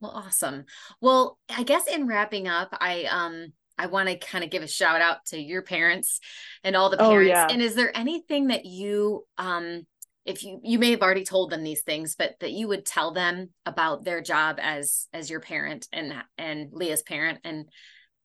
Well, 0.00 0.12
awesome. 0.12 0.64
Well, 1.00 1.38
I 1.48 1.62
guess 1.64 1.86
in 1.86 2.06
wrapping 2.06 2.48
up, 2.48 2.68
I 2.80 3.04
um 3.04 3.52
I 3.78 3.86
want 3.86 4.08
to 4.08 4.16
kind 4.16 4.44
of 4.44 4.50
give 4.50 4.62
a 4.62 4.68
shout 4.68 5.00
out 5.00 5.24
to 5.26 5.38
your 5.38 5.62
parents 5.62 6.20
and 6.62 6.76
all 6.76 6.90
the 6.90 6.96
parents. 6.96 7.30
Oh, 7.30 7.32
yeah. 7.32 7.48
And 7.50 7.60
is 7.60 7.74
there 7.74 7.96
anything 7.96 8.48
that 8.48 8.64
you 8.64 9.24
um 9.38 9.86
if 10.24 10.44
you 10.44 10.60
you 10.62 10.78
may 10.78 10.90
have 10.92 11.02
already 11.02 11.24
told 11.24 11.50
them 11.50 11.64
these 11.64 11.82
things 11.82 12.14
but 12.14 12.34
that 12.40 12.52
you 12.52 12.68
would 12.68 12.86
tell 12.86 13.12
them 13.12 13.50
about 13.66 14.04
their 14.04 14.20
job 14.20 14.58
as 14.60 15.08
as 15.12 15.30
your 15.30 15.40
parent 15.40 15.88
and 15.92 16.14
and 16.38 16.72
Leah's 16.72 17.02
parent 17.02 17.40
and 17.44 17.68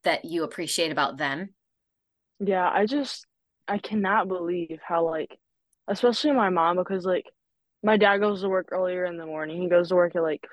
that 0.04 0.26
you 0.26 0.44
appreciate 0.44 0.92
about 0.92 1.18
them 1.18 1.50
yeah 2.40 2.70
i 2.72 2.86
just 2.86 3.26
i 3.68 3.78
cannot 3.78 4.28
believe 4.28 4.80
how 4.86 5.06
like 5.06 5.38
especially 5.88 6.32
my 6.32 6.50
mom 6.50 6.78
because 6.78 7.06
like 7.06 7.26
my 7.84 7.98
dad 7.98 8.18
goes 8.18 8.42
to 8.42 8.50
work 8.50 8.70
earlier 8.72 9.06
in 9.06 9.18
the 9.18 9.26
morning 9.26 9.62
he 9.62 9.70
goes 9.70 9.90
to 9.90 9.96
work 9.96 10.16
at 10.16 10.24
like 10.24 10.46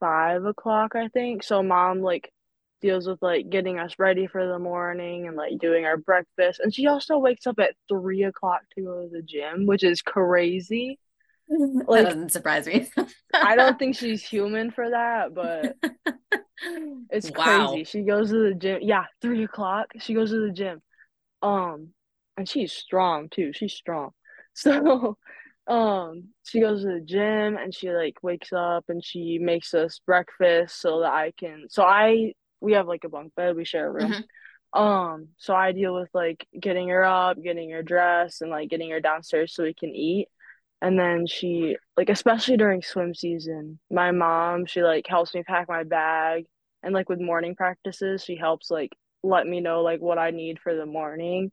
five 0.00 0.44
o'clock 0.44 0.94
i 0.94 1.08
think 1.08 1.42
so 1.42 1.62
mom 1.62 2.00
like 2.00 2.32
deals 2.80 3.08
with 3.08 3.20
like 3.22 3.48
getting 3.50 3.78
us 3.78 3.94
ready 3.98 4.26
for 4.26 4.46
the 4.46 4.58
morning 4.58 5.26
and 5.26 5.36
like 5.36 5.58
doing 5.58 5.84
our 5.84 5.96
breakfast. 5.96 6.60
And 6.60 6.74
she 6.74 6.86
also 6.86 7.18
wakes 7.18 7.46
up 7.46 7.58
at 7.58 7.74
three 7.88 8.24
o'clock 8.24 8.62
to 8.74 8.82
go 8.82 9.02
to 9.02 9.08
the 9.08 9.22
gym, 9.22 9.66
which 9.66 9.84
is 9.84 10.02
crazy. 10.02 10.98
Like, 11.48 12.02
that 12.02 12.14
doesn't 12.14 12.32
surprise 12.32 12.66
me. 12.66 12.90
I 13.32 13.54
don't 13.54 13.78
think 13.78 13.94
she's 13.98 14.20
human 14.24 14.72
for 14.72 14.90
that, 14.90 15.32
but 15.32 15.76
it's 17.08 17.30
wow. 17.30 17.68
crazy. 17.68 17.84
She 17.84 18.02
goes 18.02 18.30
to 18.30 18.48
the 18.48 18.54
gym. 18.54 18.80
Yeah, 18.82 19.04
three 19.22 19.44
o'clock. 19.44 19.92
She 20.00 20.12
goes 20.12 20.30
to 20.30 20.44
the 20.44 20.52
gym. 20.52 20.82
Um, 21.42 21.90
and 22.36 22.48
she's 22.48 22.72
strong 22.72 23.28
too. 23.28 23.52
She's 23.54 23.74
strong. 23.74 24.10
So 24.58 25.18
um 25.66 26.28
she 26.44 26.60
goes 26.60 26.80
to 26.80 26.88
the 26.88 27.00
gym 27.00 27.58
and 27.58 27.74
she 27.74 27.90
like 27.90 28.22
wakes 28.22 28.54
up 28.54 28.84
and 28.88 29.04
she 29.04 29.38
makes 29.38 29.74
us 29.74 30.00
breakfast 30.06 30.80
so 30.80 31.00
that 31.00 31.12
I 31.12 31.32
can 31.38 31.66
so 31.68 31.82
I 31.82 32.32
we 32.62 32.72
have 32.72 32.86
like 32.86 33.04
a 33.04 33.10
bunk 33.10 33.34
bed, 33.34 33.54
we 33.54 33.66
share 33.66 33.88
a 33.88 33.92
room. 33.92 34.12
Mm-hmm. 34.12 34.80
Um, 34.80 35.28
so 35.36 35.54
I 35.54 35.72
deal 35.72 35.94
with 35.94 36.08
like 36.14 36.46
getting 36.58 36.88
her 36.88 37.04
up, 37.04 37.42
getting 37.42 37.70
her 37.70 37.82
dressed, 37.82 38.42
and 38.42 38.50
like 38.50 38.70
getting 38.70 38.90
her 38.90 39.00
downstairs 39.00 39.54
so 39.54 39.62
we 39.62 39.74
can 39.74 39.94
eat. 39.94 40.28
And 40.80 40.98
then 40.98 41.26
she 41.26 41.76
like 41.96 42.08
especially 42.08 42.56
during 42.56 42.82
swim 42.82 43.14
season, 43.14 43.78
my 43.90 44.10
mom, 44.10 44.66
she 44.66 44.82
like 44.82 45.06
helps 45.06 45.34
me 45.34 45.42
pack 45.42 45.68
my 45.68 45.84
bag 45.84 46.46
and 46.82 46.94
like 46.94 47.08
with 47.08 47.20
morning 47.20 47.54
practices, 47.56 48.22
she 48.22 48.36
helps 48.36 48.70
like 48.70 48.92
let 49.22 49.46
me 49.46 49.60
know 49.60 49.82
like 49.82 50.00
what 50.00 50.18
I 50.18 50.30
need 50.30 50.60
for 50.60 50.74
the 50.74 50.86
morning. 50.86 51.50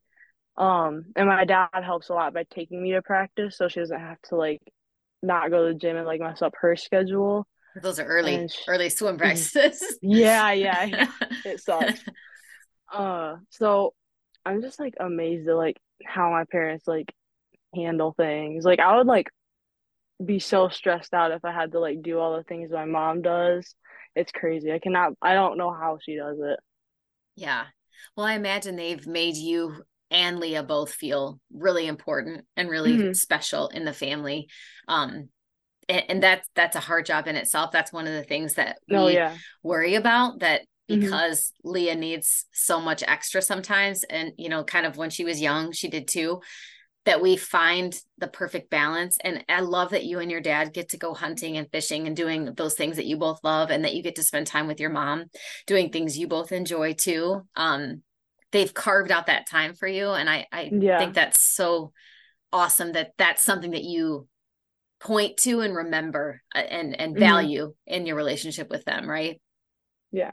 Um, 0.56 1.06
and 1.16 1.28
my 1.28 1.46
dad 1.46 1.70
helps 1.84 2.10
a 2.10 2.14
lot 2.14 2.34
by 2.34 2.46
taking 2.50 2.82
me 2.82 2.92
to 2.92 3.02
practice 3.02 3.58
so 3.58 3.68
she 3.68 3.80
doesn't 3.80 4.00
have 4.00 4.22
to 4.30 4.36
like 4.36 4.62
not 5.24 5.50
go 5.50 5.68
to 5.68 5.74
the 5.74 5.80
gym 5.80 5.98
and 5.98 6.06
like 6.06 6.22
mess 6.22 6.42
up 6.42 6.54
her 6.62 6.76
schedule. 6.76 7.48
Those 7.82 8.00
are 8.00 8.06
early, 8.06 8.48
she, 8.48 8.64
early 8.68 8.90
swim 8.90 9.18
practices. 9.18 9.98
yeah, 10.02 10.52
yeah, 10.52 10.84
yeah. 10.84 11.08
it 11.46 11.60
sucks. 11.60 12.04
Uh, 12.92 13.38
so 13.50 13.94
I'm 14.46 14.62
just 14.62 14.80
like 14.80 14.94
amazed 15.00 15.50
at 15.50 15.56
like 15.56 15.78
how 16.06 16.30
my 16.30 16.44
parents 16.46 16.88
like 16.88 17.12
handle 17.74 18.14
things. 18.16 18.64
Like 18.64 18.80
I 18.80 18.98
would 18.98 19.08
like 19.08 19.30
be 20.24 20.40
so 20.40 20.70
stressed 20.70 21.14
out 21.14 21.32
if 21.32 21.44
I 21.44 21.52
had 21.52 21.72
to 21.72 21.80
like 21.80 22.02
do 22.02 22.20
all 22.20 22.38
the 22.38 22.44
things 22.44 22.72
my 22.72 22.86
mom 22.86 23.22
does. 23.22 23.74
It's 24.16 24.32
crazy. 24.32 24.72
I 24.72 24.80
cannot. 24.80 25.14
I 25.22 25.34
don't 25.34 25.58
know 25.58 25.72
how 25.72 25.98
she 26.02 26.16
does 26.16 26.38
it. 26.40 26.60
Yeah. 27.36 27.66
Well, 28.16 28.28
I 28.28 28.34
imagine 28.34 28.76
they've 28.76 29.08
made 29.08 29.36
you 29.36 29.84
and 30.14 30.40
Leah 30.40 30.64
both 30.64 30.94
feel 30.94 31.40
really 31.52 31.88
important 31.88 32.46
and 32.56 32.70
really 32.70 32.94
mm-hmm. 32.94 33.14
special 33.14 33.68
in 33.68 33.84
the 33.84 33.94
family. 33.94 34.48
Um, 34.88 35.30
and, 35.90 36.04
and 36.10 36.24
that's 36.24 36.48
that's 36.56 36.76
a 36.76 36.82
hard 36.82 37.06
job 37.06 37.28
in 37.28 37.36
itself 37.36 37.72
that's 37.72 37.92
one 37.92 38.08
of 38.08 38.14
the 38.14 38.24
things 38.24 38.56
that 38.56 38.78
oh, 38.92 38.96
we 38.96 38.98
oh, 38.98 39.08
yeah. 39.08 39.36
worry 39.62 39.96
about 39.96 40.40
that 40.40 40.62
mm-hmm. 40.90 41.02
because 41.02 41.52
mm-hmm. 41.52 41.72
leah 41.72 41.96
needs 41.96 42.46
so 42.54 42.80
much 42.80 43.04
extra 43.06 43.42
sometimes 43.42 44.04
and 44.06 44.32
you 44.38 44.50
know 44.50 44.64
kind 44.64 44.86
of 44.86 44.98
when 44.98 45.10
she 45.10 45.26
was 45.26 45.42
young 45.42 45.72
she 45.72 45.90
did 45.90 46.08
too 46.08 46.42
that 47.06 47.22
we 47.22 47.36
find 47.36 48.00
the 48.18 48.28
perfect 48.28 48.70
balance 48.70 49.18
and 49.24 49.44
i 49.50 49.60
love 49.60 49.90
that 49.90 50.06
you 50.06 50.20
and 50.20 50.32
your 50.32 50.42
dad 50.42 50.74
get 50.74 50.90
to 50.90 50.98
go 50.98 51.14
hunting 51.14 51.58
and 51.58 51.70
fishing 51.72 52.08
and 52.08 52.16
doing 52.16 52.54
those 52.56 52.76
things 52.76 52.96
that 52.96 53.06
you 53.06 53.18
both 53.18 53.40
love 53.44 53.70
and 53.70 53.84
that 53.84 53.94
you 53.94 54.02
get 54.02 54.16
to 54.16 54.24
spend 54.24 54.48
time 54.48 54.68
with 54.68 54.80
your 54.80 54.90
mom 54.90 55.26
doing 55.68 55.90
things 55.90 56.18
you 56.18 56.28
both 56.28 56.52
enjoy 56.52 56.94
too 56.94 57.42
um 57.56 58.02
they've 58.54 58.74
carved 58.74 59.12
out 59.12 59.26
that 59.26 59.48
time 59.48 59.74
for 59.74 59.88
you 59.88 60.12
and 60.12 60.30
i 60.30 60.48
i 60.54 60.70
yeah. 60.72 60.98
think 60.98 61.14
that's 61.14 61.42
so 61.42 61.92
awesome 62.54 62.94
that 62.94 63.12
that's 63.18 63.44
something 63.44 63.72
that 63.72 63.84
you 63.84 64.28
point 65.04 65.36
to 65.38 65.60
and 65.60 65.76
remember 65.76 66.42
uh, 66.56 66.60
and 66.60 67.00
and 67.00 67.14
mm-hmm. 67.14 67.20
value 67.20 67.68
mm-hmm. 67.68 67.94
in 67.94 68.06
your 68.06 68.16
relationship 68.16 68.70
with 68.70 68.86
them, 68.86 69.08
right? 69.08 69.40
Yeah. 70.12 70.32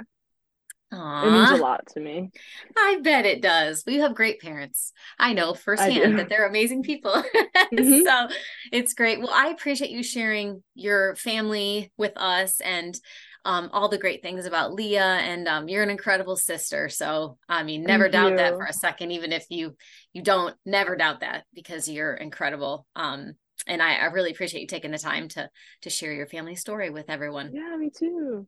Aww. 0.93 1.25
It 1.25 1.31
means 1.31 1.51
a 1.51 1.63
lot 1.63 1.87
to 1.95 2.01
me. 2.01 2.31
I 2.77 2.99
bet 3.01 3.25
it 3.25 3.41
does. 3.41 3.85
We 3.87 3.99
have 3.99 4.15
great 4.15 4.41
parents. 4.41 4.93
I 5.21 5.35
know 5.35 5.55
firsthand 5.55 6.15
I 6.15 6.17
that 6.17 6.29
they're 6.29 6.49
amazing 6.49 6.83
people. 6.83 7.13
mm-hmm. 7.73 8.03
So 8.03 8.37
it's 8.73 8.95
great. 8.95 9.21
Well, 9.21 9.31
I 9.33 9.49
appreciate 9.51 9.93
you 9.93 10.03
sharing 10.03 10.65
your 10.75 11.15
family 11.15 11.93
with 11.97 12.13
us 12.17 12.61
and 12.61 12.99
um, 13.45 13.71
all 13.73 13.89
the 13.89 13.99
great 13.99 14.23
things 14.23 14.47
about 14.47 14.73
Leah. 14.73 15.03
And 15.03 15.49
um, 15.49 15.69
you're 15.69 15.83
an 15.83 15.91
incredible 15.91 16.37
sister. 16.37 16.89
So 16.89 17.39
I 17.49 17.63
mean, 17.63 17.85
never 17.85 18.05
Thank 18.05 18.13
doubt 18.13 18.31
you. 18.33 18.37
that 18.39 18.55
for 18.55 18.65
a 18.65 18.73
second. 18.73 19.13
Even 19.13 19.33
if 19.33 19.47
you 19.51 19.77
you 20.13 20.23
don't, 20.23 20.55
never 20.65 20.97
doubt 20.97 21.21
that 21.21 21.45
because 21.55 21.89
you're 21.89 22.15
incredible. 22.15 22.87
Um, 22.97 23.35
and 23.67 23.83
I, 23.83 23.97
I 23.97 24.05
really 24.07 24.31
appreciate 24.31 24.63
you 24.63 24.67
taking 24.67 24.91
the 24.91 24.99
time 24.99 25.29
to 25.29 25.49
to 25.83 25.91
share 25.91 26.13
your 26.13 26.27
family 26.27 26.57
story 26.57 26.91
with 26.91 27.11
everyone. 27.11 27.51
Yeah, 27.53 27.77
me 27.77 27.91
too. 27.97 28.47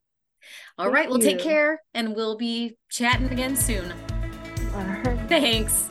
All 0.76 0.86
Thank 0.86 0.94
right, 0.94 1.08
well, 1.08 1.20
take 1.20 1.38
care, 1.38 1.80
and 1.94 2.16
we'll 2.16 2.36
be 2.36 2.76
chatting 2.90 3.28
again 3.28 3.54
soon. 3.54 3.92
Thanks. 5.28 5.88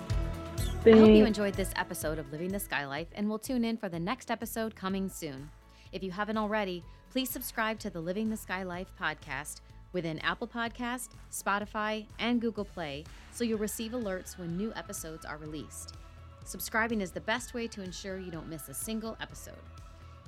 Thanks. 0.83 0.97
I 0.97 0.99
hope 0.99 1.15
you 1.15 1.25
enjoyed 1.25 1.53
this 1.53 1.71
episode 1.75 2.17
of 2.17 2.31
Living 2.31 2.51
the 2.51 2.59
Sky 2.59 2.85
Life, 2.85 3.07
and 3.13 3.29
we'll 3.29 3.39
tune 3.39 3.63
in 3.63 3.77
for 3.77 3.87
the 3.87 3.99
next 3.99 4.31
episode 4.31 4.75
coming 4.75 5.09
soon. 5.09 5.49
If 5.91 6.03
you 6.03 6.11
haven't 6.11 6.37
already, 6.37 6.83
please 7.11 7.29
subscribe 7.29 7.77
to 7.79 7.89
the 7.89 7.99
Living 7.99 8.29
the 8.29 8.37
Sky 8.37 8.63
Life 8.63 8.91
podcast 8.99 9.61
within 9.91 10.19
Apple 10.19 10.47
Podcast, 10.47 11.09
Spotify, 11.31 12.05
and 12.17 12.39
Google 12.39 12.63
Play 12.63 13.03
so 13.31 13.43
you'll 13.43 13.59
receive 13.59 13.91
alerts 13.91 14.37
when 14.37 14.55
new 14.55 14.71
episodes 14.75 15.25
are 15.25 15.37
released. 15.37 15.95
Subscribing 16.45 17.01
is 17.01 17.11
the 17.11 17.21
best 17.21 17.53
way 17.53 17.67
to 17.67 17.83
ensure 17.83 18.17
you 18.17 18.31
don't 18.31 18.49
miss 18.49 18.69
a 18.69 18.73
single 18.73 19.17
episode. 19.21 19.53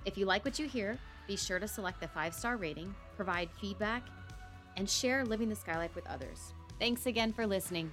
If 0.06 0.18
you 0.18 0.26
like 0.26 0.44
what 0.44 0.60
you 0.60 0.68
hear, 0.68 0.98
be 1.28 1.38
sure 1.38 1.60
to 1.60 1.68
select 1.68 2.02
the 2.02 2.10
five 2.10 2.34
star 2.34 2.58
rating, 2.58 2.94
provide 3.16 3.50
feedback, 3.62 4.04
and 4.76 4.90
share 4.90 5.24
Living 5.24 5.48
the 5.48 5.56
Sky 5.56 5.78
Life 5.78 5.96
with 5.96 6.08
others. 6.08 6.54
Thanks 6.78 7.06
again 7.06 7.32
for 7.32 7.48
listening. 7.48 7.90